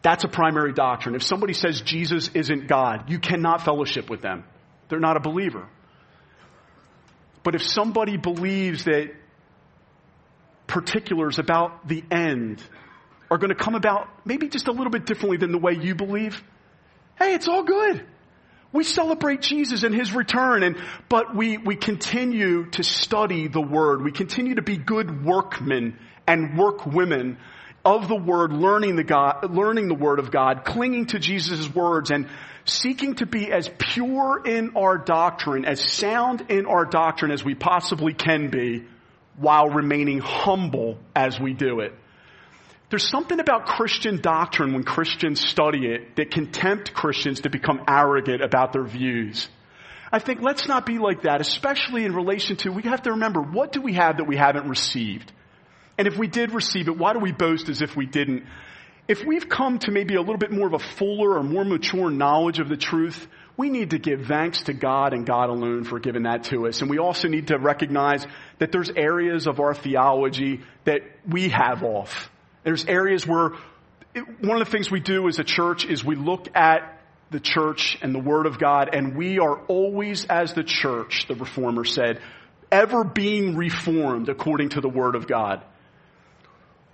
That's 0.00 0.24
a 0.24 0.28
primary 0.28 0.72
doctrine. 0.72 1.14
If 1.14 1.22
somebody 1.22 1.52
says 1.52 1.82
Jesus 1.82 2.30
isn't 2.32 2.66
God, 2.66 3.10
you 3.10 3.18
cannot 3.18 3.60
fellowship 3.60 4.08
with 4.08 4.22
them. 4.22 4.44
They're 4.88 5.00
not 5.00 5.18
a 5.18 5.20
believer. 5.20 5.68
But 7.42 7.54
if 7.54 7.62
somebody 7.62 8.16
believes 8.16 8.84
that 8.84 9.12
particulars 10.66 11.38
about 11.38 11.86
the 11.86 12.02
end 12.10 12.62
are 13.30 13.36
going 13.36 13.50
to 13.50 13.54
come 13.54 13.74
about 13.74 14.08
maybe 14.24 14.48
just 14.48 14.66
a 14.66 14.72
little 14.72 14.90
bit 14.90 15.04
differently 15.04 15.36
than 15.36 15.52
the 15.52 15.58
way 15.58 15.74
you 15.74 15.94
believe, 15.94 16.42
hey, 17.18 17.34
it's 17.34 17.48
all 17.48 17.64
good. 17.64 18.06
We 18.74 18.82
celebrate 18.82 19.40
Jesus 19.40 19.84
and 19.84 19.94
His 19.94 20.12
return, 20.12 20.64
and, 20.64 20.76
but 21.08 21.32
we, 21.32 21.58
we 21.58 21.76
continue 21.76 22.68
to 22.70 22.82
study 22.82 23.46
the 23.46 23.60
Word. 23.60 24.02
We 24.02 24.10
continue 24.10 24.56
to 24.56 24.62
be 24.62 24.76
good 24.76 25.24
workmen 25.24 25.96
and 26.26 26.58
workwomen 26.58 27.38
of 27.84 28.08
the 28.08 28.16
Word, 28.16 28.52
learning 28.52 28.96
the 28.96 29.04
God, 29.04 29.48
learning 29.54 29.86
the 29.86 29.94
Word 29.94 30.18
of 30.18 30.32
God, 30.32 30.64
clinging 30.64 31.06
to 31.06 31.20
Jesus' 31.20 31.72
words, 31.72 32.10
and 32.10 32.28
seeking 32.64 33.14
to 33.16 33.26
be 33.26 33.52
as 33.52 33.70
pure 33.78 34.42
in 34.44 34.76
our 34.76 34.98
doctrine, 34.98 35.64
as 35.64 35.80
sound 35.80 36.46
in 36.48 36.66
our 36.66 36.84
doctrine 36.84 37.30
as 37.30 37.44
we 37.44 37.54
possibly 37.54 38.12
can 38.12 38.50
be, 38.50 38.84
while 39.36 39.68
remaining 39.68 40.18
humble 40.18 40.98
as 41.14 41.38
we 41.38 41.52
do 41.52 41.78
it. 41.78 41.94
There's 42.90 43.08
something 43.08 43.40
about 43.40 43.66
Christian 43.66 44.20
doctrine 44.20 44.72
when 44.72 44.84
Christians 44.84 45.40
study 45.40 45.86
it 45.86 46.16
that 46.16 46.30
can 46.30 46.52
tempt 46.52 46.94
Christians 46.94 47.40
to 47.40 47.50
become 47.50 47.82
arrogant 47.88 48.42
about 48.42 48.72
their 48.72 48.84
views. 48.84 49.48
I 50.12 50.18
think 50.18 50.42
let's 50.42 50.68
not 50.68 50.86
be 50.86 50.98
like 50.98 51.22
that, 51.22 51.40
especially 51.40 52.04
in 52.04 52.14
relation 52.14 52.56
to, 52.58 52.70
we 52.70 52.82
have 52.82 53.02
to 53.02 53.12
remember, 53.12 53.40
what 53.40 53.72
do 53.72 53.80
we 53.80 53.94
have 53.94 54.18
that 54.18 54.28
we 54.28 54.36
haven't 54.36 54.68
received? 54.68 55.32
And 55.98 56.06
if 56.06 56.16
we 56.16 56.26
did 56.26 56.52
receive 56.52 56.88
it, 56.88 56.96
why 56.96 57.14
do 57.14 57.18
we 57.18 57.32
boast 57.32 57.68
as 57.68 57.82
if 57.82 57.96
we 57.96 58.06
didn't? 58.06 58.44
If 59.08 59.24
we've 59.24 59.48
come 59.48 59.78
to 59.80 59.90
maybe 59.90 60.14
a 60.14 60.20
little 60.20 60.38
bit 60.38 60.52
more 60.52 60.66
of 60.66 60.74
a 60.74 60.78
fuller 60.78 61.36
or 61.36 61.42
more 61.42 61.64
mature 61.64 62.10
knowledge 62.10 62.58
of 62.58 62.68
the 62.68 62.76
truth, 62.76 63.26
we 63.56 63.70
need 63.70 63.90
to 63.90 63.98
give 63.98 64.26
thanks 64.26 64.62
to 64.64 64.72
God 64.72 65.12
and 65.12 65.26
God 65.26 65.50
alone 65.50 65.84
for 65.84 66.00
giving 66.00 66.24
that 66.24 66.44
to 66.44 66.66
us. 66.66 66.80
And 66.80 66.90
we 66.90 66.98
also 66.98 67.28
need 67.28 67.48
to 67.48 67.58
recognize 67.58 68.26
that 68.58 68.72
there's 68.72 68.90
areas 68.90 69.46
of 69.46 69.60
our 69.60 69.74
theology 69.74 70.62
that 70.84 71.02
we 71.28 71.48
have 71.48 71.82
off. 71.82 72.30
There's 72.64 72.84
areas 72.86 73.26
where 73.26 73.52
it, 74.14 74.24
one 74.40 74.60
of 74.60 74.66
the 74.66 74.70
things 74.70 74.90
we 74.90 75.00
do 75.00 75.28
as 75.28 75.38
a 75.38 75.44
church 75.44 75.84
is 75.84 76.04
we 76.04 76.16
look 76.16 76.48
at 76.56 77.00
the 77.30 77.40
church 77.40 77.98
and 78.02 78.14
the 78.14 78.20
Word 78.20 78.46
of 78.46 78.58
God, 78.58 78.90
and 78.92 79.16
we 79.16 79.38
are 79.38 79.58
always, 79.66 80.24
as 80.24 80.54
the 80.54 80.64
church, 80.64 81.26
the 81.28 81.34
Reformer 81.34 81.84
said, 81.84 82.20
ever 82.70 83.04
being 83.04 83.56
reformed 83.56 84.28
according 84.28 84.70
to 84.70 84.80
the 84.80 84.88
Word 84.88 85.14
of 85.14 85.26
God. 85.26 85.62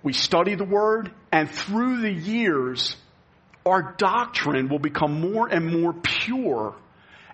We 0.03 0.13
study 0.13 0.55
the 0.55 0.65
Word, 0.65 1.11
and 1.31 1.49
through 1.49 2.01
the 2.01 2.11
years, 2.11 2.95
our 3.65 3.93
doctrine 3.97 4.67
will 4.67 4.79
become 4.79 5.21
more 5.21 5.47
and 5.47 5.81
more 5.81 5.93
pure 5.93 6.75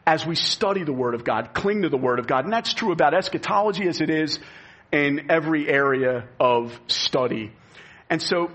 as 0.06 0.26
we 0.26 0.36
study 0.36 0.84
the 0.84 0.94
Word 0.94 1.16
of 1.16 1.24
God, 1.24 1.54
cling 1.54 1.84
to 1.84 1.90
the 1.90 1.98
Word 1.98 2.20
of 2.20 2.28
God. 2.28 2.44
And 2.44 2.54
that's 2.54 2.74
true 2.74 2.92
about 2.92 3.14
eschatology 3.14 3.88
as 3.88 4.02
it 4.02 4.10
is 4.10 4.40
in 4.92 5.30
every 5.30 5.68
area 5.70 6.28
of 6.40 6.78
study. 6.88 7.52
And 8.10 8.22
so 8.22 8.52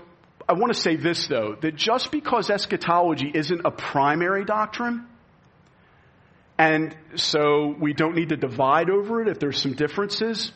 I 0.47 0.53
want 0.53 0.73
to 0.73 0.79
say 0.79 0.95
this 0.95 1.27
though, 1.27 1.55
that 1.61 1.75
just 1.75 2.11
because 2.11 2.49
eschatology 2.49 3.31
isn't 3.33 3.61
a 3.65 3.71
primary 3.71 4.45
doctrine, 4.45 5.05
and 6.57 6.95
so 7.15 7.75
we 7.79 7.93
don't 7.93 8.15
need 8.15 8.29
to 8.29 8.37
divide 8.37 8.89
over 8.89 9.21
it 9.21 9.27
if 9.27 9.39
there's 9.39 9.61
some 9.61 9.73
differences, 9.73 10.51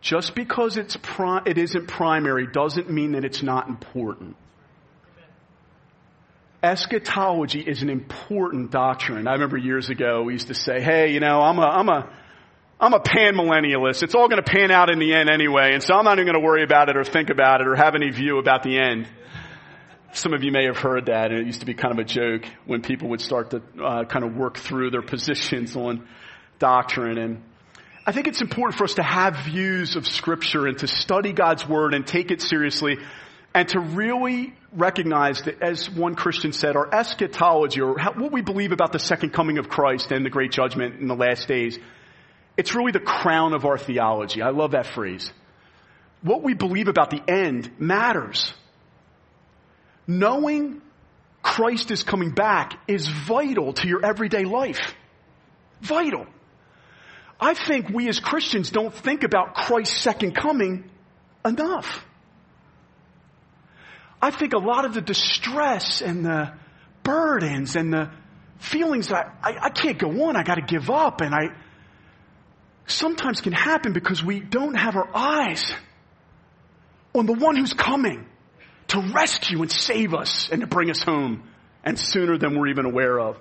just 0.00 0.34
because 0.34 0.76
it's 0.76 0.96
pri- 1.00 1.42
it 1.46 1.58
isn't 1.58 1.86
primary 1.88 2.46
doesn't 2.46 2.90
mean 2.90 3.12
that 3.12 3.24
it's 3.24 3.42
not 3.42 3.68
important. 3.68 4.36
Eschatology 6.62 7.60
is 7.60 7.82
an 7.82 7.90
important 7.90 8.72
doctrine. 8.72 9.28
I 9.28 9.32
remember 9.32 9.56
years 9.56 9.90
ago 9.90 10.22
we 10.22 10.32
used 10.32 10.48
to 10.48 10.54
say, 10.54 10.80
hey, 10.80 11.12
you 11.12 11.20
know, 11.20 11.40
I'm 11.40 11.58
a, 11.58 11.66
I'm 11.66 11.88
a, 11.88 12.10
I'm 12.80 12.94
a 12.94 13.00
pan 13.00 13.34
millennialist. 13.34 14.04
It's 14.04 14.14
all 14.14 14.28
going 14.28 14.40
to 14.40 14.48
pan 14.48 14.70
out 14.70 14.88
in 14.88 15.00
the 15.00 15.12
end 15.12 15.28
anyway, 15.28 15.70
and 15.72 15.82
so 15.82 15.94
I'm 15.94 16.04
not 16.04 16.18
even 16.18 16.26
going 16.26 16.40
to 16.40 16.46
worry 16.46 16.62
about 16.62 16.88
it 16.88 16.96
or 16.96 17.02
think 17.02 17.28
about 17.28 17.60
it 17.60 17.66
or 17.66 17.74
have 17.74 17.96
any 17.96 18.10
view 18.10 18.38
about 18.38 18.62
the 18.62 18.78
end. 18.78 19.08
Some 20.12 20.32
of 20.32 20.44
you 20.44 20.52
may 20.52 20.66
have 20.66 20.76
heard 20.76 21.06
that, 21.06 21.32
and 21.32 21.40
it 21.40 21.46
used 21.46 21.58
to 21.60 21.66
be 21.66 21.74
kind 21.74 21.92
of 21.92 21.98
a 21.98 22.04
joke 22.04 22.44
when 22.66 22.80
people 22.80 23.08
would 23.08 23.20
start 23.20 23.50
to 23.50 23.62
uh, 23.82 24.04
kind 24.04 24.24
of 24.24 24.36
work 24.36 24.58
through 24.58 24.92
their 24.92 25.02
positions 25.14 25.74
on 25.74 26.06
doctrine. 26.60 27.18
And 27.18 27.42
I 28.06 28.12
think 28.12 28.28
it's 28.28 28.42
important 28.42 28.78
for 28.78 28.84
us 28.84 28.94
to 28.94 29.02
have 29.02 29.36
views 29.38 29.96
of 29.96 30.06
Scripture 30.06 30.68
and 30.68 30.78
to 30.78 30.86
study 30.86 31.32
God's 31.32 31.68
Word 31.68 31.94
and 31.94 32.06
take 32.06 32.30
it 32.30 32.40
seriously, 32.40 32.98
and 33.54 33.68
to 33.70 33.80
really 33.80 34.54
recognize 34.72 35.42
that, 35.42 35.62
as 35.62 35.90
one 35.90 36.14
Christian 36.14 36.52
said, 36.52 36.76
our 36.76 36.94
eschatology, 36.94 37.80
or 37.80 37.98
how, 37.98 38.12
what 38.12 38.30
we 38.30 38.40
believe 38.40 38.70
about 38.70 38.92
the 38.92 39.00
second 39.00 39.30
coming 39.30 39.58
of 39.58 39.68
Christ 39.68 40.12
and 40.12 40.24
the 40.24 40.30
great 40.30 40.52
judgment 40.52 41.00
in 41.00 41.08
the 41.08 41.16
last 41.16 41.48
days, 41.48 41.76
it's 42.58 42.74
really 42.74 42.90
the 42.90 43.00
crown 43.00 43.54
of 43.54 43.64
our 43.64 43.78
theology. 43.78 44.42
I 44.42 44.50
love 44.50 44.72
that 44.72 44.86
phrase. 44.86 45.32
What 46.22 46.42
we 46.42 46.54
believe 46.54 46.88
about 46.88 47.10
the 47.10 47.22
end 47.28 47.70
matters. 47.78 48.52
Knowing 50.08 50.82
Christ 51.40 51.92
is 51.92 52.02
coming 52.02 52.32
back 52.32 52.80
is 52.88 53.06
vital 53.06 53.74
to 53.74 53.86
your 53.86 54.04
everyday 54.04 54.44
life. 54.44 54.94
Vital. 55.82 56.26
I 57.40 57.54
think 57.54 57.90
we 57.90 58.08
as 58.08 58.18
Christians 58.18 58.70
don't 58.70 58.92
think 58.92 59.22
about 59.22 59.54
Christ's 59.54 59.96
second 59.96 60.34
coming 60.34 60.90
enough. 61.44 62.04
I 64.20 64.32
think 64.32 64.52
a 64.52 64.58
lot 64.58 64.84
of 64.84 64.94
the 64.94 65.00
distress 65.00 66.02
and 66.02 66.24
the 66.24 66.52
burdens 67.04 67.76
and 67.76 67.92
the 67.92 68.10
feelings 68.58 69.08
that 69.08 69.38
I, 69.44 69.56
I 69.62 69.70
can't 69.70 69.96
go 69.96 70.24
on, 70.24 70.34
I 70.34 70.42
gotta 70.42 70.62
give 70.62 70.90
up, 70.90 71.20
and 71.20 71.32
I, 71.32 71.50
sometimes 72.90 73.40
can 73.40 73.52
happen 73.52 73.92
because 73.92 74.22
we 74.22 74.40
don't 74.40 74.74
have 74.74 74.96
our 74.96 75.08
eyes 75.14 75.72
on 77.14 77.26
the 77.26 77.32
one 77.32 77.56
who's 77.56 77.72
coming 77.72 78.26
to 78.88 79.00
rescue 79.14 79.60
and 79.62 79.70
save 79.70 80.14
us 80.14 80.48
and 80.50 80.60
to 80.62 80.66
bring 80.66 80.90
us 80.90 81.02
home 81.02 81.48
and 81.84 81.98
sooner 81.98 82.38
than 82.38 82.58
we're 82.58 82.68
even 82.68 82.86
aware 82.86 83.18
of. 83.18 83.38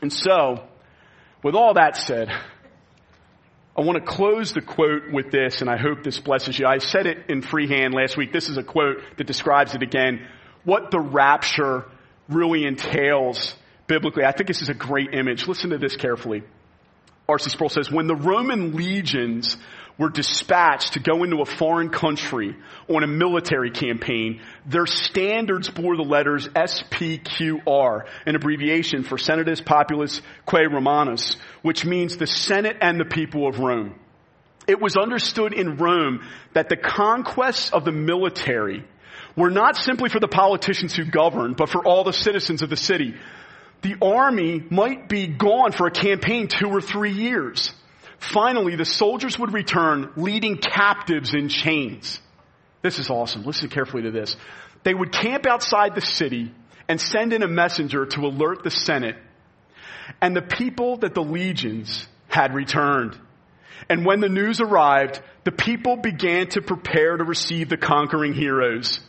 And 0.00 0.12
so, 0.12 0.66
with 1.42 1.54
all 1.54 1.74
that 1.74 1.96
said, 1.96 2.30
I 3.76 3.80
want 3.80 4.04
to 4.04 4.04
close 4.04 4.52
the 4.52 4.60
quote 4.60 5.10
with 5.10 5.30
this, 5.30 5.62
and 5.62 5.70
I 5.70 5.78
hope 5.78 6.02
this 6.02 6.20
blesses 6.20 6.58
you. 6.58 6.66
I 6.66 6.78
said 6.78 7.06
it 7.06 7.30
in 7.30 7.40
freehand 7.40 7.94
last 7.94 8.16
week. 8.16 8.32
This 8.32 8.48
is 8.48 8.58
a 8.58 8.62
quote 8.62 8.98
that 9.16 9.26
describes 9.26 9.74
it 9.74 9.82
again. 9.82 10.26
What 10.64 10.90
the 10.90 11.00
rapture 11.00 11.86
really 12.28 12.64
entails 12.64 13.54
biblically. 13.86 14.24
I 14.24 14.32
think 14.32 14.48
this 14.48 14.62
is 14.62 14.68
a 14.68 14.74
great 14.74 15.14
image. 15.14 15.46
Listen 15.46 15.70
to 15.70 15.78
this 15.78 15.96
carefully. 15.96 16.42
R.C. 17.28 17.50
Sproul 17.50 17.70
says, 17.70 17.90
when 17.90 18.06
the 18.06 18.16
Roman 18.16 18.74
legions 18.74 19.56
were 19.98 20.08
dispatched 20.08 20.94
to 20.94 21.00
go 21.00 21.22
into 21.22 21.42
a 21.42 21.46
foreign 21.46 21.90
country 21.90 22.56
on 22.88 23.02
a 23.02 23.06
military 23.06 23.70
campaign, 23.70 24.40
their 24.66 24.86
standards 24.86 25.70
bore 25.70 25.96
the 25.96 26.02
letters 26.02 26.48
SPQR, 26.48 28.06
an 28.26 28.34
abbreviation 28.34 29.04
for 29.04 29.18
Senatus 29.18 29.60
Populus 29.60 30.20
Quae 30.46 30.66
Romanus, 30.66 31.36
which 31.62 31.84
means 31.84 32.16
the 32.16 32.26
Senate 32.26 32.78
and 32.80 32.98
the 32.98 33.04
people 33.04 33.46
of 33.46 33.58
Rome. 33.58 33.98
It 34.66 34.80
was 34.80 34.96
understood 34.96 35.52
in 35.52 35.76
Rome 35.76 36.24
that 36.54 36.68
the 36.68 36.76
conquests 36.76 37.72
of 37.72 37.84
the 37.84 37.92
military 37.92 38.84
were 39.36 39.50
not 39.50 39.76
simply 39.76 40.08
for 40.08 40.20
the 40.20 40.28
politicians 40.28 40.94
who 40.94 41.04
governed, 41.04 41.56
but 41.56 41.68
for 41.68 41.84
all 41.84 42.04
the 42.04 42.12
citizens 42.12 42.62
of 42.62 42.70
the 42.70 42.76
city. 42.76 43.14
The 43.82 43.96
army 44.00 44.64
might 44.70 45.08
be 45.08 45.26
gone 45.26 45.72
for 45.72 45.86
a 45.86 45.90
campaign 45.90 46.48
two 46.48 46.68
or 46.68 46.80
three 46.80 47.12
years. 47.12 47.72
Finally, 48.18 48.76
the 48.76 48.84
soldiers 48.84 49.38
would 49.38 49.52
return 49.52 50.12
leading 50.16 50.56
captives 50.56 51.34
in 51.34 51.48
chains. 51.48 52.20
This 52.82 52.98
is 52.98 53.10
awesome. 53.10 53.44
Listen 53.44 53.68
carefully 53.68 54.04
to 54.04 54.12
this. 54.12 54.36
They 54.84 54.94
would 54.94 55.12
camp 55.12 55.46
outside 55.46 55.94
the 55.94 56.00
city 56.00 56.52
and 56.88 57.00
send 57.00 57.32
in 57.32 57.42
a 57.42 57.48
messenger 57.48 58.06
to 58.06 58.26
alert 58.26 58.62
the 58.62 58.70
Senate 58.70 59.16
and 60.20 60.36
the 60.36 60.42
people 60.42 60.98
that 60.98 61.14
the 61.14 61.22
legions 61.22 62.06
had 62.28 62.54
returned. 62.54 63.18
And 63.88 64.06
when 64.06 64.20
the 64.20 64.28
news 64.28 64.60
arrived, 64.60 65.20
the 65.44 65.52
people 65.52 65.96
began 65.96 66.48
to 66.50 66.62
prepare 66.62 67.16
to 67.16 67.24
receive 67.24 67.68
the 67.68 67.76
conquering 67.76 68.34
heroes. 68.34 69.00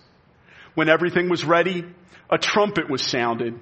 When 0.74 0.90
everything 0.90 1.30
was 1.30 1.46
ready, 1.46 1.86
a 2.30 2.38
trumpet 2.38 2.90
was 2.90 3.04
sounded. 3.04 3.60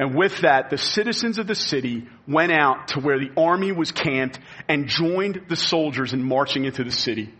And 0.00 0.14
with 0.14 0.38
that, 0.38 0.70
the 0.70 0.78
citizens 0.78 1.36
of 1.36 1.46
the 1.46 1.54
city 1.54 2.08
went 2.26 2.52
out 2.52 2.88
to 2.88 3.00
where 3.00 3.18
the 3.18 3.30
army 3.36 3.70
was 3.70 3.92
camped 3.92 4.40
and 4.66 4.86
joined 4.86 5.42
the 5.50 5.56
soldiers 5.56 6.14
in 6.14 6.22
marching 6.22 6.64
into 6.64 6.82
the 6.82 6.90
city. 6.90 7.34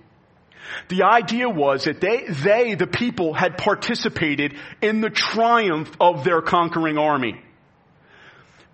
The 0.91 1.05
idea 1.05 1.49
was 1.49 1.85
that 1.85 2.03
they, 2.03 2.27
they, 2.29 2.75
the 2.75 2.87
people, 2.87 3.33
had 3.33 3.57
participated 3.57 4.59
in 4.83 5.01
the 5.01 5.09
triumph 5.09 5.91
of 5.99 6.23
their 6.23 6.43
conquering 6.43 6.99
army. 6.99 7.41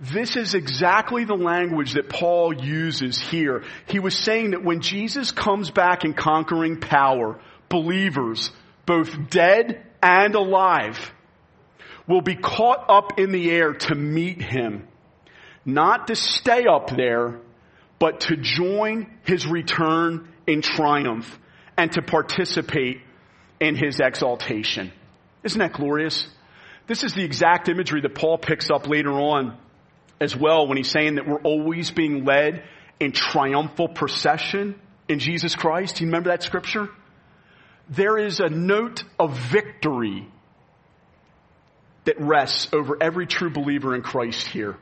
This 0.01 0.35
is 0.35 0.57
exactly 0.57 1.25
the 1.25 1.37
language 1.37 1.93
that 1.93 2.09
Paul 2.09 2.55
uses 2.55 3.21
here. 3.21 3.63
He 3.87 4.01
was 4.01 4.17
saying 4.17 4.51
that 4.51 4.65
when 4.65 4.81
Jesus 4.81 5.31
comes 5.31 5.71
back 5.71 6.05
in 6.05 6.13
conquering 6.13 6.81
power, 6.81 7.41
believers, 7.69 8.51
both 8.85 9.31
dead 9.31 9.87
and 10.03 10.35
alive, 10.35 11.13
will 12.07 12.21
be 12.21 12.37
caught 12.37 12.85
up 12.89 13.19
in 13.19 13.33
the 13.33 13.51
air 13.51 13.75
to 13.75 13.95
meet 13.95 14.41
him. 14.41 14.87
Not 15.65 16.07
to 16.09 16.17
stay 16.17 16.67
up 16.67 16.91
there, 16.97 17.41
but 17.99 18.21
to 18.21 18.37
join 18.37 19.11
his 19.25 19.47
return 19.47 20.29
in 20.47 20.63
triumph 20.63 21.39
and 21.77 21.91
to 21.93 22.03
participate 22.03 23.01
in 23.61 23.75
his 23.75 24.01
exaltation. 24.01 24.93
Isn't 25.43 25.59
that 25.59 25.73
glorious? 25.73 26.27
This 26.87 27.03
is 27.03 27.15
the 27.15 27.25
exact 27.25 27.69
imagery 27.69 28.01
that 28.03 28.15
Paul 28.15 28.39
picks 28.39 28.71
up 28.71 28.87
later 28.87 29.13
on 29.13 29.59
as 30.21 30.37
well 30.37 30.67
when 30.69 30.77
he's 30.77 30.91
saying 30.91 31.17
that 31.17 31.27
we're 31.27 31.41
always 31.41 31.91
being 31.91 32.25
led 32.25 32.63
in 33.01 33.13
triumphal 33.13 33.89
procession 33.89 34.81
in 35.09 35.19
Jesus 35.19 35.55
Christ. 35.55 36.01
You 36.01 36.07
remember 36.07 36.31
that 36.31 36.43
scripture? 36.43 36.89
There 37.89 38.19
is 38.19 38.41
a 38.41 38.49
note 38.49 39.05
of 39.19 39.37
victory 39.37 40.29
that 42.07 42.21
rests 42.21 42.69
over 42.73 42.97
every 43.01 43.27
true 43.27 43.51
believer 43.51 43.95
in 43.95 44.03
Christ 44.03 44.49
here. 44.49 44.77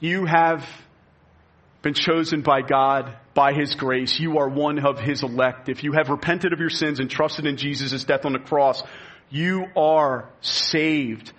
You 0.00 0.26
have 0.26 0.68
been 1.80 1.94
chosen 1.94 2.42
by 2.42 2.62
God, 2.62 3.16
by 3.32 3.52
His 3.54 3.74
grace. 3.74 4.18
You 4.18 4.38
are 4.38 4.48
one 4.48 4.84
of 4.84 4.98
His 4.98 5.22
elect. 5.22 5.68
If 5.68 5.84
you 5.84 5.92
have 5.92 6.10
repented 6.10 6.52
of 6.52 6.58
your 6.58 6.70
sins 6.70 7.00
and 7.00 7.08
trusted 7.08 7.46
in 7.46 7.56
Jesus' 7.56 8.04
death 8.04 8.26
on 8.26 8.32
the 8.32 8.38
cross, 8.38 8.82
you 9.30 9.66
are 9.76 10.28
saved 10.40 11.32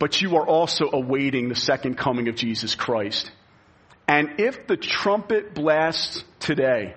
but 0.00 0.22
you 0.22 0.36
are 0.36 0.46
also 0.46 0.88
awaiting 0.90 1.50
the 1.50 1.54
second 1.54 1.96
coming 1.96 2.28
of 2.28 2.34
Jesus 2.34 2.74
Christ. 2.74 3.30
And 4.08 4.40
if 4.40 4.66
the 4.66 4.78
trumpet 4.78 5.54
blasts 5.54 6.24
today, 6.40 6.94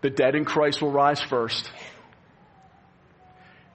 the 0.00 0.08
dead 0.08 0.34
in 0.34 0.46
Christ 0.46 0.80
will 0.80 0.90
rise 0.90 1.20
first. 1.20 1.70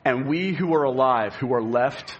And 0.06 0.28
we 0.28 0.54
who 0.54 0.74
are 0.76 0.84
alive, 0.84 1.34
who 1.34 1.54
are 1.54 1.64
left, 1.64 2.18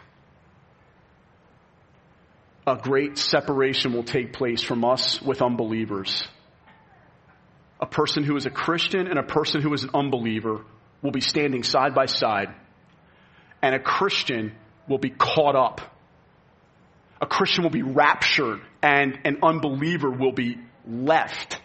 a 2.68 2.76
great 2.76 3.18
separation 3.18 3.94
will 3.94 4.04
take 4.04 4.34
place 4.34 4.64
from 4.64 4.84
us 4.84 5.22
with 5.22 5.42
unbelievers. 5.42 6.28
A 7.80 7.86
person 7.86 8.24
who 8.24 8.36
is 8.36 8.48
a 8.48 8.50
Christian 8.50 9.08
and 9.08 9.20
a 9.20 9.24
person 9.24 9.62
who 9.62 9.72
is 9.74 9.84
an 9.84 9.92
unbeliever 9.94 10.66
will 11.04 11.12
be 11.12 11.22
standing 11.22 11.62
side 11.62 11.94
by 11.94 12.08
side 12.08 12.56
and 13.62 13.74
a 13.74 13.80
Christian 13.80 14.54
will 14.88 14.98
be 14.98 15.10
caught 15.10 15.56
up. 15.56 15.82
A 17.22 17.26
Christian 17.26 17.64
will 17.64 17.72
be 17.72 17.82
raptured 17.82 18.62
and 18.82 19.20
an 19.26 19.38
unbeliever 19.42 20.10
will 20.10 20.32
be 20.32 20.58
left. 20.88 21.60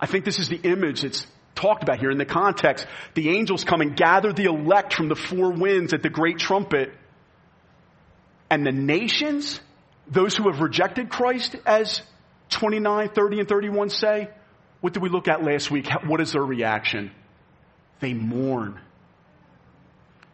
I 0.00 0.06
think 0.06 0.24
this 0.24 0.38
is 0.38 0.48
the 0.48 0.60
image 0.60 1.02
that's 1.02 1.26
talked 1.56 1.82
about 1.82 1.98
here 1.98 2.10
in 2.10 2.18
the 2.18 2.24
context. 2.24 2.86
The 3.14 3.30
angels 3.30 3.64
come 3.64 3.80
and 3.80 3.96
gather 3.96 4.32
the 4.32 4.44
elect 4.44 4.94
from 4.94 5.08
the 5.08 5.16
four 5.16 5.50
winds 5.52 5.92
at 5.92 6.02
the 6.02 6.10
great 6.10 6.38
trumpet. 6.38 6.92
And 8.48 8.64
the 8.64 8.72
nations, 8.72 9.58
those 10.06 10.36
who 10.36 10.48
have 10.48 10.60
rejected 10.60 11.08
Christ, 11.08 11.56
as 11.66 12.02
29, 12.50 13.08
30, 13.08 13.40
and 13.40 13.48
31 13.48 13.90
say, 13.90 14.28
what 14.80 14.92
did 14.92 15.02
we 15.02 15.08
look 15.08 15.26
at 15.26 15.42
last 15.42 15.70
week? 15.70 15.88
What 16.06 16.20
is 16.20 16.32
their 16.32 16.44
reaction? 16.44 17.10
They 17.98 18.14
mourn. 18.14 18.78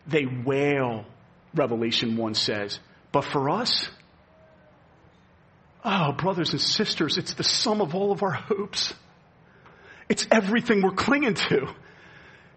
They 0.06 0.26
wail, 0.26 1.06
Revelation 1.54 2.16
1 2.16 2.34
says. 2.34 2.78
But 3.12 3.24
for 3.24 3.48
us, 3.48 3.88
oh, 5.84 6.12
brothers 6.12 6.52
and 6.52 6.60
sisters, 6.60 7.18
it's 7.18 7.34
the 7.34 7.44
sum 7.44 7.80
of 7.80 7.94
all 7.94 8.10
of 8.12 8.22
our 8.22 8.32
hopes. 8.32 8.92
It's 10.12 10.26
everything 10.30 10.82
we're 10.82 10.90
clinging 10.90 11.32
to. 11.48 11.68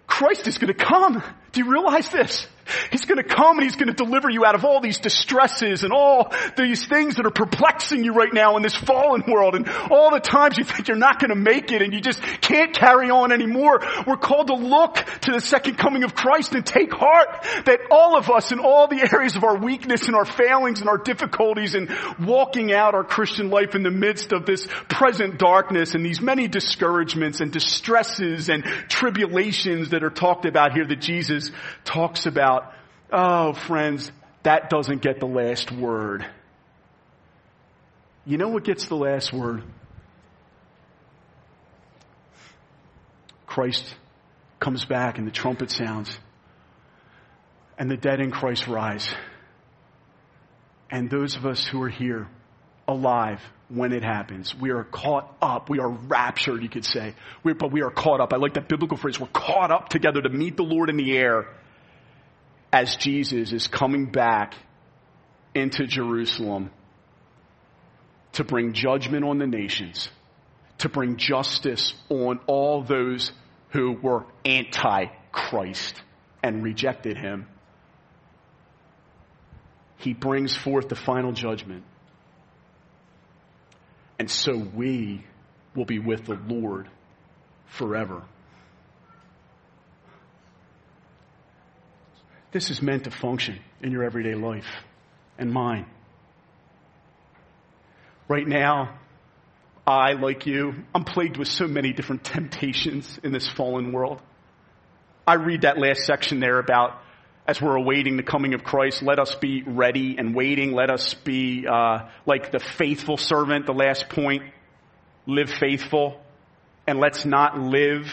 Christ 0.08 0.46
is 0.46 0.58
going 0.58 0.74
to 0.76 0.86
come. 0.86 1.24
Do 1.56 1.64
you 1.64 1.72
realize 1.72 2.10
this? 2.10 2.48
He's 2.92 3.06
to 3.18 3.36
come 3.36 3.58
and 3.58 3.64
he's 3.64 3.76
to 3.88 3.94
deliver 3.94 4.30
you 4.30 4.44
out 4.44 4.56
of 4.56 4.66
all 4.66 4.82
these 4.82 4.98
distresses 4.98 5.84
and 5.84 5.94
all 5.94 6.34
these 6.58 6.86
things 6.88 7.16
that 7.16 7.26
are 7.26 7.32
perplexing 7.32 8.04
you 8.04 8.14
right 8.14 8.34
now 8.34 8.58
in 8.58 8.64
this 8.64 8.76
fallen 8.76 9.24
world 9.28 9.56
and 9.56 9.70
all 9.92 10.12
the 10.12 10.20
times 10.20 10.58
you 10.58 10.64
think 10.64 10.88
you're 10.88 10.98
not 10.98 11.20
to 11.30 11.36
make 11.36 11.72
it 11.72 11.82
and 11.82 11.94
you 11.94 12.02
just 12.02 12.22
can't 12.42 12.74
carry 12.74 13.10
on 13.10 13.32
anymore. 13.32 13.82
We're 14.08 14.18
called 14.18 14.48
to 14.48 14.56
look 14.56 14.96
to 14.96 15.32
the 15.32 15.40
second 15.40 15.78
coming 15.78 16.04
of 16.04 16.16
Christ 16.16 16.54
and 16.56 16.66
take 16.66 16.92
heart 16.92 17.46
that 17.66 17.80
all 17.92 18.18
of 18.18 18.32
us 18.32 18.52
in 18.52 18.60
all 18.60 18.88
the 18.88 19.08
areas 19.14 19.36
of 19.36 19.44
our 19.44 19.58
weakness 19.58 20.08
and 20.08 20.16
our 20.16 20.26
failings 20.26 20.80
and 20.80 20.90
our 20.90 20.98
difficulties 20.98 21.76
and 21.76 21.90
walking 22.20 22.74
out 22.74 22.96
our 22.96 23.04
Christian 23.04 23.50
life 23.50 23.76
in 23.76 23.84
the 23.84 23.92
midst 23.92 24.34
of 24.34 24.46
this 24.46 24.68
present 24.90 25.38
darkness 25.38 25.94
and 25.94 26.04
these 26.04 26.22
many 26.22 26.48
discouragements 26.48 27.42
and 27.42 27.52
distresses 27.52 28.50
and 28.50 28.64
tribulations 28.90 29.90
that 29.90 30.04
are 30.04 30.10
talked 30.10 30.46
about 30.46 30.74
here 30.74 30.86
that 30.86 31.00
Jesus 31.00 31.45
talks 31.84 32.26
about 32.26 32.74
Oh, 33.12 33.54
friends, 33.54 34.12
that 34.44 34.70
doesn't 34.70 35.02
get 35.02 35.20
the 35.20 35.28
last 35.28 35.72
word. 35.72 36.26
You 38.26 38.38
know 38.38 38.50
what 38.50 38.64
gets 38.64 38.88
the 38.88 38.96
last 38.96 39.32
word? 39.32 39.64
Christ 43.46 43.96
comes 44.60 44.84
back 44.86 45.18
and 45.18 45.28
the 45.28 45.32
trumpet 45.32 45.72
sounds 45.72 46.18
and 47.78 47.90
the 47.90 47.98
dead 47.98 48.20
in 48.20 48.32
Christ 48.32 48.68
rise. 48.68 49.08
And 50.90 51.10
those 51.10 51.36
of 51.36 51.46
us 51.46 51.66
who 51.66 51.82
are 51.82 51.90
here 51.90 52.28
alive 52.88 53.42
when 53.70 53.94
it 53.94 54.04
happens, 54.04 54.54
we 54.56 54.70
are 54.72 54.84
caught 54.84 55.36
up. 55.42 55.70
We 55.70 55.80
are 55.80 55.90
raptured, 55.90 56.62
you 56.62 56.70
could 56.70 56.86
say. 56.86 57.16
We're, 57.44 57.56
but 57.56 57.72
we 57.72 57.82
are 57.82 57.90
caught 57.90 58.22
up. 58.22 58.34
I 58.34 58.38
like 58.38 58.54
that 58.54 58.68
biblical 58.68 58.98
phrase. 58.98 59.20
We're 59.20 59.28
caught 59.28 59.72
up 59.72 59.90
together 59.90 60.22
to 60.22 60.30
meet 60.30 60.56
the 60.56 60.64
Lord 60.64 60.90
in 60.90 60.98
the 60.98 61.18
air 61.18 61.48
as 62.72 62.96
Jesus 62.98 63.54
is 63.54 63.68
coming 63.68 64.08
back 64.08 64.54
into 65.56 65.88
Jerusalem 65.88 66.70
to 68.34 68.44
bring 68.44 68.74
judgment 68.74 69.24
on 69.24 69.38
the 69.38 69.48
nations, 69.48 70.10
to 70.80 70.90
bring 70.90 71.16
justice 71.18 71.94
on 72.10 72.40
all 72.48 72.84
those 72.84 73.32
who 73.70 73.94
were 73.94 74.26
anti 74.44 75.06
Christ 75.32 76.02
and 76.44 76.62
rejected 76.64 77.18
him. 77.18 77.48
He 79.98 80.14
brings 80.14 80.56
forth 80.56 80.90
the 80.90 80.96
final 80.96 81.32
judgment. 81.32 81.84
And 84.18 84.30
so 84.30 84.58
we 84.58 85.24
will 85.76 85.86
be 85.86 86.00
with 86.00 86.26
the 86.26 86.40
Lord 86.48 86.88
forever. 87.66 88.24
This 92.52 92.70
is 92.70 92.82
meant 92.82 93.04
to 93.04 93.12
function 93.12 93.60
in 93.82 93.92
your 93.92 94.04
everyday 94.04 94.36
life 94.36 94.84
and 95.38 95.52
mine. 95.52 95.86
Right 98.30 98.48
now, 98.48 98.98
I, 99.86 100.14
like 100.14 100.46
you, 100.46 100.74
I'm 100.94 101.04
plagued 101.04 101.38
with 101.38 101.50
so 101.50 101.68
many 101.68 101.92
different 101.92 102.24
temptations 102.24 103.20
in 103.24 103.34
this 103.34 103.48
fallen 103.48 103.92
world. 103.92 104.22
I 105.28 105.36
read 105.36 105.62
that 105.62 105.78
last 105.78 106.06
section 106.06 106.40
there 106.40 106.60
about 106.60 107.02
as 107.48 107.62
we're 107.62 107.76
awaiting 107.76 108.18
the 108.18 108.24
coming 108.24 108.54
of 108.54 108.64
Christ, 108.64 109.04
let 109.04 109.20
us 109.20 109.36
be 109.36 109.64
ready 109.64 110.18
and 110.18 110.34
waiting. 110.34 110.74
Let 110.74 110.90
us 110.90 111.14
be 111.14 111.68
uh, 111.68 112.08
like 112.26 112.52
the 112.52 112.60
faithful 112.60 113.18
servant, 113.18 113.68
the 113.68 113.74
last 113.74 114.10
point. 114.10 114.44
Live 115.28 115.50
faithful. 115.50 116.20
And 116.88 117.00
let's 117.00 117.26
not 117.26 117.60
live 117.60 118.12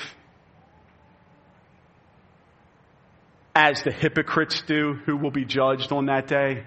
as 3.54 3.82
the 3.82 3.90
hypocrites 3.90 4.62
do 4.66 4.94
who 5.06 5.16
will 5.16 5.30
be 5.30 5.44
judged 5.44 5.92
on 5.92 6.06
that 6.06 6.26
day. 6.26 6.64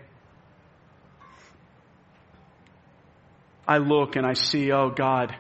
I 3.68 3.78
look 3.80 4.16
and 4.16 4.26
I 4.26 4.34
see, 4.34 4.72
oh 4.72 4.91
God, 4.91 5.36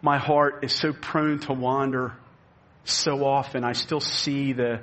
my 0.00 0.18
heart 0.18 0.64
is 0.64 0.72
so 0.72 0.92
prone 0.92 1.40
to 1.40 1.52
wander 1.52 2.14
so 2.84 3.24
often. 3.24 3.64
I 3.64 3.72
still 3.72 4.00
see 4.00 4.52
the, 4.52 4.80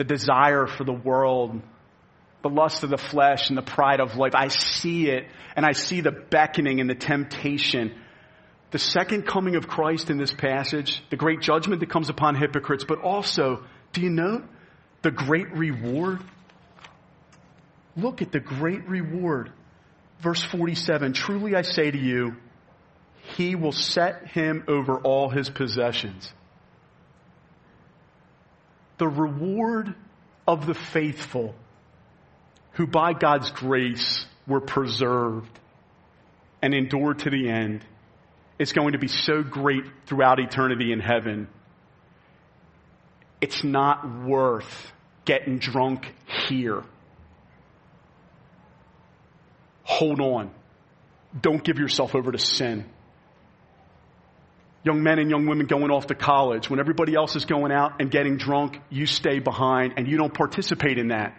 the 0.00 0.04
desire 0.04 0.66
for 0.66 0.82
the 0.82 0.92
world, 0.92 1.60
the 2.42 2.48
lust 2.48 2.82
of 2.82 2.90
the 2.90 2.96
flesh 2.96 3.50
and 3.50 3.58
the 3.58 3.62
pride 3.62 4.00
of 4.00 4.16
life. 4.16 4.34
I 4.34 4.48
see 4.48 5.08
it 5.10 5.28
and 5.54 5.66
I 5.66 5.72
see 5.72 6.00
the 6.00 6.10
beckoning 6.10 6.80
and 6.80 6.88
the 6.88 6.94
temptation. 6.94 7.94
The 8.70 8.78
second 8.78 9.26
coming 9.26 9.56
of 9.56 9.68
Christ 9.68 10.10
in 10.10 10.16
this 10.16 10.32
passage, 10.32 11.02
the 11.10 11.16
great 11.16 11.40
judgment 11.40 11.80
that 11.80 11.90
comes 11.90 12.08
upon 12.08 12.34
hypocrites, 12.34 12.84
but 12.84 13.00
also, 13.00 13.62
do 13.92 14.00
you 14.00 14.10
know 14.10 14.42
the 15.02 15.10
great 15.10 15.52
reward? 15.52 16.20
Look 17.96 18.22
at 18.22 18.32
the 18.32 18.40
great 18.40 18.88
reward 18.88 19.52
Verse 20.20 20.42
47, 20.42 21.14
truly 21.14 21.54
I 21.54 21.62
say 21.62 21.90
to 21.90 21.98
you, 21.98 22.36
he 23.36 23.54
will 23.54 23.72
set 23.72 24.28
him 24.28 24.64
over 24.68 24.98
all 24.98 25.30
his 25.30 25.48
possessions. 25.48 26.30
The 29.00 29.08
reward 29.08 29.94
of 30.46 30.66
the 30.66 30.74
faithful 30.74 31.54
who 32.72 32.86
by 32.86 33.14
God's 33.14 33.50
grace 33.50 34.26
were 34.46 34.60
preserved 34.60 35.58
and 36.60 36.74
endured 36.74 37.20
to 37.20 37.30
the 37.30 37.48
end 37.48 37.82
is 38.58 38.74
going 38.74 38.92
to 38.92 38.98
be 38.98 39.08
so 39.08 39.42
great 39.42 39.84
throughout 40.04 40.38
eternity 40.38 40.92
in 40.92 41.00
heaven. 41.00 41.48
It's 43.40 43.64
not 43.64 44.06
worth 44.22 44.92
getting 45.24 45.56
drunk 45.56 46.04
here. 46.48 46.84
Hold 49.84 50.20
on. 50.20 50.50
Don't 51.40 51.64
give 51.64 51.78
yourself 51.78 52.14
over 52.14 52.32
to 52.32 52.38
sin. 52.38 52.84
Young 54.82 55.02
men 55.02 55.18
and 55.18 55.30
young 55.30 55.46
women 55.46 55.66
going 55.66 55.90
off 55.90 56.06
to 56.06 56.14
college, 56.14 56.70
when 56.70 56.80
everybody 56.80 57.14
else 57.14 57.36
is 57.36 57.44
going 57.44 57.70
out 57.70 58.00
and 58.00 58.10
getting 58.10 58.38
drunk, 58.38 58.78
you 58.88 59.06
stay 59.06 59.38
behind 59.38 59.94
and 59.96 60.08
you 60.08 60.16
don't 60.16 60.32
participate 60.32 60.96
in 60.98 61.08
that. 61.08 61.36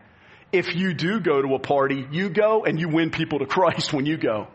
If 0.52 0.76
you 0.76 0.94
do 0.94 1.20
go 1.20 1.42
to 1.42 1.56
a 1.56 1.60
party, 1.60 2.06
you 2.12 2.30
go 2.30 2.66
and 2.66 2.80
you 2.80 2.89
win 2.89 3.10
people 3.10 3.39
to 3.39 3.46
Christ 3.46 3.94
when 3.94 4.06
you 4.06 4.18
go. 4.18 4.48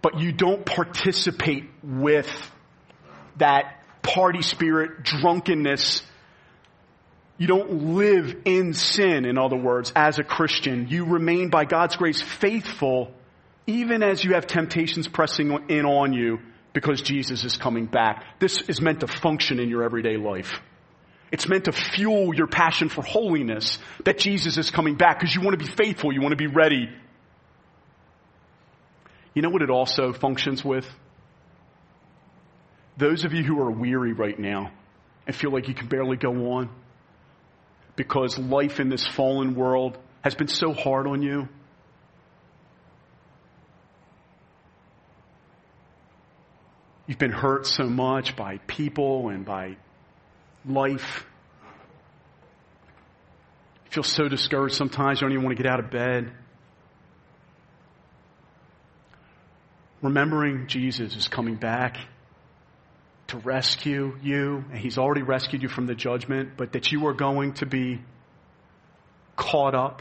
But 0.00 0.20
you 0.20 0.32
don't 0.32 0.64
participate 0.64 1.68
with 1.82 2.30
that 3.36 3.82
party 4.02 4.40
spirit, 4.40 5.02
drunkenness, 5.02 6.02
you 7.40 7.46
don't 7.46 7.94
live 7.94 8.42
in 8.44 8.74
sin, 8.74 9.24
in 9.24 9.38
other 9.38 9.56
words, 9.56 9.94
as 9.96 10.18
a 10.18 10.22
Christian. 10.22 10.88
You 10.88 11.06
remain 11.06 11.48
by 11.48 11.64
God's 11.64 11.96
grace 11.96 12.20
faithful 12.20 13.14
even 13.70 14.02
as 14.02 14.22
you 14.24 14.34
have 14.34 14.46
temptations 14.46 15.08
pressing 15.08 15.50
in 15.68 15.84
on 15.84 16.12
you 16.12 16.38
because 16.72 17.02
Jesus 17.02 17.44
is 17.44 17.56
coming 17.56 17.86
back. 17.86 18.24
This 18.38 18.60
is 18.62 18.80
meant 18.80 19.00
to 19.00 19.06
function 19.06 19.58
in 19.58 19.68
your 19.68 19.82
everyday 19.82 20.16
life. 20.16 20.60
It's 21.32 21.48
meant 21.48 21.64
to 21.64 21.72
fuel 21.72 22.34
your 22.34 22.46
passion 22.46 22.88
for 22.88 23.02
holiness 23.02 23.78
that 24.04 24.18
Jesus 24.18 24.56
is 24.58 24.70
coming 24.70 24.96
back 24.96 25.20
because 25.20 25.34
you 25.34 25.40
want 25.40 25.58
to 25.58 25.64
be 25.64 25.70
faithful. 25.70 26.12
You 26.12 26.20
want 26.20 26.32
to 26.32 26.36
be 26.36 26.48
ready. 26.48 26.88
You 29.34 29.42
know 29.42 29.50
what 29.50 29.62
it 29.62 29.70
also 29.70 30.12
functions 30.12 30.64
with? 30.64 30.86
Those 32.96 33.24
of 33.24 33.32
you 33.32 33.44
who 33.44 33.60
are 33.60 33.70
weary 33.70 34.12
right 34.12 34.38
now 34.38 34.72
and 35.26 35.34
feel 35.34 35.52
like 35.52 35.68
you 35.68 35.74
can 35.74 35.86
barely 35.86 36.16
go 36.16 36.52
on, 36.52 36.68
because 37.94 38.38
life 38.38 38.80
in 38.80 38.88
this 38.88 39.06
fallen 39.06 39.54
world 39.54 39.98
has 40.22 40.34
been 40.34 40.48
so 40.48 40.72
hard 40.72 41.06
on 41.06 41.22
you? 41.22 41.48
You've 47.10 47.18
been 47.18 47.32
hurt 47.32 47.66
so 47.66 47.88
much 47.88 48.36
by 48.36 48.58
people 48.68 49.30
and 49.30 49.44
by 49.44 49.78
life. 50.64 51.26
You 53.86 53.90
feel 53.90 54.02
so 54.04 54.28
discouraged 54.28 54.76
sometimes 54.76 55.20
you 55.20 55.24
don't 55.24 55.32
even 55.32 55.44
want 55.44 55.56
to 55.56 55.60
get 55.60 55.68
out 55.68 55.80
of 55.80 55.90
bed. 55.90 56.30
Remembering 60.00 60.68
Jesus 60.68 61.16
is 61.16 61.26
coming 61.26 61.56
back 61.56 61.96
to 63.26 63.38
rescue 63.38 64.16
you, 64.22 64.64
and 64.70 64.78
He's 64.78 64.96
already 64.96 65.22
rescued 65.22 65.62
you 65.64 65.68
from 65.68 65.86
the 65.86 65.96
judgment, 65.96 66.50
but 66.56 66.74
that 66.74 66.92
you 66.92 67.08
are 67.08 67.12
going 67.12 67.54
to 67.54 67.66
be 67.66 68.00
caught 69.34 69.74
up 69.74 70.00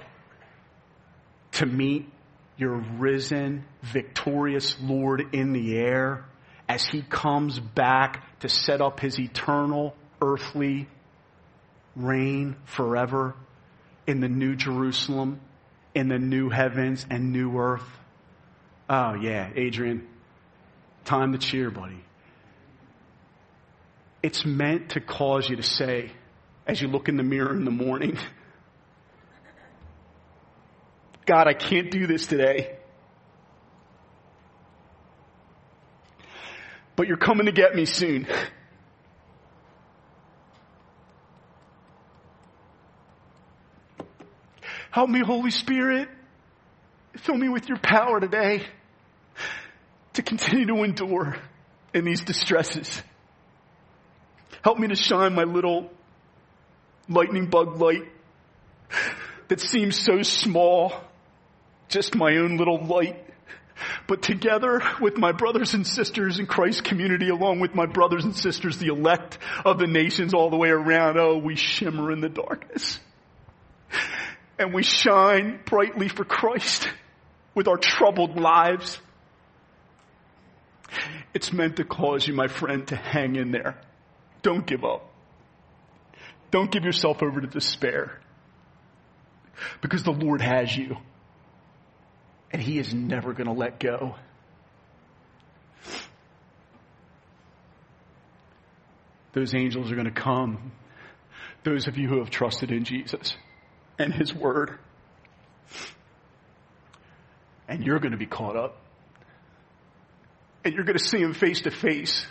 to 1.54 1.66
meet 1.66 2.08
your 2.56 2.76
risen, 3.00 3.66
victorious 3.82 4.76
Lord 4.80 5.34
in 5.34 5.54
the 5.54 5.76
air 5.76 6.29
as 6.70 6.86
He 6.86 7.02
comes 7.02 7.60
back 7.60 8.40
to 8.42 8.48
set 8.48 8.80
up 8.80 9.00
His 9.00 9.20
eternal 9.20 9.96
earthly 10.22 10.88
reign 11.96 12.56
forever 12.66 13.34
in 14.06 14.22
the 14.22 14.30
new 14.30 14.56
Jerusalem, 14.56 15.42
in 15.96 16.08
the 16.08 16.20
new 16.20 16.50
heavens 16.50 17.06
and 17.10 17.34
new 17.34 17.58
earth. 17.58 17.84
Oh 18.90 19.16
yeah, 19.16 19.50
Adrian, 19.56 20.08
time 21.06 21.34
to 21.34 21.40
cheer, 21.40 21.72
buddy. 21.72 22.04
It's 24.22 24.46
meant 24.46 24.92
to 24.92 25.00
cause 25.00 25.50
you 25.50 25.56
to 25.56 25.64
say, 25.64 26.12
as 26.68 26.82
you 26.82 26.88
look 26.88 27.08
in 27.08 27.18
the 27.18 27.24
mirror 27.24 27.56
in 27.56 27.66
the 27.66 27.72
morning, 27.72 28.18
God, 31.26 31.48
I 31.48 31.54
can't 31.54 31.90
do 31.90 32.06
this 32.06 32.28
today. 32.28 32.79
But 37.00 37.08
you're 37.08 37.16
coming 37.16 37.46
to 37.46 37.54
get 37.54 37.74
me 37.74 37.86
soon. 37.86 38.28
Help 44.92 45.10
me, 45.10 45.22
Holy 45.26 45.50
Spirit. 45.50 46.10
Fill 47.16 47.38
me 47.38 47.48
with 47.48 47.70
your 47.70 47.78
power 47.78 48.20
today 48.20 48.66
to 50.12 50.22
continue 50.22 50.66
to 50.66 50.84
endure 50.84 51.38
in 51.94 52.04
these 52.04 52.20
distresses. 52.20 53.02
Help 54.62 54.78
me 54.78 54.90
to 54.90 54.96
shine 54.96 55.34
my 55.34 55.46
little 55.46 55.90
lightning 57.08 57.46
bug 57.46 57.80
light 57.80 58.12
that 59.48 59.62
seems 59.62 59.98
so 59.98 60.22
small, 60.22 60.92
just 61.88 62.14
my 62.14 62.36
own 62.36 62.58
little 62.58 62.84
light. 62.84 63.29
But 64.10 64.24
together 64.24 64.82
with 65.00 65.18
my 65.18 65.34
brothers 65.34 65.76
and 65.76 65.86
sisters 65.86 66.40
in 66.40 66.48
Christ's 66.48 66.82
community, 66.82 67.30
along 67.30 67.60
with 67.60 67.76
my 67.76 67.86
brothers 67.86 68.26
and 68.26 68.36
sisters, 68.36 68.80
the 68.80 68.88
elect 68.88 69.38
of 69.64 69.78
the 69.78 69.86
nations 69.86 70.34
all 70.34 70.50
the 70.50 70.58
way 70.58 70.70
around, 70.70 71.20
oh, 71.20 71.38
we 71.38 71.56
shimmer 71.56 72.12
in 72.12 72.20
the 72.20 72.28
darkness. 72.28 73.00
And 74.58 74.74
we 74.74 74.82
shine 74.82 75.60
brightly 75.64 76.08
for 76.08 76.26
Christ 76.26 76.90
with 77.54 77.68
our 77.68 77.78
troubled 77.78 78.40
lives. 78.40 79.00
It's 81.36 81.54
meant 81.54 81.76
to 81.76 81.84
cause 81.84 82.28
you, 82.28 82.34
my 82.34 82.48
friend, 82.48 82.88
to 82.88 82.96
hang 82.96 83.36
in 83.36 83.52
there. 83.52 83.80
Don't 84.42 84.66
give 84.66 84.84
up. 84.84 85.08
Don't 86.50 86.72
give 86.72 86.84
yourself 86.84 87.22
over 87.22 87.42
to 87.42 87.48
despair. 87.48 88.20
Because 89.82 90.02
the 90.02 90.12
Lord 90.12 90.42
has 90.42 90.76
you. 90.76 90.98
And 92.52 92.62
He 92.62 92.80
is 92.80 92.94
never 92.94 93.34
going 93.34 93.48
to 93.48 93.54
let 93.54 93.80
go. 93.80 94.16
Those 99.34 99.54
angels 99.54 99.92
are 99.92 99.96
going 99.96 100.06
to 100.06 100.12
come. 100.12 100.72
Those 101.64 101.88
of 101.88 101.98
you 101.98 102.08
who 102.08 102.20
have 102.20 102.30
trusted 102.30 102.72
in 102.72 102.84
Jesus 102.84 103.36
and 103.98 104.14
His 104.14 104.34
Word. 104.34 104.80
And 107.68 107.84
you're 107.84 108.00
going 108.00 108.14
to 108.14 108.18
be 108.18 108.26
caught 108.26 108.56
up. 108.56 108.82
And 110.66 110.74
you're 110.74 110.84
going 110.84 110.98
to 110.98 111.04
see 111.04 111.20
Him 111.20 111.34
face 111.34 111.62
to 111.62 111.72
face. 111.72 112.26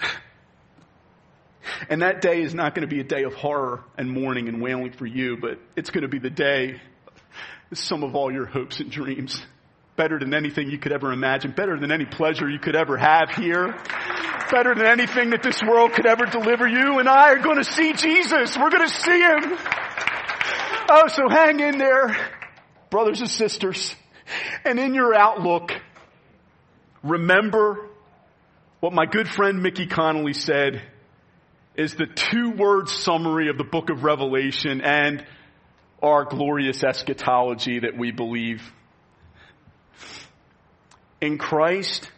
And 1.89 2.03
that 2.03 2.21
day 2.21 2.43
is 2.43 2.55
not 2.55 2.75
going 2.75 2.89
to 2.89 2.93
be 2.93 3.01
a 3.01 3.05
day 3.05 3.23
of 3.23 3.35
horror 3.35 3.85
and 3.97 4.11
mourning 4.11 4.49
and 4.49 4.61
wailing 4.61 4.93
for 4.93 5.07
you, 5.07 5.37
but 5.37 5.61
it's 5.77 5.91
going 5.91 6.03
to 6.03 6.09
be 6.09 6.19
the 6.19 6.31
day 6.31 6.81
sum 7.75 8.03
of 8.03 8.17
all 8.17 8.33
your 8.33 8.47
hopes 8.47 8.81
and 8.81 8.91
dreams 8.91 9.41
better 9.99 10.19
than 10.19 10.33
anything 10.33 10.71
you 10.71 10.79
could 10.79 10.93
ever 10.93 11.13
imagine, 11.13 11.51
better 11.51 11.79
than 11.79 11.93
any 11.93 12.07
pleasure 12.07 12.49
you 12.49 12.61
could 12.61 12.77
ever 12.77 12.97
have 12.97 13.31
here, 13.31 13.77
better 14.51 14.75
than 14.75 14.87
anything 14.87 15.31
that 15.31 15.43
this 15.43 15.61
world 15.61 15.93
could 15.93 16.07
ever 16.07 16.25
deliver. 16.25 16.67
You 16.67 17.01
and 17.01 17.09
I 17.09 17.33
are 17.33 17.43
going 17.43 17.59
to 17.59 17.65
see 17.65 17.93
Jesus. 17.93 18.57
We're 18.57 18.71
going 18.71 18.89
to 18.89 18.95
see 18.95 19.21
Him. 19.21 19.59
Oh, 20.89 21.09
so 21.09 21.29
hang 21.29 21.61
in 21.61 21.77
there, 21.77 22.17
brothers 22.89 23.21
and 23.21 23.29
sisters. 23.29 23.95
And 24.65 24.79
in 24.79 24.95
your 24.95 25.15
outlook, 25.15 25.73
remember 27.03 27.89
what 28.81 28.93
my 28.93 29.05
good 29.05 29.29
friend 29.29 29.63
Mickey 29.63 29.87
Connolly 29.87 30.35
said 30.35 30.81
is 31.75 31.95
the 31.95 32.07
two 32.07 32.53
word 32.53 32.89
summary 32.89 33.49
of 33.49 33.59
the 33.59 33.65
book 33.65 33.91
of 33.91 34.05
Revelation 34.05 34.81
and 34.81 35.27
our 36.01 36.25
glorious 36.25 36.85
eschatology 36.85 37.81
that 37.81 37.99
we 37.99 38.13
believe. 38.13 38.63
In 41.21 41.39
Christ, 41.39 42.11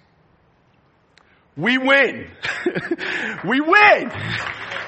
we 1.57 1.79
win. 1.79 2.31
we 3.45 3.61
win. 3.61 4.13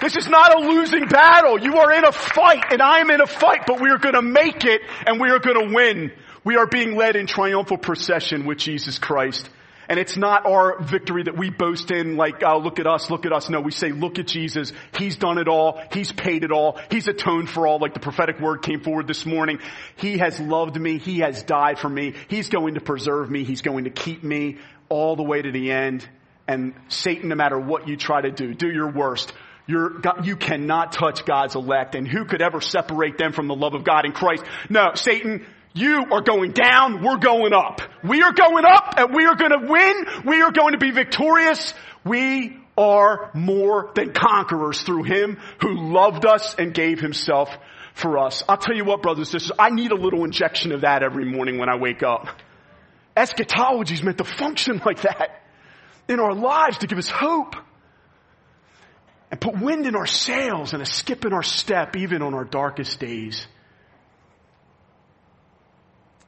This 0.00 0.16
is 0.16 0.28
not 0.28 0.54
a 0.54 0.68
losing 0.68 1.06
battle. 1.06 1.60
You 1.60 1.76
are 1.76 1.92
in 1.92 2.04
a 2.04 2.12
fight 2.12 2.72
and 2.72 2.82
I 2.82 2.98
am 2.98 3.10
in 3.10 3.20
a 3.20 3.26
fight, 3.26 3.62
but 3.66 3.80
we 3.80 3.90
are 3.90 3.98
going 3.98 4.14
to 4.14 4.22
make 4.22 4.64
it 4.64 4.80
and 5.06 5.20
we 5.20 5.30
are 5.30 5.38
going 5.38 5.68
to 5.68 5.74
win. 5.74 6.12
We 6.44 6.56
are 6.56 6.66
being 6.66 6.96
led 6.96 7.14
in 7.14 7.26
triumphal 7.26 7.78
procession 7.78 8.44
with 8.44 8.58
Jesus 8.58 8.98
Christ. 8.98 9.48
And 9.92 10.00
it's 10.00 10.16
not 10.16 10.46
our 10.46 10.80
victory 10.80 11.24
that 11.24 11.36
we 11.36 11.50
boast 11.50 11.90
in 11.90 12.16
like, 12.16 12.42
oh, 12.42 12.56
look 12.60 12.78
at 12.78 12.86
us, 12.86 13.10
look 13.10 13.26
at 13.26 13.32
us. 13.34 13.50
No, 13.50 13.60
we 13.60 13.72
say, 13.72 13.92
look 13.92 14.18
at 14.18 14.26
Jesus. 14.26 14.72
He's 14.96 15.16
done 15.16 15.36
it 15.36 15.48
all. 15.48 15.82
He's 15.92 16.10
paid 16.10 16.44
it 16.44 16.50
all. 16.50 16.80
He's 16.90 17.08
atoned 17.08 17.50
for 17.50 17.66
all, 17.66 17.78
like 17.78 17.92
the 17.92 18.00
prophetic 18.00 18.40
word 18.40 18.62
came 18.62 18.80
forward 18.80 19.06
this 19.06 19.26
morning. 19.26 19.58
He 19.96 20.16
has 20.16 20.40
loved 20.40 20.80
me. 20.80 20.96
He 20.96 21.18
has 21.18 21.42
died 21.42 21.78
for 21.78 21.90
me. 21.90 22.14
He's 22.28 22.48
going 22.48 22.76
to 22.76 22.80
preserve 22.80 23.30
me. 23.30 23.44
He's 23.44 23.60
going 23.60 23.84
to 23.84 23.90
keep 23.90 24.24
me 24.24 24.56
all 24.88 25.14
the 25.14 25.24
way 25.24 25.42
to 25.42 25.52
the 25.52 25.70
end. 25.70 26.08
And 26.48 26.72
Satan, 26.88 27.28
no 27.28 27.34
matter 27.34 27.58
what 27.58 27.86
you 27.86 27.98
try 27.98 28.22
to 28.22 28.30
do, 28.30 28.54
do 28.54 28.70
your 28.72 28.90
worst. 28.90 29.30
You're, 29.66 30.00
you 30.22 30.36
cannot 30.36 30.92
touch 30.92 31.26
God's 31.26 31.54
elect. 31.54 31.96
And 31.96 32.08
who 32.08 32.24
could 32.24 32.40
ever 32.40 32.62
separate 32.62 33.18
them 33.18 33.34
from 33.34 33.46
the 33.46 33.54
love 33.54 33.74
of 33.74 33.84
God 33.84 34.06
in 34.06 34.12
Christ? 34.12 34.42
No, 34.70 34.92
Satan, 34.94 35.44
you 35.74 36.04
are 36.10 36.20
going 36.20 36.52
down, 36.52 37.02
we're 37.02 37.18
going 37.18 37.52
up. 37.52 37.80
We 38.04 38.22
are 38.22 38.32
going 38.32 38.64
up 38.64 38.94
and 38.98 39.14
we 39.14 39.26
are 39.26 39.36
going 39.36 39.52
to 39.52 39.66
win. 39.66 40.06
We 40.26 40.42
are 40.42 40.52
going 40.52 40.72
to 40.72 40.78
be 40.78 40.90
victorious. 40.90 41.72
We 42.04 42.58
are 42.76 43.30
more 43.34 43.90
than 43.94 44.12
conquerors 44.12 44.82
through 44.82 45.04
Him 45.04 45.38
who 45.60 45.92
loved 45.92 46.26
us 46.26 46.54
and 46.56 46.74
gave 46.74 47.00
Himself 47.00 47.50
for 47.94 48.18
us. 48.18 48.42
I'll 48.48 48.56
tell 48.56 48.74
you 48.74 48.84
what, 48.84 49.02
brothers 49.02 49.32
and 49.32 49.40
sisters, 49.40 49.56
I 49.58 49.70
need 49.70 49.92
a 49.92 49.96
little 49.96 50.24
injection 50.24 50.72
of 50.72 50.82
that 50.82 51.02
every 51.02 51.24
morning 51.24 51.58
when 51.58 51.68
I 51.68 51.76
wake 51.76 52.02
up. 52.02 52.28
Eschatology 53.16 53.94
is 53.94 54.02
meant 54.02 54.18
to 54.18 54.24
function 54.24 54.80
like 54.84 55.02
that 55.02 55.42
in 56.08 56.18
our 56.18 56.34
lives 56.34 56.78
to 56.78 56.86
give 56.86 56.98
us 56.98 57.08
hope 57.08 57.56
and 59.30 59.40
put 59.40 59.58
wind 59.58 59.86
in 59.86 59.94
our 59.96 60.06
sails 60.06 60.72
and 60.72 60.82
a 60.82 60.86
skip 60.86 61.24
in 61.24 61.32
our 61.32 61.42
step 61.42 61.96
even 61.96 62.22
on 62.22 62.34
our 62.34 62.44
darkest 62.44 62.98
days. 62.98 63.46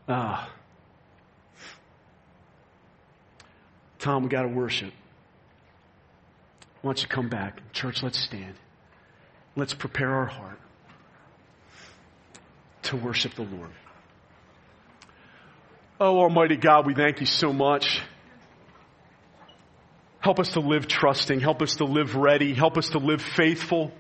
Ah. 0.09 0.51
Tom, 3.99 4.23
we 4.23 4.29
got 4.29 4.43
to 4.43 4.49
worship. 4.49 4.93
Why 6.83 6.89
don't 6.89 7.03
you 7.03 7.09
come 7.09 7.31
back? 7.31 7.73
Church, 7.73 8.03
let's 8.03 8.19
stand. 8.19 8.55
Let's 9.57 9.73
prepare 9.73 10.11
our 10.11 10.27
heart 10.27 10.59
to 12.83 12.97
worship 12.97 13.35
the 13.35 13.43
Lord. 13.43 13.71
Oh, 15.99 16.19
Almighty 16.19 16.57
God, 16.57 16.87
we 16.87 16.95
thank 16.95 17.21
you 17.21 17.27
so 17.27 17.53
much. 17.53 18.03
Help 20.21 20.39
us 20.41 20.51
to 20.51 20.61
live 20.61 20.87
trusting. 20.87 21.41
Help 21.41 21.63
us 21.63 21.77
to 21.77 21.85
live 21.85 22.17
ready. 22.17 22.53
Help 22.53 22.77
us 22.77 22.91
to 22.91 22.99
live 22.99 23.23
faithful. 23.23 23.93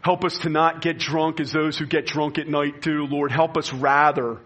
Help 0.00 0.24
us 0.24 0.38
to 0.38 0.48
not 0.48 0.80
get 0.80 0.98
drunk 0.98 1.40
as 1.40 1.52
those 1.52 1.76
who 1.76 1.86
get 1.86 2.06
drunk 2.06 2.38
at 2.38 2.48
night 2.48 2.80
do, 2.80 3.04
Lord. 3.04 3.32
Help 3.32 3.56
us 3.58 3.72
rather 3.72 4.38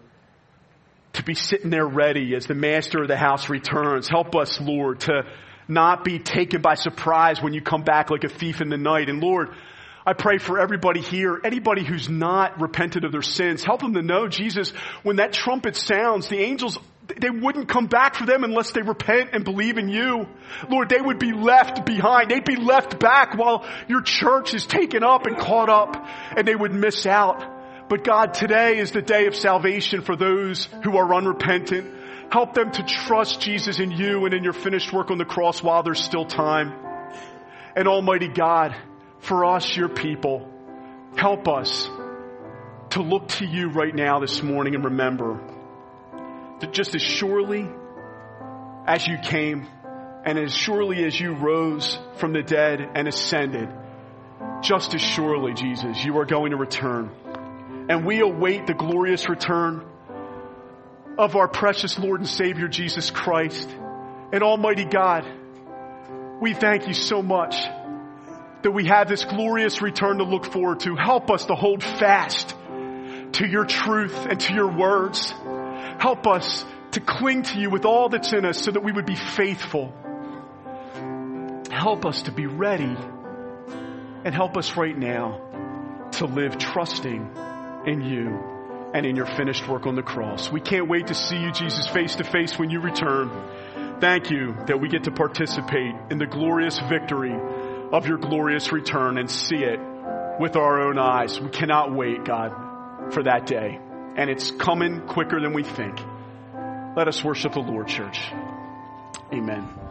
to 1.13 1.23
be 1.23 1.35
sitting 1.35 1.69
there 1.69 1.85
ready 1.85 2.35
as 2.35 2.47
the 2.47 2.55
master 2.55 3.03
of 3.03 3.07
the 3.07 3.17
house 3.17 3.49
returns. 3.49 4.07
Help 4.07 4.35
us, 4.35 4.59
Lord, 4.59 5.01
to 5.01 5.23
not 5.67 6.03
be 6.03 6.19
taken 6.19 6.61
by 6.61 6.73
surprise 6.73 7.41
when 7.41 7.53
you 7.53 7.61
come 7.61 7.83
back 7.83 8.09
like 8.09 8.23
a 8.23 8.29
thief 8.29 8.61
in 8.61 8.69
the 8.69 8.77
night. 8.77 9.09
And 9.09 9.21
Lord, 9.21 9.49
I 10.05 10.13
pray 10.13 10.37
for 10.37 10.59
everybody 10.59 11.01
here, 11.01 11.39
anybody 11.43 11.83
who's 11.83 12.09
not 12.09 12.59
repented 12.59 13.05
of 13.05 13.11
their 13.11 13.21
sins, 13.21 13.63
help 13.63 13.81
them 13.81 13.93
to 13.93 14.01
know, 14.01 14.27
Jesus, 14.27 14.71
when 15.03 15.17
that 15.17 15.31
trumpet 15.33 15.75
sounds, 15.75 16.27
the 16.27 16.39
angels, 16.39 16.77
they 17.19 17.29
wouldn't 17.29 17.69
come 17.69 17.87
back 17.87 18.15
for 18.15 18.25
them 18.25 18.43
unless 18.43 18.71
they 18.71 18.81
repent 18.81 19.29
and 19.33 19.45
believe 19.45 19.77
in 19.77 19.89
you. 19.89 20.27
Lord, 20.69 20.89
they 20.89 20.99
would 20.99 21.19
be 21.19 21.31
left 21.31 21.85
behind. 21.85 22.31
They'd 22.31 22.43
be 22.43 22.55
left 22.55 22.99
back 22.99 23.37
while 23.37 23.65
your 23.87 24.01
church 24.01 24.53
is 24.53 24.65
taken 24.65 25.03
up 25.03 25.25
and 25.25 25.37
caught 25.37 25.69
up 25.69 26.07
and 26.35 26.47
they 26.47 26.55
would 26.55 26.73
miss 26.73 27.05
out. 27.05 27.52
But 27.93 28.03
God, 28.03 28.33
today 28.33 28.79
is 28.79 28.89
the 28.89 29.03
day 29.03 29.27
of 29.27 29.35
salvation 29.35 30.01
for 30.01 30.15
those 30.15 30.67
who 30.83 30.97
are 30.97 31.13
unrepentant. 31.13 31.93
Help 32.31 32.55
them 32.55 32.71
to 32.71 32.81
trust 32.81 33.39
Jesus 33.39 33.79
in 33.79 33.91
you 33.91 34.25
and 34.25 34.33
in 34.33 34.43
your 34.43 34.51
finished 34.51 34.91
work 34.91 35.11
on 35.11 35.19
the 35.19 35.25
cross 35.25 35.61
while 35.61 35.83
there's 35.83 36.03
still 36.03 36.25
time. 36.25 36.73
And 37.75 37.87
Almighty 37.87 38.29
God, 38.29 38.75
for 39.19 39.45
us, 39.45 39.77
your 39.77 39.89
people, 39.89 40.49
help 41.17 41.47
us 41.47 41.87
to 42.89 43.03
look 43.03 43.27
to 43.27 43.45
you 43.45 43.69
right 43.69 43.93
now 43.93 44.19
this 44.19 44.41
morning 44.41 44.73
and 44.73 44.85
remember 44.85 45.39
that 46.61 46.73
just 46.73 46.95
as 46.95 47.01
surely 47.03 47.69
as 48.87 49.05
you 49.05 49.19
came 49.19 49.67
and 50.25 50.39
as 50.39 50.51
surely 50.51 51.05
as 51.05 51.19
you 51.19 51.35
rose 51.35 51.99
from 52.15 52.33
the 52.33 52.41
dead 52.41 52.89
and 52.95 53.07
ascended, 53.07 53.69
just 54.63 54.95
as 54.95 55.01
surely, 55.01 55.53
Jesus, 55.53 56.03
you 56.03 56.17
are 56.17 56.25
going 56.25 56.49
to 56.49 56.57
return 56.57 57.11
and 57.89 58.05
we 58.05 58.21
await 58.21 58.67
the 58.67 58.73
glorious 58.73 59.27
return 59.27 59.85
of 61.17 61.35
our 61.35 61.47
precious 61.47 61.99
Lord 61.99 62.21
and 62.21 62.29
Savior 62.29 62.67
Jesus 62.67 63.11
Christ. 63.11 63.69
And 64.31 64.41
Almighty 64.41 64.85
God, 64.85 65.25
we 66.41 66.53
thank 66.53 66.87
you 66.87 66.93
so 66.93 67.21
much 67.21 67.55
that 68.63 68.71
we 68.71 68.85
have 68.85 69.09
this 69.09 69.25
glorious 69.25 69.81
return 69.81 70.17
to 70.17 70.23
look 70.23 70.45
forward 70.45 70.79
to. 70.81 70.95
Help 70.95 71.29
us 71.29 71.45
to 71.45 71.55
hold 71.55 71.83
fast 71.83 72.55
to 73.33 73.47
your 73.47 73.65
truth 73.65 74.25
and 74.29 74.39
to 74.39 74.53
your 74.53 74.71
words. 74.71 75.31
Help 75.99 76.25
us 76.25 76.65
to 76.91 76.99
cling 77.01 77.43
to 77.43 77.59
you 77.59 77.69
with 77.69 77.85
all 77.85 78.09
that's 78.09 78.31
in 78.33 78.45
us 78.45 78.63
so 78.63 78.71
that 78.71 78.83
we 78.83 78.91
would 78.91 79.05
be 79.05 79.15
faithful. 79.15 79.93
Help 81.69 82.05
us 82.05 82.23
to 82.23 82.31
be 82.31 82.45
ready 82.45 82.95
and 84.25 84.33
help 84.33 84.57
us 84.57 84.77
right 84.77 84.97
now 84.97 86.09
to 86.13 86.25
live 86.25 86.57
trusting 86.57 87.29
in 87.85 88.01
you 88.01 88.39
and 88.93 89.05
in 89.05 89.15
your 89.15 89.25
finished 89.25 89.67
work 89.67 89.85
on 89.85 89.95
the 89.95 90.03
cross. 90.03 90.51
We 90.51 90.61
can't 90.61 90.87
wait 90.87 91.07
to 91.07 91.15
see 91.15 91.37
you, 91.37 91.51
Jesus, 91.51 91.87
face 91.87 92.15
to 92.15 92.23
face 92.23 92.57
when 92.57 92.69
you 92.69 92.79
return. 92.79 93.31
Thank 93.99 94.29
you 94.29 94.55
that 94.67 94.79
we 94.79 94.89
get 94.89 95.05
to 95.05 95.11
participate 95.11 95.95
in 96.11 96.17
the 96.17 96.25
glorious 96.25 96.79
victory 96.79 97.33
of 97.91 98.07
your 98.07 98.17
glorious 98.17 98.71
return 98.71 99.17
and 99.17 99.29
see 99.29 99.57
it 99.57 99.79
with 100.39 100.55
our 100.55 100.81
own 100.81 100.97
eyes. 100.97 101.39
We 101.39 101.49
cannot 101.49 101.93
wait, 101.93 102.23
God, 102.25 103.13
for 103.13 103.23
that 103.23 103.45
day. 103.45 103.79
And 104.15 104.29
it's 104.29 104.51
coming 104.51 105.01
quicker 105.07 105.39
than 105.39 105.53
we 105.53 105.63
think. 105.63 105.99
Let 106.95 107.07
us 107.07 107.23
worship 107.23 107.53
the 107.53 107.59
Lord, 107.59 107.87
church. 107.87 108.19
Amen. 109.31 109.82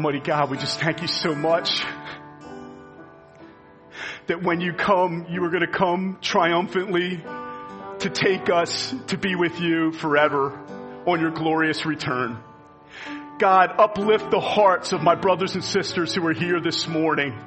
Almighty 0.00 0.20
God, 0.20 0.48
we 0.48 0.56
just 0.56 0.80
thank 0.80 1.02
you 1.02 1.08
so 1.08 1.34
much 1.34 1.84
that 4.28 4.42
when 4.42 4.62
you 4.62 4.72
come, 4.72 5.26
you 5.28 5.44
are 5.44 5.50
going 5.50 5.60
to 5.60 5.70
come 5.70 6.16
triumphantly 6.22 7.22
to 7.98 8.08
take 8.08 8.48
us 8.48 8.94
to 9.08 9.18
be 9.18 9.34
with 9.34 9.60
you 9.60 9.92
forever 9.92 10.58
on 11.06 11.20
your 11.20 11.30
glorious 11.30 11.84
return. 11.84 12.38
God, 13.38 13.74
uplift 13.78 14.30
the 14.30 14.40
hearts 14.40 14.94
of 14.94 15.02
my 15.02 15.16
brothers 15.16 15.54
and 15.54 15.62
sisters 15.62 16.14
who 16.14 16.26
are 16.28 16.32
here 16.32 16.62
this 16.62 16.88
morning. 16.88 17.38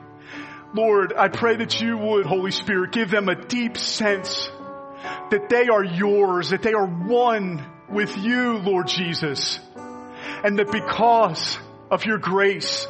Lord, 0.76 1.12
I 1.18 1.30
pray 1.30 1.56
that 1.56 1.82
you 1.82 1.97
would, 1.97 2.28
Holy 2.28 2.51
Spirit, 2.51 2.91
give 2.91 3.10
them 3.10 3.30
a 3.30 3.45
deep 3.45 3.78
sense 3.78 4.47
that 5.32 5.49
they 5.49 5.70
are 5.70 5.84
yours, 5.84 6.51
that 6.51 6.62
they 6.62 6.74
are 6.74 6.86
one 6.86 7.66
with 7.89 8.16
you, 8.16 8.60
Lord 8.60 8.89
Jesus. 8.89 9.60
And 10.43 10.60
that 10.60 10.72
because 10.72 11.58
of 11.91 12.05
your 12.05 12.17
grace. 12.17 12.88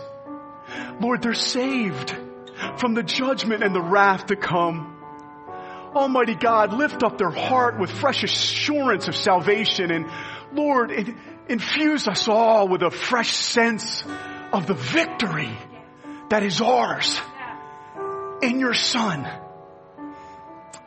Lord, 0.99 1.21
they're 1.21 1.33
saved 1.33 2.15
from 2.77 2.93
the 2.93 3.03
judgment 3.03 3.63
and 3.63 3.75
the 3.75 3.81
wrath 3.81 4.27
to 4.27 4.35
come. 4.35 4.89
Almighty 5.95 6.35
God, 6.35 6.73
lift 6.73 7.03
up 7.03 7.17
their 7.17 7.29
heart 7.29 7.79
with 7.79 7.91
fresh 7.91 8.23
assurance 8.23 9.07
of 9.07 9.15
salvation 9.15 9.91
and 9.91 10.09
Lord, 10.53 10.91
infuse 11.47 12.07
us 12.07 12.27
all 12.27 12.67
with 12.67 12.83
a 12.83 12.91
fresh 12.91 13.35
sense 13.35 14.03
of 14.51 14.67
the 14.67 14.75
victory 14.75 15.49
that 16.29 16.43
is 16.43 16.61
ours 16.61 17.19
in 18.41 18.59
your 18.59 18.73
Son. 18.73 19.27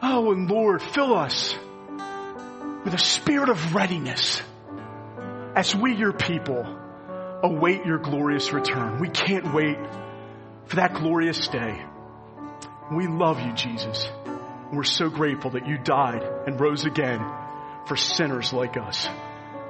Oh, 0.02 0.32
and 0.32 0.48
Lord, 0.48 0.82
fill 0.82 1.14
us 1.14 1.56
with 2.84 2.94
a 2.94 2.98
spirit 2.98 3.48
of 3.48 3.74
readiness 3.74 4.40
as 5.56 5.74
we, 5.74 5.96
your 5.96 6.12
people, 6.12 6.64
await 7.46 7.86
your 7.86 7.98
glorious 7.98 8.52
return. 8.52 9.00
We 9.00 9.08
can't 9.08 9.54
wait 9.54 9.78
for 10.66 10.76
that 10.76 10.94
glorious 10.94 11.48
day. 11.48 11.84
We 12.94 13.06
love 13.06 13.40
you, 13.40 13.52
Jesus. 13.52 14.08
We're 14.72 14.84
so 14.84 15.08
grateful 15.08 15.52
that 15.52 15.66
you 15.66 15.78
died 15.78 16.22
and 16.46 16.60
rose 16.60 16.84
again 16.84 17.20
for 17.86 17.96
sinners 17.96 18.52
like 18.52 18.76
us. 18.76 19.08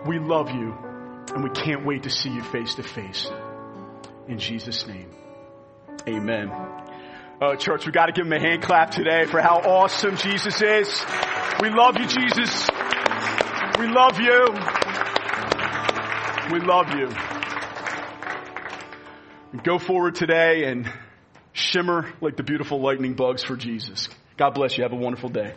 We 0.07 0.19
love 0.19 0.51
you 0.51 0.75
and 1.35 1.45
we 1.45 1.51
can't 1.51 1.85
wait 1.85 2.05
to 2.05 2.11
see 2.11 2.31
you 2.31 2.43
face 2.43 2.75
to 2.77 2.83
face. 2.83 3.31
In 4.29 4.39
Jesus' 4.39 4.87
name, 4.87 5.11
amen. 6.09 6.51
Oh, 7.41 7.55
church, 7.55 7.85
we 7.85 7.93
got 7.93 8.07
to 8.07 8.13
give 8.13 8.27
him 8.27 8.33
a 8.33 8.41
hand 8.41 8.63
clap 8.63 8.91
today 8.91 9.27
for 9.27 9.41
how 9.41 9.57
awesome 9.57 10.17
Jesus 10.17 10.63
is. 10.63 11.05
We 11.61 11.69
love 11.69 11.97
you, 11.99 12.07
Jesus. 12.07 12.71
We 13.79 13.89
love 13.89 14.19
you. 14.19 14.47
We 16.51 16.61
love 16.61 16.95
you. 16.95 17.46
Go 19.63 19.79
forward 19.79 20.15
today 20.15 20.65
and 20.65 20.91
shimmer 21.53 22.13
like 22.21 22.37
the 22.37 22.43
beautiful 22.43 22.81
lightning 22.81 23.15
bugs 23.15 23.43
for 23.43 23.57
Jesus. 23.57 24.09
God 24.37 24.51
bless 24.51 24.77
you. 24.77 24.83
Have 24.83 24.93
a 24.93 24.97
wonderful 24.97 25.31
day. 25.31 25.55